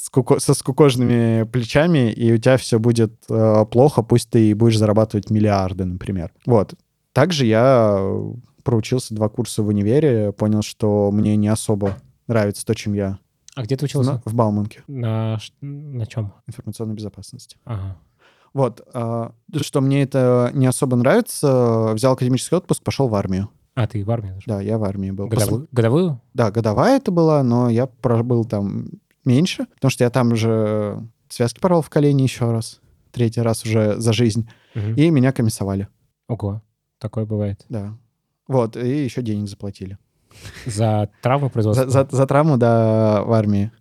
скуко, 0.06 0.38
со 0.38 0.54
скукоженными 0.54 1.44
плечами, 1.44 2.10
и 2.12 2.32
у 2.32 2.38
тебя 2.38 2.56
все 2.56 2.78
будет 2.78 3.12
э, 3.28 3.64
плохо, 3.70 4.02
пусть 4.02 4.30
ты 4.30 4.54
будешь 4.54 4.78
зарабатывать 4.78 5.30
миллиарды, 5.30 5.84
например. 5.84 6.32
Вот. 6.46 6.74
Также 7.12 7.46
я 7.46 8.00
проучился 8.62 9.14
два 9.14 9.28
курса 9.28 9.62
в 9.62 9.68
универе, 9.68 10.32
понял, 10.32 10.62
что 10.62 11.10
мне 11.12 11.36
не 11.36 11.48
особо 11.48 11.98
нравится 12.26 12.64
то, 12.64 12.74
чем 12.74 12.94
я... 12.94 13.18
А 13.54 13.62
где 13.62 13.76
ты 13.76 13.86
учился? 13.86 14.22
в 14.24 14.34
Бауманке. 14.34 14.82
На, 14.86 15.38
на 15.60 16.06
чем? 16.06 16.34
Информационной 16.46 16.94
безопасности. 16.94 17.56
Ага. 17.64 17.96
Вот. 18.52 18.86
А, 18.92 19.32
что 19.60 19.80
мне 19.80 20.02
это 20.02 20.50
не 20.54 20.66
особо 20.66 20.96
нравится, 20.96 21.92
взял 21.94 22.12
академический 22.12 22.56
отпуск, 22.56 22.82
пошел 22.82 23.08
в 23.08 23.14
армию. 23.14 23.48
А, 23.74 23.86
ты 23.86 24.04
в 24.04 24.10
армии? 24.10 24.34
Да, 24.46 24.60
я 24.60 24.78
в 24.78 24.84
армии 24.84 25.10
был. 25.10 25.26
Годовую? 25.26 25.62
После... 25.62 25.68
Годовую? 25.72 26.20
Да, 26.34 26.50
годовая 26.50 26.96
это 26.96 27.10
была, 27.10 27.42
но 27.42 27.68
я 27.70 27.86
пробыл 27.86 28.44
там 28.44 28.88
меньше, 29.26 29.66
потому 29.74 29.90
что 29.90 30.04
я 30.04 30.10
там 30.10 30.32
уже 30.32 30.98
связки 31.28 31.60
порвал 31.60 31.82
в 31.82 31.90
колени 31.90 32.22
еще 32.22 32.50
раз, 32.50 32.80
третий 33.12 33.42
раз 33.42 33.64
уже 33.64 34.00
за 34.00 34.12
жизнь, 34.12 34.48
угу. 34.74 34.92
и 34.96 35.10
меня 35.10 35.32
комиссовали. 35.32 35.88
Ого, 36.28 36.62
такое 36.98 37.26
бывает. 37.26 37.64
Да. 37.68 37.98
Вот, 38.48 38.76
и 38.76 39.04
еще 39.04 39.22
денег 39.22 39.48
заплатили. 39.48 39.98
За 40.66 41.10
травму 41.22 41.50
производства? 41.50 41.88
За, 41.88 42.04
за, 42.04 42.16
за 42.16 42.26
травму, 42.26 42.56
да, 42.56 43.22
в 43.24 43.32
армии. 43.32 43.72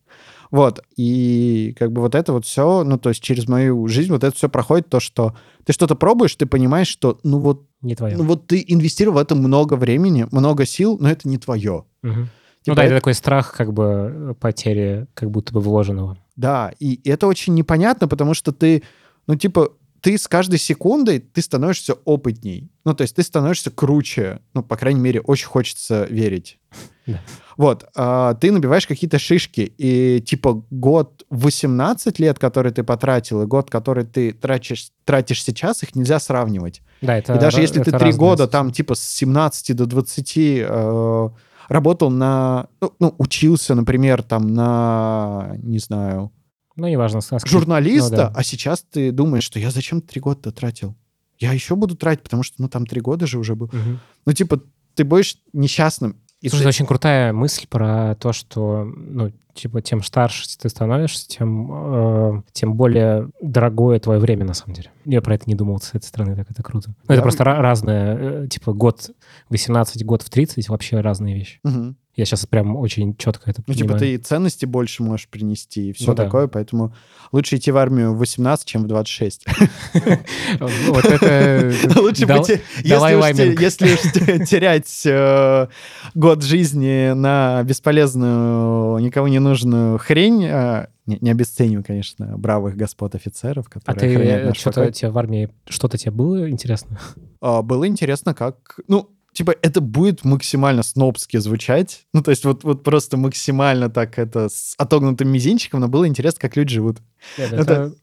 Вот, 0.51 0.81
и 0.95 1.75
как 1.77 1.91
бы 1.91 2.01
вот 2.01 2.15
это 2.15 2.31
вот 2.31 2.45
все, 2.45 2.83
ну, 2.83 2.97
то 2.97 3.09
есть 3.09 3.21
через 3.21 3.47
мою 3.47 3.87
жизнь 3.87 4.11
вот 4.11 4.23
это 4.23 4.35
все 4.35 4.47
проходит, 4.47 4.89
то, 4.89 4.99
что 4.99 5.35
ты 5.65 5.73
что-то 5.73 5.95
пробуешь, 5.95 6.35
ты 6.35 6.45
понимаешь, 6.45 6.87
что, 6.87 7.19
ну, 7.23 7.39
вот... 7.39 7.65
Не 7.81 7.95
твое. 7.95 8.15
Ну, 8.15 8.23
вот 8.23 8.47
ты 8.47 8.63
инвестировал 8.65 9.17
в 9.17 9.21
это 9.21 9.35
много 9.35 9.73
времени, 9.75 10.27
много 10.31 10.65
сил, 10.65 10.97
но 10.99 11.09
это 11.09 11.27
не 11.27 11.37
твое. 11.37 11.85
Угу. 12.03 12.27
Типа, 12.66 12.72
ну 12.72 12.76
да, 12.78 12.84
это 12.86 12.95
такой 12.95 13.13
страх 13.13 13.53
как 13.53 13.74
бы 13.74 14.36
потери 14.39 15.05
как 15.13 15.30
будто 15.30 15.53
бы 15.53 15.61
вложенного. 15.61 16.18
Да, 16.36 16.72
и 16.80 16.99
это 17.07 17.28
очень 17.28 17.53
непонятно, 17.53 18.07
потому 18.07 18.34
что 18.34 18.51
ты, 18.51 18.82
ну 19.28 19.36
типа, 19.36 19.74
ты 20.01 20.18
с 20.18 20.28
каждой 20.28 20.57
секундой 20.57 21.20
ты 21.20 21.43
становишься 21.43 21.93
опытней. 21.93 22.72
Ну, 22.84 22.95
то 22.95 23.03
есть 23.03 23.16
ты 23.16 23.22
становишься 23.22 23.70
круче. 23.70 24.39
Ну, 24.55 24.63
по 24.63 24.78
крайней 24.78 24.99
мере, 24.99 25.22
очень 25.22 25.47
хочется 25.47 26.05
верить. 26.09 26.59
Да. 27.07 27.20
Вот, 27.55 27.86
а, 27.95 28.34
ты 28.34 28.51
набиваешь 28.51 28.88
какие-то 28.88 29.20
шишки, 29.20 29.72
и 29.78 30.24
типа 30.26 30.63
год 30.72 31.24
18 31.30 32.18
лет, 32.18 32.39
который 32.39 32.72
ты 32.72 32.84
потратил, 32.84 33.43
и 33.43 33.45
год, 33.45 33.70
который 33.70 34.05
ты 34.05 34.32
тратишь, 34.34 34.89
тратишь 35.03 35.43
сейчас, 35.43 35.84
их 35.84 35.93
нельзя 35.93 36.20
сравнивать. 36.20 36.82
Да, 37.01 37.20
это 37.20 37.36
и 37.36 37.39
даже 37.39 37.61
если 37.61 37.84
ты 37.84 37.91
три 37.91 38.11
года 38.11 38.47
там 38.47 38.72
типа 38.72 38.95
с 38.95 39.03
17 39.03 39.76
до 39.76 39.86
20 39.86 40.34
э, 40.36 41.30
работал 41.68 42.09
на... 42.09 42.68
Ну, 42.82 42.93
ну, 42.99 43.16
учился, 43.18 43.76
например, 43.76 44.24
там 44.24 44.53
на, 44.53 45.55
не 45.63 45.80
знаю, 45.80 46.32
Ну, 46.76 46.88
неважно. 46.88 47.22
журналиста, 47.45 48.09
ну 48.11 48.18
да. 48.18 48.34
а 48.36 48.43
сейчас 48.43 48.84
ты 48.89 49.11
думаешь, 49.11 49.43
что 49.43 49.59
я 49.59 49.72
зачем 49.72 50.01
три 50.01 50.22
года 50.22 50.51
тратил? 50.51 50.95
Я 51.38 51.51
еще 51.51 51.76
буду 51.76 51.95
тратить, 51.95 52.24
потому 52.24 52.43
что, 52.43 52.61
ну, 52.61 52.70
там 52.70 52.86
три 52.86 53.01
года 53.01 53.28
же 53.28 53.39
уже 53.39 53.55
был. 53.55 53.68
Мгм. 53.74 53.99
Ну, 54.26 54.34
типа, 54.34 54.61
ты 54.93 55.03
будешь 55.03 55.38
несчастным. 55.53 56.18
И 56.45 56.49
Слушай, 56.49 56.61
ты- 56.61 56.63
это 56.65 56.69
очень 56.69 56.85
крутая 56.85 57.33
мысль 57.33 57.65
про 57.67 58.13
то, 58.19 58.31
что, 58.31 58.83
ну, 58.83 59.31
типа, 59.55 59.81
тем 59.81 60.03
старше 60.03 60.45
ты 60.59 60.69
становишься, 60.69 61.27
тем, 61.27 61.71
э, 61.71 62.41
тем 62.51 62.75
более 62.75 63.29
дорогое 63.41 63.99
твое 63.99 64.19
время, 64.19 64.45
на 64.45 64.53
самом 64.53 64.75
деле. 64.75 64.91
Я 65.05 65.21
про 65.23 65.33
это 65.33 65.45
не 65.47 65.55
думал 65.55 65.79
с 65.79 65.89
этой 65.95 66.03
стороны, 66.05 66.35
так 66.35 66.51
это 66.51 66.61
круто. 66.61 66.89
Ну, 66.89 66.93
это 67.05 67.15
Да. 67.15 67.21
просто 67.23 67.43
ра- 67.43 67.57
разное, 67.61 68.43
э, 68.43 68.47
типа, 68.47 68.73
год 68.73 69.09
18, 69.49 70.05
год 70.05 70.21
в 70.21 70.29
30, 70.29 70.69
вообще 70.69 70.99
разные 71.01 71.33
вещи. 71.33 71.59
Мгм. 71.63 71.95
Я 72.16 72.24
сейчас 72.26 72.45
прям 72.45 72.76
очень 72.78 73.16
четко 73.18 73.49
это 73.51 73.61
Ну, 73.68 73.74
типа, 73.74 73.93
понимаю. 73.93 73.99
ты 73.99 74.13
и 74.13 74.18
ценности 74.18 74.66
больше 74.66 75.03
можешь 75.03 75.28
принести, 75.28 75.89
и 75.89 75.93
все 75.93 76.07
Ну 76.11 76.13
да. 76.16 76.24
такое, 76.24 76.47
поэтому 76.47 76.93
лучше 77.34 77.57
идти 77.57 77.72
в 77.72 77.78
армию 77.78 78.13
в 78.13 78.18
18, 78.20 78.66
чем 78.66 78.84
в 78.84 78.88
26. 78.88 79.45
Вот 80.59 81.05
это... 81.05 81.74
Лучше 81.99 82.26
дал- 82.26 82.39
бы 82.39 82.45
те- 82.45 82.61
Далай 82.86 83.16
если 83.59 83.93
уж 83.93 83.99
терять 84.49 85.01
э, 85.05 85.68
год 86.13 86.43
жизни 86.43 87.13
на 87.13 87.61
бесполезную, 87.63 88.99
никому 88.99 89.28
не 89.28 89.39
нужную 89.39 89.97
хрень, 89.97 90.45
э, 90.45 90.88
не 91.05 91.18
не 91.22 91.32
обесцениваю, 91.32 91.84
конечно, 91.86 92.38
бравых 92.38 92.76
господ 92.78 93.16
офицеров, 93.16 93.66
А 93.68 93.70
которые 93.80 93.99
ты 93.99 94.16
охраняют 94.16 94.43
э, 94.43 94.47
наш 94.47 94.57
что-то 94.57 94.91
тебе 94.91 95.09
в 95.11 95.18
армии, 95.18 95.49
что-то 95.68 95.97
тебе 95.97 96.11
было 96.11 96.49
интересно? 96.49 96.99
А, 97.41 97.61
Было 97.61 97.88
интересно, 97.88 98.34
как... 98.34 98.80
Ну, 98.88 99.09
типа, 99.36 99.53
это 99.61 99.81
будет 99.81 100.23
максимально 100.25 100.81
снобски 100.83 101.38
звучать. 101.38 102.07
Ну, 102.13 102.21
то 102.23 102.31
есть 102.31 102.45
вот, 102.45 102.63
вот 102.63 102.83
просто 102.83 103.17
максимально 103.17 103.89
так 103.89 104.17
это 104.17 104.49
с 104.49 104.73
отогнутым 104.77 105.29
мизинчиком, 105.29 105.81
но 105.81 105.88
было 105.88 106.07
интересно, 106.07 106.39
как 106.41 106.55
люди 106.57 106.73
живут. 106.73 106.97
Нет, 107.38 107.53
Это- 107.53 107.61
Это 107.73 107.93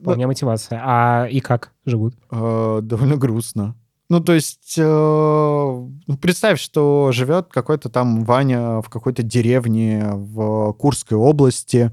вполне 0.00 0.26
мотивация. 0.26 0.80
А 0.84 1.26
и 1.30 1.40
как 1.40 1.72
живут? 1.86 2.14
Э, 2.30 2.80
довольно 2.82 3.16
грустно. 3.16 3.74
Ну, 4.10 4.20
то 4.20 4.32
есть, 4.34 4.74
э, 4.76 4.82
ну, 4.82 6.16
представь, 6.20 6.60
что 6.60 7.10
живет 7.12 7.48
какой-то 7.50 7.88
там 7.88 8.24
Ваня 8.24 8.80
в 8.82 8.88
какой-то 8.90 9.22
деревне 9.22 10.10
в 10.12 10.72
Курской 10.72 11.16
области. 11.16 11.92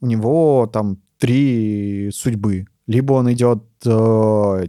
У 0.00 0.06
него 0.06 0.68
там 0.72 0.98
три 1.18 2.10
судьбы. 2.12 2.66
Либо 2.86 3.14
он 3.14 3.32
идет, 3.32 3.62
э, 3.86 4.66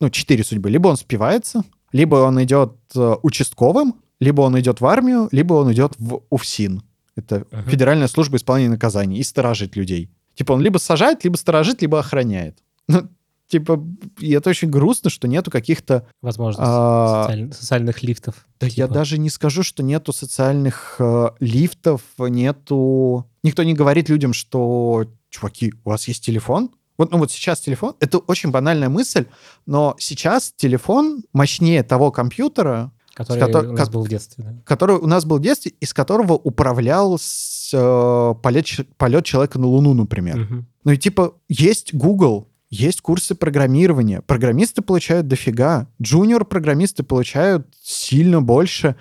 ну, 0.00 0.10
четыре 0.10 0.44
судьбы. 0.44 0.68
Либо 0.70 0.88
он 0.88 0.96
спивается, 0.96 1.62
либо 1.92 2.16
он 2.16 2.42
идет 2.42 2.72
э, 2.94 3.14
участковым, 3.22 3.94
либо 4.20 4.42
он 4.42 4.58
идет 4.58 4.80
в 4.80 4.86
армию, 4.86 5.28
либо 5.32 5.54
он 5.54 5.72
идет 5.72 5.92
в 5.98 6.22
УФСИН. 6.30 6.82
Это 7.16 7.46
Ага. 7.50 7.70
Федеральная 7.70 8.08
служба 8.08 8.36
исполнения 8.36 8.70
наказаний 8.70 9.18
и 9.18 9.22
сторожит 9.22 9.76
людей. 9.76 10.10
Типа 10.34 10.52
он 10.52 10.60
либо 10.60 10.78
сажает, 10.78 11.24
либо 11.24 11.36
сторожит, 11.36 11.82
либо 11.82 11.98
охраняет. 11.98 12.58
Ну, 12.88 13.08
типа, 13.48 13.80
и 14.18 14.32
это 14.32 14.50
очень 14.50 14.68
грустно, 14.70 15.08
что 15.08 15.28
нету 15.28 15.50
каких-то... 15.52 16.06
Возможность 16.20 16.60
А, 16.68 17.24
социаль- 17.28 17.52
социальных 17.52 18.02
лифтов. 18.02 18.46
Да 18.58 18.66
я 18.66 18.72
типа. 18.86 18.94
даже 18.94 19.18
не 19.18 19.30
скажу, 19.30 19.62
что 19.62 19.82
нету 19.84 20.12
социальных 20.12 20.96
э, 20.98 21.28
лифтов, 21.40 22.00
нету... 22.18 23.30
Никто 23.42 23.62
не 23.62 23.74
говорит 23.74 24.08
людям, 24.08 24.32
что, 24.32 25.06
чуваки, 25.30 25.72
у 25.84 25.90
вас 25.90 26.08
есть 26.08 26.24
телефон? 26.24 26.70
Вот, 26.98 27.10
ну 27.10 27.18
вот 27.18 27.30
сейчас 27.30 27.60
телефон, 27.60 27.94
это 28.00 28.18
очень 28.18 28.50
банальная 28.50 28.88
мысль, 28.88 29.26
но 29.66 29.94
сейчас 29.98 30.52
телефон 30.56 31.24
мощнее 31.32 31.82
того 31.82 32.10
компьютера, 32.10 32.92
Который 33.14 33.40
кото- 33.40 33.68
у 33.68 33.72
нас 33.72 33.88
был 33.88 34.04
в 34.04 34.08
детстве, 34.08 34.44
да. 34.44 34.54
который 34.64 34.96
у 34.96 35.06
нас 35.06 35.24
был 35.24 35.38
в 35.38 35.40
детстве, 35.40 35.72
из 35.80 35.94
которого 35.94 36.34
управлял 36.34 37.18
с, 37.18 37.70
э, 37.72 38.34
полет, 38.42 38.66
полет 38.98 39.24
человека 39.24 39.58
на 39.58 39.66
Луну, 39.66 39.94
например. 39.94 40.36
Мгм. 40.36 40.66
Ну 40.84 40.92
и 40.92 40.98
типа 40.98 41.34
есть 41.48 41.94
Google, 41.94 42.48
есть 42.68 43.00
курсы 43.00 43.34
программирования. 43.34 44.20
Программисты 44.22 44.82
получают 44.82 45.28
дофига. 45.28 45.86
Джуниор-программисты 46.02 47.04
получают 47.04 47.66
сильно 47.82 48.42
больше, 48.42 48.96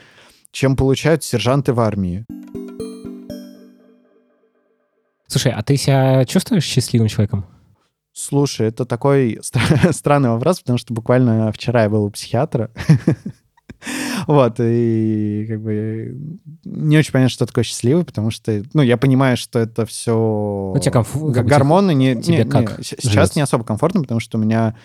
чем 0.52 0.76
получают 0.76 1.24
сержанты 1.24 1.74
в 1.74 1.80
армии. 1.82 2.26
Слушай, 5.28 5.52
а 5.52 5.62
ты 5.64 5.76
себя 5.76 6.24
чувствуешь 6.26 6.64
счастливым 6.64 7.10
человеком? 7.10 7.46
Слушай, 8.18 8.68
это 8.70 8.86
такой 8.86 9.40
стра- 9.44 9.92
странный 9.94 10.30
вопрос, 10.30 10.62
потому 10.62 10.78
что 10.80 10.94
буквально 10.94 11.52
вчера 11.52 11.84
я 11.84 11.90
был 11.90 12.06
у 12.06 12.10
психиатра. 12.10 12.72
Вот, 14.26 14.56
и 14.60 15.46
как 15.48 15.62
бы 15.62 16.18
не 16.64 16.98
очень 16.98 17.12
понятно, 17.12 17.30
что 17.30 17.46
такое 17.46 17.64
счастливый, 17.64 18.04
потому 18.04 18.32
что, 18.32 18.64
ну, 18.74 18.82
я 18.82 18.98
понимаю, 18.98 19.38
что 19.38 19.60
это 19.60 19.86
все 19.86 20.72
Ну, 20.74 20.80
тебе 21.32 21.44
бы 21.44 21.50
гормоны. 21.50 21.94
Не, 21.94 22.16
тебе 22.20 22.38
не- 22.38 22.44
не, 22.46 22.50
как 22.50 22.80
с- 22.80 22.88
сейчас 22.88 23.12
живется? 23.12 23.34
не 23.38 23.44
особо 23.44 23.64
комфортно, 23.64 24.02
потому 24.02 24.20
что 24.20 24.40
у 24.40 24.42
меня 24.42 24.76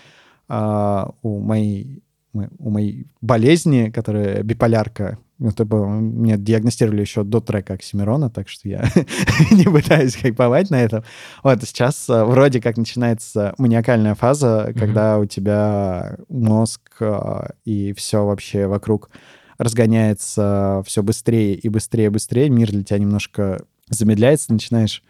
а, 0.49 1.13
у 1.23 1.41
моей 1.41 2.03
у 2.35 2.71
моей 2.71 3.07
болезни, 3.23 3.89
которая 3.89 4.43
биполярка, 4.43 5.17
ну, 5.41 5.53
то 5.53 5.65
бы 5.65 5.89
мне 5.89 6.37
диагностировали 6.37 7.01
еще 7.01 7.25
до 7.25 7.41
трека 7.41 7.73
Оксимирона, 7.73 8.29
так 8.29 8.49
что 8.49 8.69
я 8.69 8.85
не 9.51 9.65
пытаюсь 9.65 10.15
хайповать 10.15 10.71
на 10.71 10.83
этом. 10.83 11.03
Вот, 11.43 11.63
сейчас 11.65 12.09
а, 12.11 12.27
вроде 12.27 12.61
как 12.61 12.77
начинается 12.77 13.55
маниакальная 13.57 14.15
фаза, 14.15 14.73
когда 14.79 15.19
у 15.19 15.25
тебя 15.25 16.19
мозг 16.29 16.83
а, 17.01 17.53
и 17.65 17.95
все 17.95 18.27
вообще 18.27 18.67
вокруг 18.67 19.11
разгоняется 19.57 20.83
все 20.87 21.03
быстрее 21.03 21.55
и 21.55 21.69
быстрее 21.71 22.07
и 22.07 22.11
быстрее, 22.11 22.51
мир 22.51 22.71
для 22.71 22.85
тебя 22.85 22.99
немножко 22.99 23.65
замедляется, 23.89 24.53
начинаешь 24.53 25.03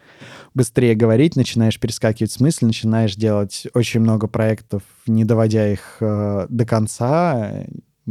быстрее 0.53 0.95
говорить, 0.95 1.35
начинаешь 1.35 1.79
перескакивать 1.79 2.31
смысл, 2.31 2.67
начинаешь 2.67 3.15
делать 3.15 3.67
очень 3.73 3.99
много 3.99 4.27
проектов, 4.27 4.83
не 5.07 5.25
доводя 5.25 5.71
их 5.71 5.97
э, 5.99 6.47
до 6.49 6.65
конца, 6.65 7.65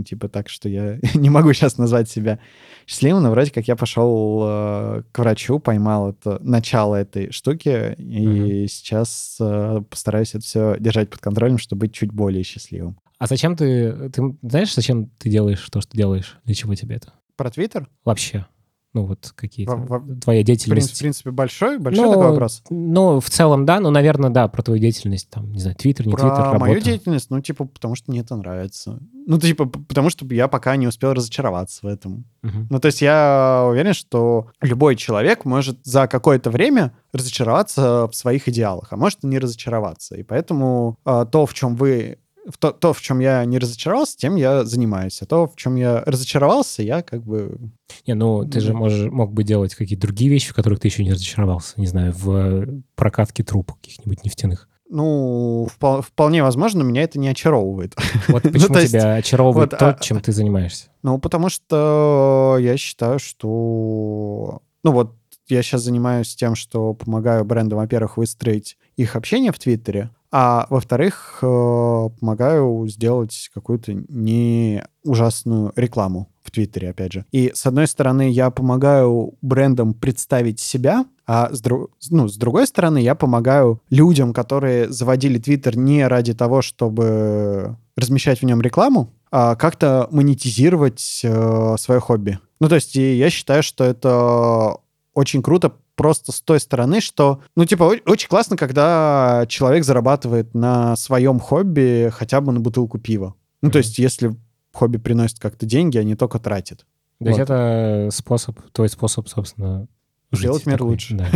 типа 0.04 0.28
так, 0.28 0.48
что 0.48 0.68
я 0.68 0.98
не 1.14 1.30
могу 1.30 1.52
сейчас 1.52 1.78
назвать 1.78 2.08
себя 2.08 2.38
счастливым, 2.86 3.22
но 3.22 3.30
вроде 3.30 3.50
как 3.50 3.68
я 3.68 3.76
пошел 3.76 4.42
э, 4.44 5.02
к 5.12 5.18
врачу, 5.18 5.58
поймал 5.58 6.10
это 6.10 6.38
начало 6.42 6.96
этой 6.96 7.32
штуки, 7.32 7.94
и 7.98 8.66
сейчас 8.68 9.36
э, 9.40 9.82
постараюсь 9.88 10.30
это 10.34 10.44
все 10.44 10.76
держать 10.78 11.10
под 11.10 11.20
контролем, 11.20 11.58
чтобы 11.58 11.80
быть 11.80 11.94
чуть 11.94 12.12
более 12.12 12.42
счастливым. 12.42 12.98
А 13.18 13.26
зачем 13.26 13.54
ты... 13.54 14.08
Ты 14.10 14.36
знаешь, 14.42 14.74
зачем 14.74 15.10
ты 15.18 15.28
делаешь 15.28 15.66
то, 15.70 15.80
что 15.80 15.94
делаешь? 15.96 16.38
Для 16.44 16.54
чего 16.54 16.74
тебе 16.74 16.96
это? 16.96 17.12
Про 17.36 17.50
Твиттер? 17.50 17.88
Вообще. 18.04 18.46
Ну, 18.92 19.06
вот 19.06 19.32
какие-то... 19.36 19.76
Во- 19.76 19.98
во- 19.98 20.16
Твоя 20.16 20.42
деятельность. 20.42 20.96
в 20.96 20.98
принципе, 20.98 21.30
большой, 21.30 21.78
большой 21.78 22.04
Ну, 22.04 22.10
такой 22.12 22.30
вопрос. 22.30 22.62
Ну, 22.70 23.20
в 23.20 23.30
целом, 23.30 23.64
да. 23.64 23.78
Ну, 23.78 23.90
наверное, 23.90 24.30
да, 24.30 24.48
про 24.48 24.62
твою 24.62 24.80
деятельность. 24.80 25.30
Там, 25.30 25.52
не 25.52 25.60
знаю, 25.60 25.76
Твиттер, 25.76 26.06
не 26.06 26.12
Твиттер, 26.12 26.30
работа. 26.30 26.58
мою 26.58 26.80
деятельность, 26.80 27.30
ну, 27.30 27.40
типа, 27.40 27.66
потому 27.66 27.94
что 27.94 28.10
мне 28.10 28.20
это 28.20 28.34
нравится. 28.34 28.98
Ну, 29.26 29.38
типа, 29.38 29.66
потому 29.66 30.10
что 30.10 30.26
я 30.34 30.48
пока 30.48 30.74
не 30.74 30.88
успел 30.88 31.12
разочароваться 31.12 31.86
в 31.86 31.88
этом. 31.88 32.24
Мгм. 32.42 32.66
Ну, 32.68 32.80
то 32.80 32.86
есть 32.86 33.00
я 33.00 33.64
уверен, 33.70 33.94
что 33.94 34.48
любой 34.60 34.96
человек 34.96 35.44
может 35.44 35.78
за 35.84 36.08
какое-то 36.08 36.50
время 36.50 36.92
разочароваться 37.12 38.08
в 38.08 38.14
своих 38.14 38.48
идеалах, 38.48 38.88
а 38.92 38.96
может 38.96 39.22
и 39.22 39.28
не 39.28 39.38
разочароваться. 39.38 40.16
И 40.16 40.24
поэтому 40.24 40.98
а, 41.04 41.26
то, 41.26 41.46
в 41.46 41.54
чем 41.54 41.76
вы... 41.76 42.18
в 42.48 42.56
То, 42.58 42.70
то, 42.72 42.92
в 42.92 43.00
чем 43.00 43.18
я 43.20 43.44
не 43.44 43.58
разочаровался, 43.58 44.16
тем 44.16 44.36
я 44.36 44.64
занимаюсь. 44.64 45.20
А 45.22 45.26
то, 45.26 45.46
в 45.46 45.56
чем 45.56 45.76
я 45.76 46.02
разочаровался, 46.06 46.82
я 46.82 47.02
как 47.02 47.22
бы... 47.22 47.58
Не, 48.06 48.14
ну, 48.14 48.44
ты 48.48 48.60
же 48.60 48.72
Ну. 48.72 48.78
можешь, 48.78 49.10
мог 49.10 49.32
бы 49.32 49.44
делать 49.44 49.74
какие-то 49.74 50.06
другие 50.06 50.30
вещи, 50.30 50.50
в 50.50 50.54
которых 50.54 50.80
ты 50.80 50.88
еще 50.88 51.04
не 51.04 51.12
разочаровался. 51.12 51.74
Не 51.80 51.86
знаю, 51.86 52.12
в 52.16 52.30
э, 52.34 52.66
прокатке 52.94 53.42
труб 53.44 53.72
каких-нибудь 53.74 54.24
нефтяных. 54.24 54.68
Ну, 54.88 55.68
впол- 55.78 56.02
вполне 56.02 56.42
возможно, 56.42 56.82
меня 56.82 57.02
это 57.02 57.18
не 57.18 57.28
очаровывает. 57.28 57.94
Вот 58.28 58.42
Ну, 58.44 58.50
почему 58.50 58.74
то 58.74 58.80
есть, 58.80 58.92
тебя 58.92 59.14
очаровывает 59.14 59.72
вот, 59.72 59.78
то, 59.78 59.88
а- 59.90 59.98
чем 60.02 60.20
ты 60.20 60.32
занимаешься. 60.32 60.88
Ну, 61.02 61.18
потому 61.18 61.48
что 61.50 62.56
я 62.60 62.76
считаю, 62.76 63.18
что... 63.18 64.62
Ну, 64.82 64.92
вот 64.92 65.14
я 65.48 65.62
сейчас 65.62 65.82
занимаюсь 65.82 66.34
тем, 66.34 66.54
что 66.54 66.94
помогаю 66.94 67.44
брендам, 67.44 67.78
во-первых, 67.78 68.16
выстроить 68.16 68.76
их 68.96 69.16
общение 69.16 69.52
в 69.52 69.58
Твиттере, 69.58 70.10
а 70.32 70.66
во-вторых, 70.70 71.38
э, 71.42 72.08
помогаю 72.20 72.86
сделать 72.88 73.50
какую-то 73.52 73.92
не 74.08 74.84
ужасную 75.04 75.72
рекламу 75.76 76.28
в 76.42 76.50
Твиттере, 76.50 76.90
опять 76.90 77.12
же. 77.12 77.24
И, 77.32 77.50
с 77.54 77.66
одной 77.66 77.86
стороны, 77.86 78.30
я 78.30 78.50
помогаю 78.50 79.34
брендам 79.42 79.94
представить 79.94 80.60
себя, 80.60 81.04
а 81.26 81.50
с, 81.52 81.62
дру- 81.62 81.88
ну, 82.10 82.28
с 82.28 82.36
другой 82.36 82.66
стороны, 82.66 82.98
я 82.98 83.14
помогаю 83.14 83.80
людям, 83.90 84.32
которые 84.32 84.90
заводили 84.90 85.38
Твиттер 85.38 85.76
не 85.76 86.06
ради 86.06 86.34
того, 86.34 86.62
чтобы 86.62 87.76
размещать 87.96 88.40
в 88.40 88.44
нем 88.44 88.60
рекламу, 88.60 89.10
а, 89.30 89.54
как-то 89.56 90.08
монетизировать 90.10 91.20
э, 91.22 91.74
свое 91.78 92.00
хобби. 92.00 92.38
Ну, 92.60 92.68
то 92.68 92.74
есть 92.74 92.94
я 92.94 93.30
считаю, 93.30 93.62
что 93.62 93.84
это 93.84 94.76
очень 95.14 95.42
круто 95.42 95.72
просто 96.00 96.32
с 96.32 96.40
той 96.40 96.58
стороны, 96.60 97.02
что, 97.02 97.40
ну, 97.56 97.66
типа, 97.66 97.82
очень 98.06 98.26
классно, 98.26 98.56
когда 98.56 99.44
человек 99.48 99.84
зарабатывает 99.84 100.54
на 100.54 100.96
своем 100.96 101.38
хобби 101.38 102.10
хотя 102.10 102.40
бы 102.40 102.52
на 102.52 102.60
бутылку 102.60 102.98
пива. 102.98 103.34
Ну, 103.60 103.68
mm-hmm. 103.68 103.72
то 103.72 103.78
есть 103.78 103.98
если 103.98 104.34
хобби 104.72 104.96
приносит 104.96 105.38
как-то 105.38 105.66
деньги, 105.66 105.98
а 105.98 106.02
не 106.02 106.14
только 106.14 106.38
тратит. 106.38 106.78
То 106.78 106.86
вот. 107.18 107.28
есть 107.28 107.40
это 107.40 108.08
способ, 108.12 108.58
твой 108.72 108.88
способ, 108.88 109.28
собственно, 109.28 109.88
Сделать 110.32 110.64
мир 110.64 110.78
такой, 110.78 110.92
лучше. 110.92 111.16
Да. 111.16 111.26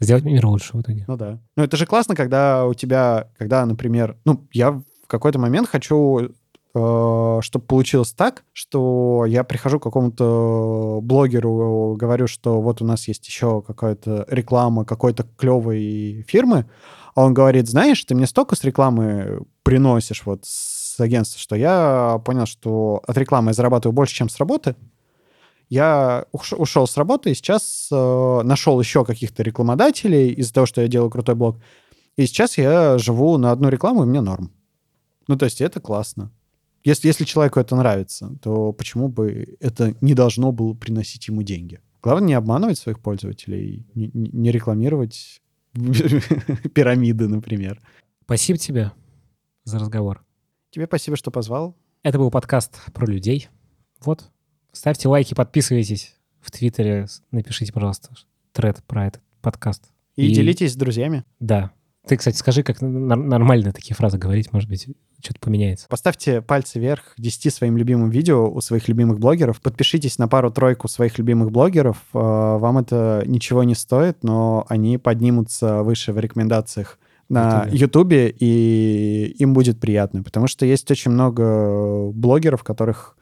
Сделать 0.00 0.24
мир 0.24 0.44
лучше 0.46 0.76
в 0.76 0.80
итоге. 0.80 1.04
Ну 1.06 1.16
да. 1.16 1.38
Ну 1.56 1.62
это 1.62 1.76
же 1.76 1.86
классно, 1.86 2.16
когда 2.16 2.66
у 2.66 2.74
тебя, 2.74 3.28
когда, 3.38 3.64
например, 3.64 4.16
ну, 4.24 4.48
я 4.50 4.72
в 4.72 5.06
какой-то 5.06 5.38
момент 5.38 5.68
хочу 5.68 6.32
чтобы 6.74 7.66
получилось 7.66 8.12
так, 8.12 8.44
что 8.52 9.24
я 9.26 9.44
прихожу 9.44 9.78
к 9.78 9.82
какому-то 9.82 11.00
блогеру, 11.02 11.96
говорю, 11.98 12.26
что 12.26 12.62
вот 12.62 12.80
у 12.80 12.86
нас 12.86 13.08
есть 13.08 13.26
еще 13.26 13.60
какая-то 13.60 14.24
реклама 14.30 14.86
какой-то 14.86 15.26
клевой 15.36 16.24
фирмы, 16.26 16.64
а 17.14 17.24
он 17.24 17.34
говорит, 17.34 17.68
знаешь, 17.68 18.02
ты 18.04 18.14
мне 18.14 18.26
столько 18.26 18.56
с 18.56 18.64
рекламы 18.64 19.42
приносишь 19.62 20.24
вот 20.24 20.44
с 20.44 20.98
агентства, 20.98 21.38
что 21.38 21.56
я 21.56 22.20
понял, 22.24 22.46
что 22.46 23.02
от 23.06 23.18
рекламы 23.18 23.50
я 23.50 23.54
зарабатываю 23.54 23.94
больше, 23.94 24.14
чем 24.14 24.30
с 24.30 24.38
работы. 24.38 24.74
Я 25.68 26.26
ушел 26.32 26.86
с 26.86 26.96
работы 26.96 27.30
и 27.30 27.34
сейчас 27.34 27.88
э, 27.90 28.40
нашел 28.44 28.78
еще 28.78 29.04
каких-то 29.06 29.42
рекламодателей 29.42 30.30
из-за 30.32 30.52
того, 30.52 30.66
что 30.66 30.82
я 30.82 30.88
делаю 30.88 31.10
крутой 31.10 31.34
блог. 31.34 31.56
И 32.16 32.26
сейчас 32.26 32.58
я 32.58 32.98
живу 32.98 33.38
на 33.38 33.52
одну 33.52 33.70
рекламу, 33.70 34.02
и 34.02 34.06
мне 34.06 34.20
норм. 34.20 34.52
Ну, 35.28 35.36
то 35.36 35.46
есть 35.46 35.62
это 35.62 35.80
классно. 35.80 36.30
Если, 36.84 37.06
если 37.06 37.24
человеку 37.24 37.60
это 37.60 37.76
нравится, 37.76 38.36
то 38.42 38.72
почему 38.72 39.08
бы 39.08 39.56
это 39.60 39.94
не 40.00 40.14
должно 40.14 40.52
было 40.52 40.74
приносить 40.74 41.28
ему 41.28 41.42
деньги? 41.42 41.80
Главное 42.02 42.28
не 42.28 42.34
обманывать 42.34 42.78
своих 42.78 42.98
пользователей, 43.00 43.86
не, 43.94 44.10
не 44.12 44.50
рекламировать 44.50 45.40
пирамиды, 46.74 47.28
например. 47.28 47.80
Спасибо 48.24 48.58
тебе 48.58 48.92
за 49.64 49.78
разговор. 49.78 50.24
Тебе 50.70 50.86
спасибо, 50.86 51.16
что 51.16 51.30
позвал. 51.30 51.76
Это 52.02 52.18
был 52.18 52.30
подкаст 52.30 52.92
про 52.92 53.06
людей. 53.06 53.48
Вот. 54.00 54.30
Ставьте 54.72 55.08
лайки, 55.08 55.34
подписывайтесь 55.34 56.16
в 56.40 56.50
Твиттере. 56.50 57.06
Напишите, 57.30 57.72
пожалуйста, 57.72 58.10
тред 58.52 58.82
про 58.84 59.06
этот 59.06 59.22
подкаст. 59.40 59.84
И, 60.16 60.26
и 60.26 60.34
делитесь 60.34 60.72
с 60.72 60.76
друзьями. 60.76 61.24
Да. 61.38 61.72
Ты, 62.06 62.16
кстати, 62.16 62.36
скажи, 62.36 62.62
как 62.62 62.80
нормально 62.80 63.72
такие 63.72 63.94
фразы 63.94 64.18
говорить, 64.18 64.52
может 64.52 64.68
быть, 64.68 64.88
что-то 65.22 65.38
поменяется. 65.38 65.86
Поставьте 65.88 66.42
пальцы 66.42 66.80
вверх 66.80 67.14
10 67.16 67.54
своим 67.54 67.76
любимым 67.76 68.10
видео 68.10 68.50
у 68.50 68.60
своих 68.60 68.88
любимых 68.88 69.20
блогеров. 69.20 69.60
Подпишитесь 69.60 70.18
на 70.18 70.26
пару-тройку 70.26 70.88
своих 70.88 71.18
любимых 71.18 71.52
блогеров. 71.52 71.98
Э, 72.12 72.18
вам 72.18 72.78
это 72.78 73.22
ничего 73.26 73.62
не 73.62 73.76
стоит, 73.76 74.24
но 74.24 74.66
они 74.68 74.98
поднимутся 74.98 75.84
выше 75.84 76.12
в 76.12 76.18
рекомендациях 76.18 76.98
на 77.28 77.66
Ютубе, 77.70 78.34
и 78.36 79.34
им 79.38 79.54
будет 79.54 79.80
приятно, 79.80 80.22
потому 80.22 80.48
что 80.48 80.66
есть 80.66 80.90
очень 80.90 81.12
много 81.12 82.10
блогеров, 82.12 82.62
которых 82.62 83.16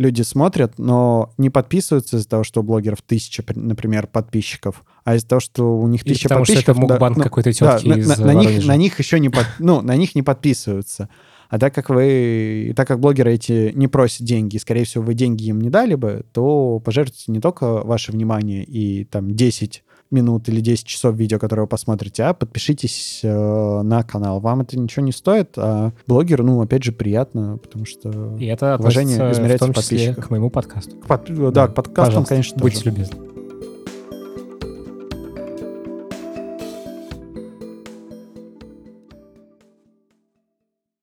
люди 0.00 0.22
смотрят, 0.22 0.78
но 0.78 1.30
не 1.36 1.50
подписываются 1.50 2.16
из-за 2.16 2.26
того, 2.26 2.42
что 2.42 2.60
у 2.60 2.62
блогеров 2.62 3.02
тысяча, 3.02 3.44
например, 3.54 4.06
подписчиков, 4.06 4.82
а 5.04 5.14
из-за 5.14 5.28
того, 5.28 5.40
что 5.40 5.76
у 5.76 5.86
них 5.88 6.04
тысяча 6.04 6.30
потому 6.30 6.46
подписчиков... 6.46 6.74
потому 6.74 6.86
что 6.86 6.94
это 6.94 6.94
мукбанк 6.94 7.18
да, 7.18 7.22
какой-то 7.24 7.52
тетки 7.52 7.88
да, 7.88 7.98
из 7.98 8.08
на, 8.08 8.24
на, 8.24 8.34
них, 8.34 8.64
на 8.64 8.76
них 8.76 8.98
еще 8.98 9.20
не, 9.20 9.28
под, 9.28 9.46
ну, 9.58 9.82
на 9.82 9.94
них 9.96 10.14
не 10.14 10.22
подписываются. 10.22 11.10
А 11.50 11.58
так 11.58 11.74
как 11.74 11.90
вы, 11.90 12.72
так 12.74 12.88
как 12.88 12.98
блогеры 12.98 13.34
эти 13.34 13.72
не 13.74 13.88
просят 13.88 14.22
деньги, 14.22 14.56
и, 14.56 14.58
скорее 14.58 14.84
всего, 14.84 15.04
вы 15.04 15.12
деньги 15.12 15.44
им 15.44 15.60
не 15.60 15.68
дали 15.68 15.96
бы, 15.96 16.24
то 16.32 16.80
пожертвуйте 16.82 17.30
не 17.30 17.40
только 17.40 17.82
ваше 17.84 18.12
внимание 18.12 18.64
и 18.64 19.04
там 19.04 19.30
10 19.36 19.84
минут 20.10 20.48
или 20.48 20.60
10 20.60 20.86
часов 20.86 21.14
видео, 21.16 21.38
которое 21.38 21.62
вы 21.62 21.68
посмотрите, 21.68 22.24
а 22.24 22.34
подпишитесь 22.34 23.20
э, 23.22 23.82
на 23.82 24.02
канал. 24.02 24.40
Вам 24.40 24.62
это 24.62 24.78
ничего 24.78 25.04
не 25.04 25.12
стоит, 25.12 25.54
а 25.56 25.92
блогеру, 26.06 26.44
ну, 26.44 26.60
опять 26.60 26.82
же, 26.82 26.92
приятно, 26.92 27.58
потому 27.62 27.86
что 27.86 28.36
и 28.38 28.46
это 28.46 28.76
уважение 28.78 29.32
измеряется 29.32 29.66
в 29.66 29.72
том 29.72 29.82
числе 29.82 30.14
к 30.14 30.30
моему 30.30 30.50
подкасту. 30.50 30.96
К 30.96 31.06
под, 31.06 31.34
да, 31.34 31.50
да, 31.50 31.68
к 31.68 31.74
подкастам, 31.74 32.24
конечно, 32.24 32.58
Будьте 32.60 32.78
тоже. 32.78 32.90
любезны. 32.90 33.29